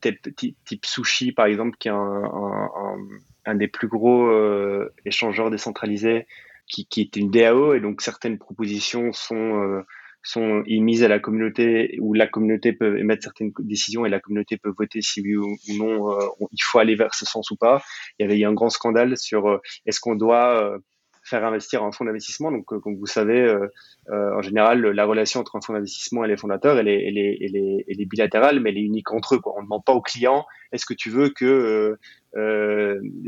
type, 0.00 0.84
Sushi, 0.84 1.32
par 1.32 1.46
exemple, 1.46 1.76
qui 1.78 1.88
est 1.88 1.92
un, 1.92 3.54
des 3.54 3.68
plus 3.68 3.88
gros 3.88 4.26
euh, 4.26 4.92
échangeurs 5.04 5.50
décentralisés, 5.50 6.26
qui, 6.66 6.86
qui, 6.86 7.02
est 7.02 7.16
une 7.16 7.30
DAO, 7.30 7.74
et 7.74 7.80
donc 7.80 8.00
certaines 8.00 8.38
propositions 8.38 9.12
sont, 9.12 9.62
euh, 9.62 9.82
sont 10.22 10.62
émises 10.66 11.04
à 11.04 11.08
la 11.08 11.18
communauté, 11.18 11.98
où 12.00 12.14
la 12.14 12.26
communauté 12.26 12.72
peut 12.72 12.98
émettre 12.98 13.22
certaines 13.22 13.52
décisions 13.60 14.06
et 14.06 14.08
la 14.08 14.20
communauté 14.20 14.56
peut 14.56 14.72
voter 14.76 15.02
si 15.02 15.20
oui 15.20 15.36
ou, 15.36 15.56
non 15.76 16.18
il 16.52 16.62
faut 16.62 16.78
aller 16.78 16.94
vers 16.94 17.14
ce 17.14 17.26
sens 17.26 17.50
ou 17.50 17.56
pas. 17.56 17.82
Il 18.18 18.22
y 18.22 18.26
avait 18.26 18.38
eu 18.38 18.44
un 18.44 18.54
grand 18.54 18.70
scandale 18.70 19.16
sur 19.18 19.60
est-ce 19.84 20.00
qu'on 20.00 20.14
doit 20.14 20.78
faire 21.24 21.44
investir 21.44 21.82
un 21.82 21.90
fonds 21.90 22.04
d'investissement. 22.04 22.52
Donc, 22.52 22.72
euh, 22.72 22.78
comme 22.80 22.96
vous 22.96 23.06
savez, 23.06 23.40
euh, 23.40 23.66
euh, 24.10 24.36
en 24.36 24.42
général, 24.42 24.80
la 24.80 25.04
relation 25.04 25.40
entre 25.40 25.56
un 25.56 25.60
fonds 25.60 25.72
d'investissement 25.72 26.24
et 26.24 26.28
les 26.28 26.36
fondateurs, 26.36 26.78
elle 26.78 26.88
est, 26.88 27.06
elle 27.06 27.18
est, 27.18 27.38
elle 27.40 27.56
est, 27.56 27.84
elle 27.88 28.00
est 28.00 28.04
bilatérale, 28.04 28.60
mais 28.60 28.70
elle 28.70 28.78
est 28.78 28.82
unique 28.82 29.10
entre 29.12 29.36
eux. 29.36 29.38
Quoi. 29.38 29.54
On 29.56 29.60
ne 29.60 29.64
demande 29.64 29.84
pas 29.84 29.92
au 29.92 30.02
client 30.02 30.46
est-ce 30.72 30.86
que 30.86 30.94
tu 30.94 31.08
veux 31.08 31.30
que, 31.30 31.96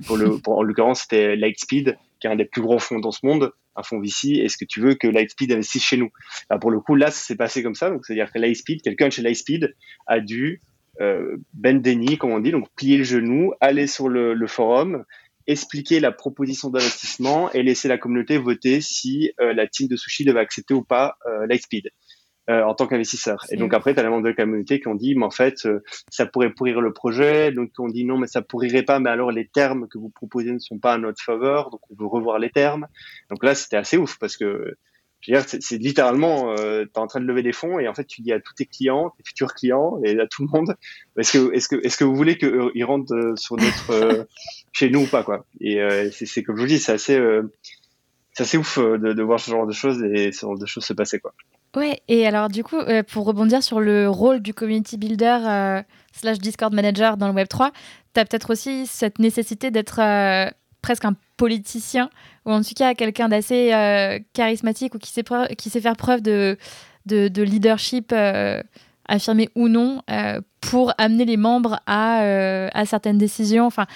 pour 0.06 0.16
le, 0.16 0.38
pour, 0.42 0.58
en 0.58 0.62
l'occurrence, 0.62 1.02
c'était 1.02 1.36
Lightspeed, 1.36 1.96
qui 2.20 2.26
est 2.26 2.30
un 2.30 2.36
des 2.36 2.44
plus 2.44 2.60
gros 2.60 2.80
fonds 2.80 2.98
dans 2.98 3.12
ce 3.12 3.24
monde, 3.24 3.52
un 3.76 3.82
fonds 3.82 4.00
VC, 4.00 4.40
est-ce 4.40 4.56
que 4.56 4.64
tu 4.64 4.80
veux 4.80 4.94
que 4.94 5.06
Lightspeed 5.06 5.52
investisse 5.52 5.84
chez 5.84 5.96
nous? 5.96 6.10
Alors, 6.50 6.60
Pour 6.60 6.72
le 6.72 6.80
coup, 6.80 6.96
là, 6.96 7.10
ça 7.10 7.24
s'est 7.24 7.36
passé 7.36 7.62
comme 7.62 7.76
ça. 7.76 7.88
Donc, 7.88 8.04
c'est-à-dire 8.04 8.32
que 8.32 8.38
Lightspeed, 8.38 8.82
quelqu'un 8.82 9.10
chez 9.10 9.22
Lightspeed 9.22 9.76
a 10.06 10.18
dû 10.18 10.60
euh, 11.00 11.36
ben 11.52 11.80
Denny, 11.80 12.16
comme 12.16 12.32
on 12.32 12.40
dit, 12.40 12.50
donc 12.50 12.68
plier 12.74 12.98
le 12.98 13.04
genou, 13.04 13.52
aller 13.60 13.86
sur 13.86 14.08
le, 14.08 14.34
le 14.34 14.46
forum 14.46 15.04
expliquer 15.46 16.00
la 16.00 16.12
proposition 16.12 16.70
d'investissement 16.70 17.50
et 17.52 17.62
laisser 17.62 17.88
la 17.88 17.98
communauté 17.98 18.38
voter 18.38 18.80
si 18.80 19.32
euh, 19.40 19.54
la 19.54 19.66
team 19.66 19.88
de 19.88 19.96
sushi 19.96 20.24
devait 20.24 20.40
accepter 20.40 20.74
ou 20.74 20.82
pas 20.82 21.16
euh, 21.26 21.46
Lightspeed 21.46 21.90
euh, 22.48 22.62
en 22.62 22.74
tant 22.74 22.86
qu'investisseur. 22.86 23.44
Et 23.50 23.56
donc 23.56 23.74
après, 23.74 23.92
tu 23.92 23.98
as 23.98 24.04
les 24.04 24.08
membres 24.08 24.22
de 24.22 24.28
la 24.28 24.34
communauté 24.34 24.78
qui 24.78 24.86
ont 24.86 24.94
dit, 24.94 25.16
mais 25.16 25.24
en 25.24 25.32
fait, 25.32 25.66
euh, 25.66 25.82
ça 26.10 26.26
pourrait 26.26 26.52
pourrir 26.52 26.80
le 26.80 26.92
projet. 26.92 27.50
Donc 27.50 27.70
on 27.78 27.88
dit 27.88 28.04
non, 28.04 28.18
mais 28.18 28.28
ça 28.28 28.40
pourrirait 28.40 28.84
pas, 28.84 29.00
mais 29.00 29.10
alors 29.10 29.32
les 29.32 29.48
termes 29.48 29.88
que 29.88 29.98
vous 29.98 30.10
proposez 30.10 30.52
ne 30.52 30.60
sont 30.60 30.78
pas 30.78 30.92
à 30.92 30.98
notre 30.98 31.20
faveur, 31.20 31.70
donc 31.70 31.80
on 31.90 31.96
veut 31.96 32.06
revoir 32.06 32.38
les 32.38 32.50
termes. 32.50 32.86
Donc 33.30 33.42
là, 33.42 33.56
c'était 33.56 33.76
assez 33.76 33.96
ouf 33.96 34.18
parce 34.20 34.36
que 34.36 34.76
c'est 35.22 35.78
littéralement, 35.78 36.52
euh, 36.52 36.84
tu 36.84 36.90
es 36.94 36.98
en 36.98 37.06
train 37.06 37.20
de 37.20 37.26
lever 37.26 37.42
des 37.42 37.52
fonds 37.52 37.78
et 37.78 37.88
en 37.88 37.94
fait, 37.94 38.04
tu 38.04 38.22
dis 38.22 38.32
à 38.32 38.40
tous 38.40 38.54
tes 38.54 38.66
clients, 38.66 39.12
tes 39.16 39.24
futurs 39.24 39.54
clients 39.54 39.98
et 40.04 40.18
à 40.20 40.26
tout 40.26 40.42
le 40.42 40.48
monde, 40.48 40.76
est-ce 41.18 41.32
que, 41.32 41.52
est-ce 41.54 41.68
que, 41.68 41.76
est-ce 41.84 41.96
que 41.96 42.04
vous 42.04 42.14
voulez 42.14 42.38
qu'ils 42.38 42.48
euh, 42.48 42.86
rentrent 42.86 43.14
euh, 43.14 43.36
sur 43.36 43.56
notre, 43.56 43.90
euh, 43.90 44.24
chez 44.72 44.90
nous 44.90 45.02
ou 45.02 45.06
pas, 45.06 45.22
quoi. 45.22 45.44
Et 45.60 45.78
c'est 46.12 46.42
comme 46.42 46.56
je 46.56 46.62
vous 46.62 46.68
dis, 46.68 46.78
c'est 46.78 46.92
assez, 46.92 47.18
c'est 48.32 48.42
assez 48.42 48.58
ouf 48.58 48.78
de, 48.78 49.12
de, 49.12 49.22
voir 49.22 49.40
ce 49.40 49.50
genre 49.50 49.66
de 49.66 49.72
choses 49.72 50.02
et 50.02 50.32
ce 50.32 50.42
genre 50.42 50.58
de 50.58 50.66
choses 50.66 50.84
se 50.84 50.92
passer, 50.92 51.18
quoi. 51.18 51.32
Ouais, 51.74 52.00
et 52.08 52.26
alors 52.26 52.48
du 52.48 52.62
coup, 52.62 52.78
pour 53.10 53.26
rebondir 53.26 53.62
sur 53.62 53.80
le 53.80 54.08
rôle 54.08 54.40
du 54.40 54.54
community 54.54 54.96
builder 54.96 55.82
slash 56.12 56.38
Discord 56.38 56.72
manager 56.74 57.16
dans 57.16 57.28
le 57.28 57.34
Web3, 57.34 57.70
tu 58.14 58.20
as 58.20 58.24
peut-être 58.24 58.50
aussi 58.50 58.86
cette 58.86 59.18
nécessité 59.18 59.70
d'être 59.70 60.00
presque 60.86 61.04
un 61.04 61.14
politicien, 61.36 62.10
ou 62.44 62.52
en 62.52 62.62
tout 62.62 62.74
cas 62.76 62.94
quelqu'un 62.94 63.28
d'assez 63.28 63.72
euh, 63.72 64.20
charismatique 64.34 64.94
ou 64.94 64.98
qui 64.98 65.10
sait, 65.10 65.24
qui 65.58 65.68
sait 65.68 65.80
faire 65.80 65.96
preuve 65.96 66.22
de, 66.22 66.56
de, 67.06 67.42
leadership 67.42 68.12
euh, 68.12 68.62
affirmé 69.08 69.48
ou 69.56 69.66
non 69.66 70.02
euh, 70.08 70.40
pour 70.60 70.92
amener 70.96 71.24
les 71.24 71.36
membres 71.36 71.80
à, 71.88 72.20
à 72.72 72.86
certaines 72.86 73.18
décisions. 73.18 73.66
Enfin, 73.66 73.86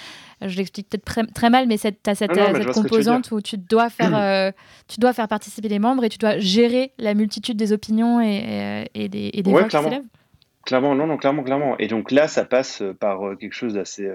je 0.41 0.57
l'explique 0.57 0.89
peut-être 0.89 1.33
très, 1.33 1.49
mal, 1.49 1.65
mais 1.67 1.77
tu 1.77 1.87
as 1.87 2.15
cette, 2.15 2.35
cette 2.35 2.71
composante 2.73 3.31
où 3.31 3.39
tu 3.39 3.57
dois, 3.57 3.89
faire, 3.89 4.53
tu 4.89 4.99
dois 4.99 5.13
faire 5.13 5.29
participer 5.29 5.69
les 5.69 5.79
membres 5.79 6.03
et 6.03 6.09
tu 6.09 6.17
dois 6.17 6.39
gérer 6.39 6.91
la 6.97 7.13
multitude 7.13 7.55
des 7.55 7.71
opinions 7.71 8.19
et, 8.19 8.89
et, 8.93 9.07
des, 9.07 9.29
et 9.31 9.43
des 9.43 9.49
voix 9.49 9.63
qui 9.63 9.77
s'élèvent. 9.77 10.03
Clairement, 10.65 10.93
non, 10.93 11.07
non, 11.07 11.15
clairement, 11.15 11.43
clairement. 11.43 11.77
Et 11.79 11.87
donc 11.87 12.11
là, 12.11 12.27
ça 12.27 12.43
passe 12.43 12.83
par 12.99 13.37
quelque 13.39 13.53
chose 13.53 13.75
d'assez 13.75 14.09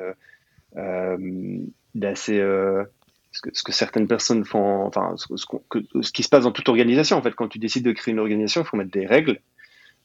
d'assez 1.94 2.38
euh, 2.38 2.84
ce, 3.32 3.40
que, 3.40 3.50
ce, 3.52 3.62
que, 3.62 3.72
certaines 3.72 4.06
personnes 4.06 4.44
font, 4.44 4.86
enfin 4.86 5.14
ce, 5.16 5.26
ce, 5.36 6.12
qui 6.12 6.22
se 6.22 6.28
passe 6.28 6.44
dans 6.44 6.52
toute 6.52 6.68
organisation 6.68 7.16
en 7.16 7.22
fait. 7.22 7.34
Quand 7.34 7.48
tu 7.48 7.58
décides 7.58 7.84
de 7.84 7.92
créer 7.92 8.12
une 8.12 8.20
organisation, 8.20 8.62
il 8.62 8.66
faut 8.66 8.76
mettre 8.76 8.90
des 8.90 9.06
règles, 9.06 9.40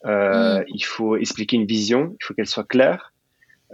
euh, 0.06 0.60
mm. 0.60 0.64
il 0.68 0.84
faut 0.84 1.16
expliquer 1.16 1.56
une 1.56 1.66
vision, 1.66 2.16
il 2.20 2.24
faut 2.24 2.34
qu'elle 2.34 2.46
soit 2.46 2.66
claire, 2.66 3.12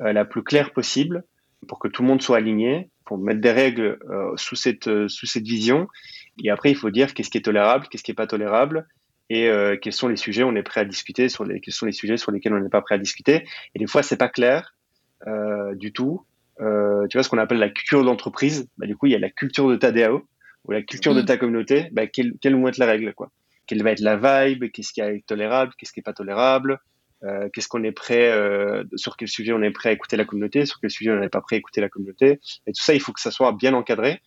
euh, 0.00 0.12
la 0.12 0.24
plus 0.24 0.42
claire 0.42 0.72
possible, 0.72 1.24
pour 1.66 1.78
que 1.78 1.88
tout 1.88 2.02
le 2.02 2.08
monde 2.08 2.22
soit 2.22 2.36
aligné, 2.36 2.90
pour 3.04 3.18
mettre 3.18 3.40
des 3.40 3.52
règles 3.52 3.98
sous 4.36 4.54
cette 4.54 5.08
sous 5.08 5.26
cette 5.26 5.46
vision. 5.46 5.88
Et 6.44 6.50
après, 6.50 6.70
il 6.70 6.76
faut 6.76 6.90
dire 6.90 7.14
qu'est-ce 7.14 7.30
qui 7.30 7.38
est 7.38 7.42
tolérable, 7.42 7.86
qu'est-ce 7.88 8.04
qui 8.04 8.10
est 8.10 8.14
pas 8.14 8.26
tolérable, 8.26 8.86
et 9.30 9.50
quels 9.80 9.94
sont 9.94 10.08
les 10.08 10.16
sujets 10.16 10.42
on 10.42 10.54
est 10.54 10.62
prêt 10.62 10.82
à 10.82 10.84
discuter 10.84 11.30
sur 11.30 11.44
les 11.44 11.60
quels 11.60 11.72
sont 11.72 11.86
les 11.86 11.92
sujets 11.92 12.18
sur 12.18 12.32
lesquels 12.32 12.52
on 12.52 12.60
n'est 12.60 12.68
pas 12.68 12.82
prêt 12.82 12.96
à 12.96 12.98
discuter 12.98 13.46
et 13.74 13.78
des 13.78 13.86
fois 13.86 14.02
c'est 14.02 14.18
pas 14.18 14.28
clair 14.28 14.74
euh, 15.26 15.74
du 15.74 15.92
tout 15.92 16.24
euh, 16.60 17.06
tu 17.08 17.16
vois, 17.16 17.22
ce 17.22 17.28
qu'on 17.28 17.38
appelle 17.38 17.58
la 17.58 17.68
culture 17.68 18.04
d'entreprise. 18.04 18.68
Bah, 18.78 18.86
du 18.86 18.96
coup, 18.96 19.06
il 19.06 19.12
y 19.12 19.16
a 19.16 19.18
la 19.18 19.30
culture 19.30 19.68
de 19.68 19.76
ta 19.76 19.92
DAO 19.92 20.26
ou 20.64 20.72
la 20.72 20.82
culture 20.82 21.14
de 21.14 21.22
mm. 21.22 21.26
ta 21.26 21.36
communauté. 21.36 21.88
Bah, 21.92 22.06
quelles, 22.06 22.34
vont 22.44 22.68
être 22.68 22.78
les 22.78 22.86
règles, 22.86 23.14
quoi? 23.14 23.30
Quelle 23.66 23.82
va 23.82 23.92
être 23.92 24.00
la 24.00 24.16
vibe? 24.16 24.70
Qu'est-ce 24.72 24.92
qui 24.92 25.00
est 25.00 25.26
tolérable? 25.26 25.72
Qu'est-ce 25.78 25.92
qui 25.92 26.00
est 26.00 26.02
pas 26.02 26.12
tolérable? 26.12 26.80
Euh, 27.24 27.48
Qu'est-ce 27.52 27.68
qu'on 27.68 27.82
est 27.82 27.92
prêt 27.92 28.30
euh, 28.30 28.84
Sur 28.96 29.16
quel 29.16 29.28
sujet 29.28 29.52
on 29.52 29.62
est 29.62 29.70
prêt 29.70 29.90
à 29.90 29.92
écouter 29.92 30.16
la 30.16 30.24
communauté? 30.24 30.66
Sur 30.66 30.80
quel 30.80 30.90
sujet 30.90 31.10
on 31.10 31.20
n'est 31.20 31.28
pas 31.28 31.40
prêt 31.40 31.56
à 31.56 31.58
écouter 31.58 31.80
la 31.80 31.88
communauté? 31.88 32.40
Et 32.66 32.72
tout 32.72 32.82
ça, 32.82 32.94
il 32.94 33.00
faut 33.00 33.12
que 33.12 33.20
ça 33.20 33.30
soit 33.30 33.52
bien 33.52 33.74
encadré. 33.74 34.20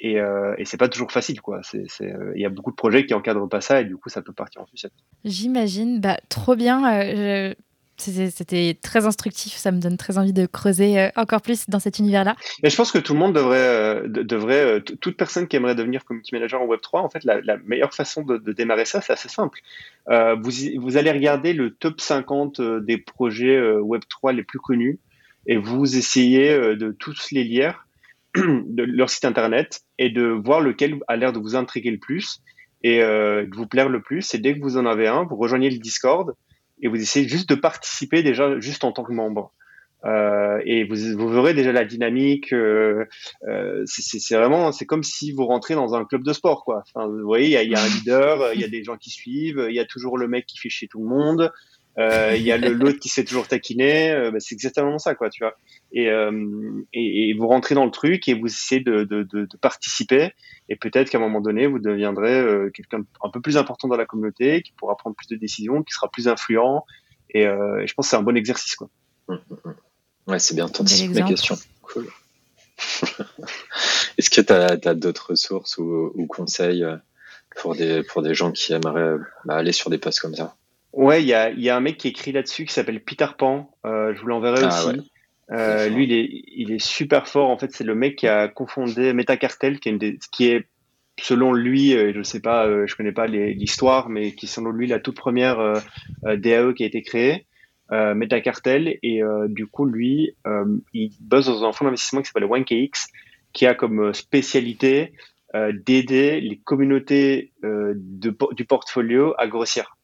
Et, 0.00 0.20
euh, 0.20 0.54
et 0.58 0.64
c'est 0.64 0.76
pas 0.76 0.88
toujours 0.88 1.12
facile, 1.12 1.40
quoi. 1.40 1.60
Euh, 1.74 2.32
il 2.34 2.42
y 2.42 2.44
a 2.44 2.50
beaucoup 2.50 2.70
de 2.70 2.76
projets 2.76 3.06
qui 3.06 3.14
encadrent 3.14 3.48
pas 3.48 3.60
ça, 3.60 3.80
et 3.80 3.84
du 3.84 3.96
coup, 3.96 4.08
ça 4.08 4.22
peut 4.22 4.32
partir 4.32 4.60
en 4.60 4.66
sucette. 4.66 4.92
J'imagine. 5.24 6.00
Bah, 6.00 6.18
trop 6.28 6.56
bien. 6.56 7.54
C'était 7.96 8.76
très 8.82 9.06
instructif, 9.06 9.52
ça 9.54 9.70
me 9.70 9.78
donne 9.80 9.96
très 9.96 10.18
envie 10.18 10.32
de 10.32 10.46
creuser 10.46 10.98
euh, 10.98 11.08
encore 11.16 11.40
plus 11.40 11.68
dans 11.68 11.78
cet 11.78 12.00
univers-là. 12.00 12.34
Mais 12.62 12.70
je 12.70 12.76
pense 12.76 12.90
que 12.90 12.98
tout 12.98 13.12
le 13.12 13.20
monde 13.20 13.34
devrait, 13.34 13.58
euh, 13.58 14.08
devrait 14.08 14.64
euh, 14.64 14.80
toute 14.80 15.16
personne 15.16 15.46
qui 15.46 15.56
aimerait 15.56 15.76
devenir 15.76 16.04
community 16.04 16.34
manager 16.34 16.60
en 16.60 16.66
Web3, 16.66 16.98
en 16.98 17.08
fait, 17.08 17.22
la, 17.24 17.56
meilleure 17.64 17.94
façon 17.94 18.22
de, 18.22 18.38
démarrer 18.52 18.84
ça, 18.84 19.00
c'est 19.00 19.12
assez 19.12 19.28
simple. 19.28 19.60
vous, 20.08 20.50
vous, 20.78 20.96
allez 20.96 21.12
regarder 21.12 21.52
le 21.52 21.70
top 21.70 22.00
50 22.00 22.60
des 22.60 22.98
projets 22.98 23.60
Web3 23.60 24.34
les 24.34 24.42
plus 24.42 24.58
connus 24.58 24.98
et 25.46 25.56
vous 25.56 25.96
essayez 25.96 26.76
de 26.76 26.90
tous 26.92 27.30
les 27.30 27.44
lire 27.44 27.86
de 28.34 28.82
leur 28.82 29.08
site 29.08 29.24
internet 29.24 29.82
et 29.98 30.10
de 30.10 30.24
voir 30.24 30.60
lequel 30.60 30.98
a 31.08 31.16
l'air 31.16 31.32
de 31.32 31.38
vous 31.38 31.54
intriguer 31.56 31.90
le 31.90 31.98
plus 31.98 32.40
et 32.82 32.98
de 32.98 33.56
vous 33.56 33.66
plaire 33.66 33.88
le 33.88 34.02
plus. 34.02 34.34
Et 34.34 34.38
dès 34.38 34.54
que 34.54 34.60
vous 34.60 34.76
en 34.76 34.86
avez 34.86 35.06
un, 35.06 35.24
vous 35.24 35.36
rejoignez 35.36 35.70
le 35.70 35.78
Discord 35.78 36.34
et 36.80 36.88
vous 36.88 36.96
essayez 36.96 37.28
juste 37.28 37.48
de 37.48 37.54
participer 37.54 38.22
déjà 38.22 38.58
juste 38.60 38.84
en 38.84 38.92
tant 38.92 39.04
que 39.04 39.12
membre. 39.12 39.52
Euh, 40.04 40.60
et 40.66 40.84
vous, 40.84 40.96
vous, 41.16 41.28
verrez 41.28 41.54
déjà 41.54 41.72
la 41.72 41.84
dynamique. 41.84 42.52
Euh, 42.52 43.06
euh, 43.48 43.84
c'est 43.86 44.36
vraiment, 44.36 44.70
c'est 44.70 44.84
comme 44.84 45.02
si 45.02 45.32
vous 45.32 45.46
rentrez 45.46 45.74
dans 45.74 45.94
un 45.94 46.04
club 46.04 46.22
de 46.22 46.32
sport, 46.32 46.64
quoi. 46.64 46.84
Vous 46.94 47.24
voyez, 47.24 47.46
il 47.46 47.52
y 47.52 47.56
a, 47.56 47.62
y 47.62 47.74
a, 47.74 47.82
un 47.82 47.88
leader, 47.88 48.52
il 48.54 48.60
y 48.60 48.64
a 48.64 48.68
des 48.68 48.84
gens 48.84 48.96
qui 48.96 49.10
suivent, 49.10 49.66
il 49.68 49.74
y 49.74 49.80
a 49.80 49.86
toujours 49.86 50.18
le 50.18 50.28
mec 50.28 50.46
qui 50.46 50.58
fait 50.58 50.68
chier 50.68 50.88
tout 50.88 51.00
le 51.00 51.08
monde. 51.08 51.52
Euh, 51.98 52.34
il 52.36 52.42
y 52.42 52.52
a 52.52 52.56
l'autre 52.58 52.98
qui 52.98 53.08
sait 53.08 53.24
toujours 53.24 53.48
taquiner. 53.48 54.10
Euh, 54.10 54.30
bah, 54.30 54.38
c'est 54.40 54.54
exactement 54.54 54.98
ça, 54.98 55.14
quoi, 55.14 55.30
tu 55.30 55.44
vois. 55.44 55.56
Et, 55.92 56.08
euh, 56.08 56.82
et, 56.92 57.30
et, 57.30 57.34
vous 57.34 57.46
rentrez 57.46 57.74
dans 57.74 57.84
le 57.84 57.90
truc 57.90 58.28
et 58.28 58.34
vous 58.34 58.46
essayez 58.46 58.80
de, 58.80 59.04
de, 59.04 59.22
de, 59.22 59.46
de 59.46 59.56
participer. 59.56 60.32
Et 60.68 60.76
peut-être 60.76 61.10
qu'à 61.10 61.18
un 61.18 61.20
moment 61.20 61.40
donné, 61.40 61.66
vous 61.66 61.78
deviendrez 61.78 62.38
euh, 62.38 62.70
quelqu'un 62.70 63.04
un 63.22 63.30
peu 63.30 63.40
plus 63.40 63.56
important 63.56 63.88
dans 63.88 63.96
la 63.96 64.06
communauté, 64.06 64.62
qui 64.62 64.72
pourra 64.72 64.96
prendre 64.96 65.14
plus 65.16 65.28
de 65.28 65.36
décisions, 65.36 65.82
qui 65.82 65.92
sera 65.92 66.10
plus 66.10 66.28
influent. 66.28 66.84
Et, 67.30 67.42
et 67.42 67.86
je 67.86 67.94
pense 67.94 68.06
que 68.06 68.10
c'est 68.10 68.16
un 68.16 68.22
bon 68.22 68.36
exercice, 68.36 68.76
quoi. 68.76 68.88
Mmh, 69.28 69.34
mmh, 69.34 69.54
mmh. 69.64 70.30
Ouais, 70.30 70.38
c'est 70.38 70.54
bien 70.54 70.66
entendu 70.66 71.08
mes 71.08 71.24
questions. 71.24 71.56
Cool. 71.82 72.06
Est-ce 74.18 74.30
que 74.30 74.40
tu 74.40 74.52
as, 74.52 74.78
as 74.88 74.94
d'autres 74.94 75.30
ressources 75.30 75.78
ou, 75.78 76.12
ou, 76.14 76.26
conseils 76.26 76.84
pour 77.56 77.74
des, 77.74 78.02
pour 78.04 78.22
des 78.22 78.34
gens 78.34 78.52
qui 78.52 78.72
aimeraient 78.72 79.16
bah, 79.44 79.56
aller 79.56 79.72
sur 79.72 79.90
des 79.90 79.98
postes 79.98 80.20
comme 80.20 80.34
ça? 80.34 80.56
Ouais, 80.94 81.22
il 81.22 81.26
y 81.26 81.34
a, 81.34 81.50
y 81.50 81.68
a, 81.68 81.76
un 81.76 81.80
mec 81.80 81.96
qui 81.96 82.08
écrit 82.08 82.30
là-dessus 82.30 82.66
qui 82.66 82.72
s'appelle 82.72 83.02
Peter 83.02 83.26
Pan. 83.36 83.70
Euh, 83.84 84.14
je 84.14 84.20
vous 84.20 84.28
l'enverrai 84.28 84.60
ah, 84.62 84.68
aussi. 84.68 85.10
Euh, 85.50 85.88
lui, 85.88 86.04
il 86.04 86.12
est, 86.12 86.42
il 86.54 86.72
est 86.72 86.78
super 86.78 87.26
fort. 87.26 87.50
En 87.50 87.58
fait, 87.58 87.72
c'est 87.72 87.84
le 87.84 87.96
mec 87.96 88.16
qui 88.16 88.28
a 88.28 88.46
confondé 88.46 89.12
Metacartel, 89.12 89.80
qui 89.80 89.88
est, 89.88 89.92
une 89.92 89.98
des, 89.98 90.18
qui 90.30 90.46
est 90.46 90.66
selon 91.20 91.52
lui, 91.52 91.96
euh, 91.96 92.12
je 92.14 92.22
sais 92.22 92.40
pas, 92.40 92.66
euh, 92.66 92.86
je 92.86 92.96
connais 92.96 93.12
pas 93.12 93.26
l'histoire, 93.26 94.08
mais 94.08 94.32
qui 94.32 94.46
selon 94.46 94.70
lui 94.70 94.86
la 94.86 95.00
toute 95.00 95.16
première 95.16 95.58
euh, 95.58 95.80
DAE 96.36 96.72
qui 96.74 96.84
a 96.84 96.86
été 96.86 97.02
créée, 97.02 97.46
euh, 97.92 98.14
Metacartel. 98.14 98.98
Et 99.02 99.20
du 99.48 99.66
coup, 99.66 99.86
lui, 99.86 100.36
il 100.92 101.10
bosse 101.20 101.46
dans 101.46 101.64
un 101.64 101.72
fonds 101.72 101.84
d'investissement 101.86 102.22
qui 102.22 102.28
s'appelle 102.28 102.48
1KX, 102.48 103.08
qui 103.52 103.66
a 103.66 103.74
comme 103.74 104.14
spécialité 104.14 105.12
d'aider 105.54 106.40
les 106.40 106.58
communautés 106.58 107.52
de, 107.62 108.36
du 108.52 108.64
portfolio 108.64 109.34
à 109.38 109.46
grossir. 109.46 109.96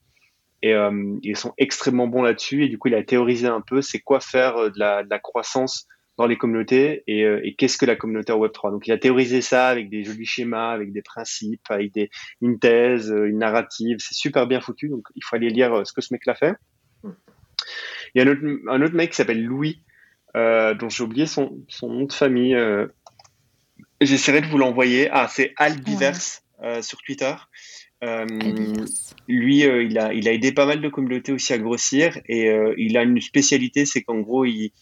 Et 0.63 0.75
euh, 0.75 1.17
ils 1.23 1.37
sont 1.37 1.55
extrêmement 1.59 2.07
bons 2.07 2.23
là-dessus. 2.23 2.65
Et 2.65 2.69
du 2.69 2.79
coup, 2.79 2.89
il 2.89 2.95
a 2.95 3.03
théorisé 3.03 3.47
un 3.47 3.61
peu 3.61 3.81
c'est 3.81 4.01
quoi 4.01 4.21
faire 4.21 4.57
euh, 4.57 4.71
de 4.71 4.79
la, 4.79 5.03
de 5.03 5.11
la, 5.11 5.19
croissance 5.19 5.87
dans 6.19 6.27
les 6.27 6.37
communautés 6.37 7.03
et, 7.07 7.25
euh, 7.25 7.41
et 7.43 7.55
qu'est-ce 7.55 7.79
que 7.79 7.87
la 7.87 7.97
communauté 7.97 8.33
en 8.33 8.39
Web3. 8.39 8.71
Donc, 8.71 8.87
il 8.87 8.93
a 8.93 8.99
théorisé 8.99 9.41
ça 9.41 9.69
avec 9.69 9.89
des 9.89 10.05
jolis 10.05 10.27
schémas, 10.27 10.73
avec 10.73 10.93
des 10.93 11.03
principes, 11.03 11.63
avec 11.71 11.93
des, 11.93 12.11
une 12.43 12.59
thèse, 12.59 13.09
une 13.09 13.39
narrative. 13.39 13.97
C'est 14.01 14.15
super 14.15 14.47
bien 14.47 14.61
foutu. 14.61 14.89
Donc, 14.89 15.07
il 15.15 15.25
faut 15.25 15.37
aller 15.37 15.49
lire 15.49 15.87
ce 15.87 15.93
que 15.93 16.01
ce 16.01 16.13
mec-là 16.13 16.35
fait. 16.35 16.55
Il 18.15 18.23
y 18.23 18.27
a 18.27 18.29
un 18.29 18.33
autre, 18.33 18.43
un 18.69 18.83
autre 18.83 18.95
mec 18.95 19.11
qui 19.11 19.17
s'appelle 19.17 19.43
Louis, 19.43 19.83
euh, 20.37 20.75
dont 20.75 20.89
j'ai 20.89 21.05
oublié 21.05 21.27
son, 21.27 21.59
son, 21.69 21.89
nom 21.89 22.05
de 22.05 22.13
famille. 22.13 22.55
Euh, 22.55 22.87
J'essaierai 24.01 24.41
de 24.41 24.47
vous 24.47 24.59
l'envoyer. 24.59 25.09
Ah, 25.11 25.29
c'est 25.29 25.53
Albiverse 25.57 26.43
ouais. 26.63 26.83
sur 26.83 27.03
Twitter. 27.03 27.35
Euh, 28.03 28.27
lui, 29.29 29.65
euh, 29.65 29.83
il, 29.83 29.99
a, 29.99 30.15
il 30.15 30.27
a 30.29 30.33
aidé 30.33 30.53
pas 30.53 30.67
mal 30.67 30.81
de 30.81 30.89
communautés 30.89 31.33
aussi 31.33 31.53
à 31.53 31.59
grossir 31.59 32.19
et 32.27 32.49
euh, 32.49 32.75
il 32.79 32.97
a 32.97 33.03
une 33.03 33.21
spécialité, 33.21 33.85
c'est 33.85 34.03
qu'en 34.03 34.21
gros, 34.21 34.45
il, 34.45 34.73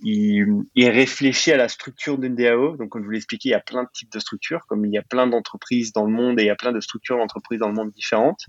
il, 0.00 0.46
il, 0.74 0.88
réfléchit 0.90 1.52
à 1.52 1.56
la 1.56 1.68
structure 1.68 2.18
d'une 2.18 2.34
DAO. 2.34 2.76
Donc, 2.76 2.90
comme 2.90 3.02
je 3.02 3.06
vous 3.06 3.12
l'ai 3.12 3.20
il 3.20 3.50
y 3.50 3.54
a 3.54 3.60
plein 3.60 3.84
de 3.84 3.88
types 3.92 4.12
de 4.12 4.18
structures, 4.18 4.66
comme 4.66 4.84
il 4.84 4.92
y 4.92 4.98
a 4.98 5.02
plein 5.02 5.26
d'entreprises 5.26 5.92
dans 5.92 6.04
le 6.04 6.12
monde 6.12 6.38
et 6.38 6.44
il 6.44 6.46
y 6.46 6.50
a 6.50 6.56
plein 6.56 6.72
de 6.72 6.80
structures 6.80 7.16
d'entreprises 7.16 7.60
dans 7.60 7.68
le 7.68 7.74
monde 7.74 7.90
différentes, 7.90 8.46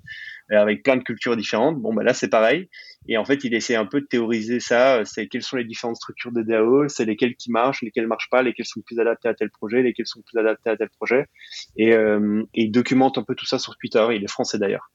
avec 0.49 0.83
plein 0.83 0.97
de 0.97 1.03
cultures 1.03 1.37
différentes. 1.37 1.79
Bon, 1.79 1.93
bah 1.93 2.03
là, 2.03 2.13
c'est 2.13 2.29
pareil. 2.29 2.69
Et 3.07 3.17
en 3.17 3.25
fait, 3.25 3.43
il 3.43 3.53
essaie 3.53 3.75
un 3.75 3.85
peu 3.85 4.01
de 4.01 4.05
théoriser 4.05 4.59
ça. 4.59 5.03
C'est 5.05 5.27
quelles 5.27 5.43
sont 5.43 5.57
les 5.57 5.63
différentes 5.63 5.95
structures 5.95 6.31
de 6.31 6.41
DAO, 6.41 6.87
c'est 6.89 7.05
lesquelles 7.05 7.35
qui 7.35 7.51
marchent, 7.51 7.81
lesquelles 7.81 8.07
marchent 8.07 8.29
pas, 8.29 8.41
lesquelles 8.41 8.65
sont 8.65 8.81
plus 8.81 8.99
adaptées 8.99 9.29
à 9.29 9.33
tel 9.33 9.49
projet, 9.49 9.81
lesquelles 9.81 10.07
sont 10.07 10.21
plus 10.21 10.39
adaptées 10.39 10.69
à 10.69 10.77
tel 10.77 10.89
projet. 10.89 11.27
Et, 11.77 11.93
euh, 11.93 12.43
il 12.53 12.71
documente 12.71 13.17
un 13.17 13.23
peu 13.23 13.35
tout 13.35 13.45
ça 13.45 13.59
sur 13.59 13.77
Twitter. 13.77 14.05
Il 14.13 14.23
est 14.23 14.29
français 14.29 14.57
d'ailleurs. 14.57 14.91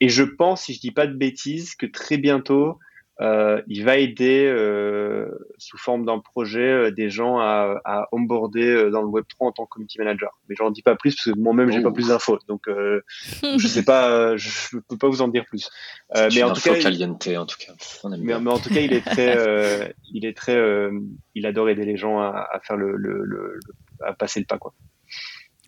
Et 0.00 0.08
je 0.08 0.24
pense, 0.24 0.64
si 0.64 0.74
je 0.74 0.80
dis 0.80 0.90
pas 0.90 1.06
de 1.06 1.14
bêtises, 1.14 1.74
que 1.74 1.86
très 1.86 2.18
bientôt, 2.18 2.78
euh, 3.20 3.62
il 3.68 3.84
va 3.84 3.96
aider 3.96 4.44
euh, 4.46 5.28
sous 5.58 5.78
forme 5.78 6.04
d'un 6.04 6.18
projet 6.18 6.68
euh, 6.68 6.90
des 6.90 7.10
gens 7.10 7.38
à, 7.38 7.80
à 7.84 8.08
onboarder 8.10 8.66
euh, 8.66 8.90
dans 8.90 9.02
le 9.02 9.08
Web3 9.08 9.36
en 9.40 9.52
tant 9.52 9.64
que 9.66 9.70
community 9.70 9.98
manager. 9.98 10.30
Mais 10.48 10.56
j'en 10.56 10.70
dis 10.70 10.82
pas 10.82 10.96
plus 10.96 11.14
parce 11.14 11.32
que 11.32 11.38
moi-même 11.38 11.70
j'ai 11.70 11.80
pas 11.80 11.92
plus 11.92 12.08
d'infos, 12.08 12.38
donc 12.48 12.68
euh, 12.68 13.02
je 13.42 13.66
sais 13.68 13.84
pas, 13.84 14.36
je 14.36 14.78
peux 14.88 14.98
pas 14.98 15.08
vous 15.08 15.22
en 15.22 15.28
dire 15.28 15.44
plus. 15.44 15.70
mais 16.12 16.42
en 16.42 16.52
tout 16.52 16.60
cas, 16.60 16.78
caliente, 16.78 17.28
en 17.28 17.46
tout 17.46 17.56
cas. 17.58 17.72
Mais, 18.18 18.38
mais, 18.40 18.50
en 18.50 18.58
tout 18.58 18.72
cas, 18.72 18.80
il 18.80 18.92
est 18.92 19.04
très, 19.04 19.94
il 20.12 20.26
est 20.26 20.36
très, 20.36 20.90
il 21.34 21.46
adore 21.46 21.68
aider 21.68 21.84
les 21.84 21.96
gens 21.96 22.18
à, 22.18 22.48
à 22.50 22.60
faire 22.60 22.76
le, 22.76 22.96
le, 22.96 23.24
le, 23.24 23.60
à 24.04 24.12
passer 24.12 24.40
le 24.40 24.46
pas 24.46 24.58
quoi. 24.58 24.74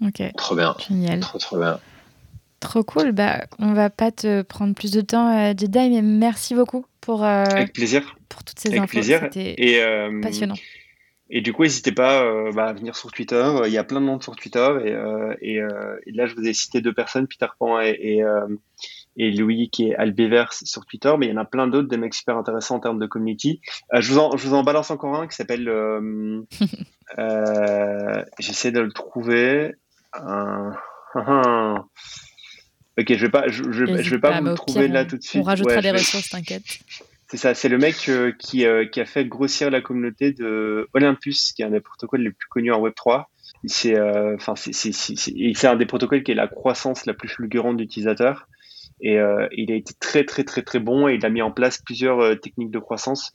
Ok. 0.03 0.23
Trop 0.37 0.55
bien. 0.57 0.75
Génial. 0.89 1.21
Trop 1.21 1.39
trop 1.39 1.59
bien. 1.59 1.79
Trop 2.61 2.83
cool. 2.83 3.13
Bah, 3.13 3.47
on 3.59 3.73
va 3.75 3.91
pas 3.91 4.11
te 4.11 4.43
prendre 4.43 4.75
plus 4.75 4.91
de 4.91 5.01
temps, 5.01 5.31
euh, 5.31 5.55
Jedi, 5.57 5.91
mais 5.91 6.03
merci 6.03 6.55
beaucoup 6.55 6.85
pour, 7.07 7.23
euh, 7.23 7.45
Avec 7.45 7.73
plaisir. 7.73 8.17
pour 8.29 8.43
toutes 8.43 8.59
ces 8.59 8.71
Avec 8.71 8.81
infos. 8.81 8.91
plaisir. 8.91 9.29
Et, 9.37 9.81
euh, 9.81 10.21
passionnant. 10.21 10.57
Et 11.31 11.41
du 11.41 11.53
coup, 11.53 11.63
n'hésitez 11.63 11.93
pas 11.93 12.25
euh, 12.25 12.51
bah, 12.51 12.67
à 12.67 12.73
venir 12.73 12.97
sur 12.97 13.13
Twitter. 13.13 13.49
Il 13.65 13.71
y 13.71 13.79
a 13.79 13.85
plein 13.85 14.01
de 14.01 14.07
monde 14.07 14.25
sur 14.25 14.35
Twitter. 14.35 14.69
Et, 14.85 14.91
euh, 14.91 15.33
et, 15.41 15.59
et 15.59 16.13
là, 16.13 16.27
je 16.27 16.35
vous 16.35 16.49
ai 16.49 16.53
cité 16.53 16.81
deux 16.81 16.93
personnes, 16.93 17.29
Peter 17.29 17.47
Pan 17.61 17.79
et, 17.81 18.23
Louis, 19.17 19.71
qui 19.71 19.89
est 19.89 19.95
Albeverse 19.95 20.65
sur 20.65 20.85
Twitter. 20.85 21.15
Mais 21.17 21.27
il 21.27 21.29
y 21.31 21.33
en 21.33 21.41
a 21.41 21.45
plein 21.45 21.69
d'autres, 21.69 21.89
des 21.89 21.97
mecs 21.97 22.15
super 22.15 22.37
intéressants 22.37 22.75
en 22.75 22.81
termes 22.81 22.99
de 22.99 23.07
community. 23.07 23.61
je, 23.93 24.13
vous 24.13 24.19
en, 24.19 24.37
je 24.37 24.49
vous 24.49 24.55
en 24.55 24.65
balance 24.65 24.91
encore 24.91 25.15
un 25.15 25.29
qui 25.29 25.37
s'appelle... 25.37 25.71
J'essaie 28.41 28.73
de 28.73 28.81
le 28.81 28.93
trouver. 28.93 29.77
Ok, 32.99 33.15
je 33.15 33.27
vais 33.27 33.31
pas, 33.31 33.49
je, 33.49 33.63
je, 33.71 33.85
je 33.87 34.11
vais 34.11 34.19
pas, 34.19 34.33
pas 34.33 34.41
vous 34.41 34.47
le 34.49 34.55
trouver 34.55 34.89
là 34.89 35.05
tout 35.05 35.17
de 35.17 35.23
suite. 35.23 35.43
On 35.43 35.45
rajoutera 35.45 35.77
ouais, 35.77 35.83
des 35.83 35.91
ressources, 35.91 36.31
t'inquiète. 36.31 36.63
C'est 37.29 37.39
ça, 37.39 37.55
c'est 37.55 37.69
le 37.69 37.77
mec 37.77 38.09
euh, 38.09 38.31
qui, 38.39 38.65
euh, 38.65 38.87
qui 38.87 39.01
a 39.01 39.05
fait 39.05 39.25
grossir 39.25 39.69
la 39.69 39.81
communauté 39.81 40.31
de 40.31 40.89
Olympus, 40.95 41.53
qui 41.53 41.63
est 41.63 41.65
un 41.65 41.71
des 41.71 41.81
protocoles 41.81 42.21
les 42.21 42.31
plus 42.31 42.47
connus 42.49 42.71
en 42.71 42.81
Web3. 42.81 43.25
C'est 43.65 43.99
euh, 43.99 44.37
c'est 44.39 45.67
un 45.67 45.77
des 45.77 45.87
protocoles 45.87 46.23
qui 46.23 46.31
est 46.31 46.37
la 46.37 46.47
croissance 46.47 47.07
la 47.07 47.15
plus 47.15 47.29
fulgurante 47.29 47.77
d'utilisateurs. 47.79 48.49
Et 49.01 49.19
euh, 49.19 49.49
il 49.53 49.73
a 49.73 49.75
été 49.75 49.93
très 49.99 50.25
très 50.25 50.45
très 50.45 50.63
très 50.63 50.79
bon 50.79 51.09
et 51.09 51.15
il 51.15 51.27
a 51.27 51.29
mis 51.29 51.43
en 51.43 51.51
place 51.51 51.79
plusieurs 51.79 52.21
euh, 52.21 52.35
techniques 52.37 52.71
de 52.71 52.79
croissance 52.79 53.33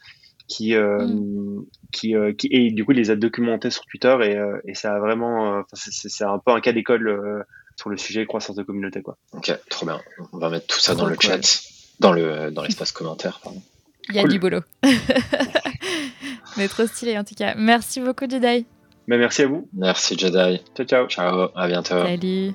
qui, 0.48 0.76
mm. 0.76 1.64
qui, 1.92 2.14
qui, 2.38 2.48
et 2.52 2.72
du 2.72 2.84
coup 2.84 2.92
il 2.92 2.98
les 2.98 3.10
a 3.10 3.16
documentées 3.16 3.70
sur 3.70 3.86
Twitter 3.86 4.18
et, 4.24 4.70
et 4.70 4.74
ça 4.74 4.96
a 4.96 5.00
vraiment, 5.00 5.64
c'est 5.74 6.26
un 6.26 6.40
peu 6.40 6.52
un 6.52 6.60
cas 6.60 6.74
d'école 6.74 7.46
sur 7.82 7.90
le 7.90 7.98
sujet 7.98 8.26
croissance 8.28 8.56
de 8.56 8.64
communauté. 8.64 9.02
Quoi. 9.02 9.18
Ok, 9.34 9.52
trop 9.70 9.88
bien. 9.88 10.00
On 10.34 10.38
va 10.38 10.50
mettre 10.50 10.68
tout 10.68 10.80
ça 10.80 10.94
trop 10.94 11.02
dans 11.04 11.10
le 11.10 11.16
cool. 11.16 11.32
chat, 11.32 11.64
dans 12.00 12.12
le 12.12 12.52
dans 12.52 12.62
l'espace 12.62 12.92
commentaire. 12.92 13.40
Pardon. 13.44 13.62
Il 14.10 14.16
y 14.16 14.20
a 14.20 14.22
cool. 14.22 14.32
du 14.32 14.40
boulot. 14.40 14.62
Mais 16.58 16.68
trop 16.68 16.86
stylé 16.86 17.18
en 17.18 17.24
tout 17.24 17.36
cas. 17.36 17.56
Merci 17.56 18.00
beaucoup 18.00 18.30
Jedi. 18.30 18.66
Mais 19.08 19.18
merci 19.18 19.42
à 19.42 19.48
vous. 19.48 19.68
Merci 19.74 20.16
Jedi. 20.18 20.62
Ciao 20.76 20.86
ciao. 20.86 21.08
Ciao, 21.08 21.50
à 21.56 21.68
bientôt. 21.68 22.04
Salut. 22.04 22.54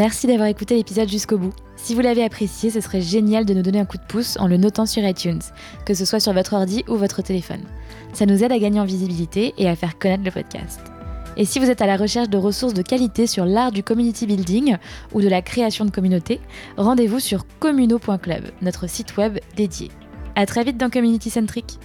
Merci 0.00 0.26
d'avoir 0.26 0.48
écouté 0.48 0.76
l'épisode 0.76 1.10
jusqu'au 1.10 1.36
bout. 1.36 1.52
Si 1.76 1.94
vous 1.94 2.00
l'avez 2.00 2.24
apprécié, 2.24 2.70
ce 2.70 2.80
serait 2.80 3.02
génial 3.02 3.44
de 3.44 3.52
nous 3.52 3.60
donner 3.60 3.80
un 3.80 3.84
coup 3.84 3.98
de 3.98 4.06
pouce 4.08 4.38
en 4.38 4.46
le 4.46 4.56
notant 4.56 4.86
sur 4.86 5.06
iTunes, 5.06 5.42
que 5.84 5.92
ce 5.92 6.06
soit 6.06 6.20
sur 6.20 6.32
votre 6.32 6.54
ordi 6.54 6.82
ou 6.88 6.96
votre 6.96 7.20
téléphone. 7.20 7.60
Ça 8.14 8.24
nous 8.24 8.42
aide 8.42 8.50
à 8.50 8.58
gagner 8.58 8.80
en 8.80 8.86
visibilité 8.86 9.52
et 9.58 9.68
à 9.68 9.76
faire 9.76 9.98
connaître 9.98 10.24
le 10.24 10.30
podcast. 10.30 10.80
Et 11.36 11.44
si 11.44 11.58
vous 11.58 11.68
êtes 11.68 11.82
à 11.82 11.86
la 11.86 11.98
recherche 11.98 12.30
de 12.30 12.38
ressources 12.38 12.72
de 12.72 12.80
qualité 12.80 13.26
sur 13.26 13.44
l'art 13.44 13.72
du 13.72 13.82
community 13.82 14.26
building 14.26 14.78
ou 15.12 15.20
de 15.20 15.28
la 15.28 15.42
création 15.42 15.84
de 15.84 15.90
communautés, 15.90 16.40
rendez-vous 16.78 17.20
sur 17.20 17.44
communo.club, 17.58 18.52
notre 18.62 18.88
site 18.88 19.18
web 19.18 19.38
dédié. 19.54 19.90
À 20.34 20.46
très 20.46 20.64
vite 20.64 20.78
dans 20.78 20.88
Community 20.88 21.28
Centric. 21.28 21.78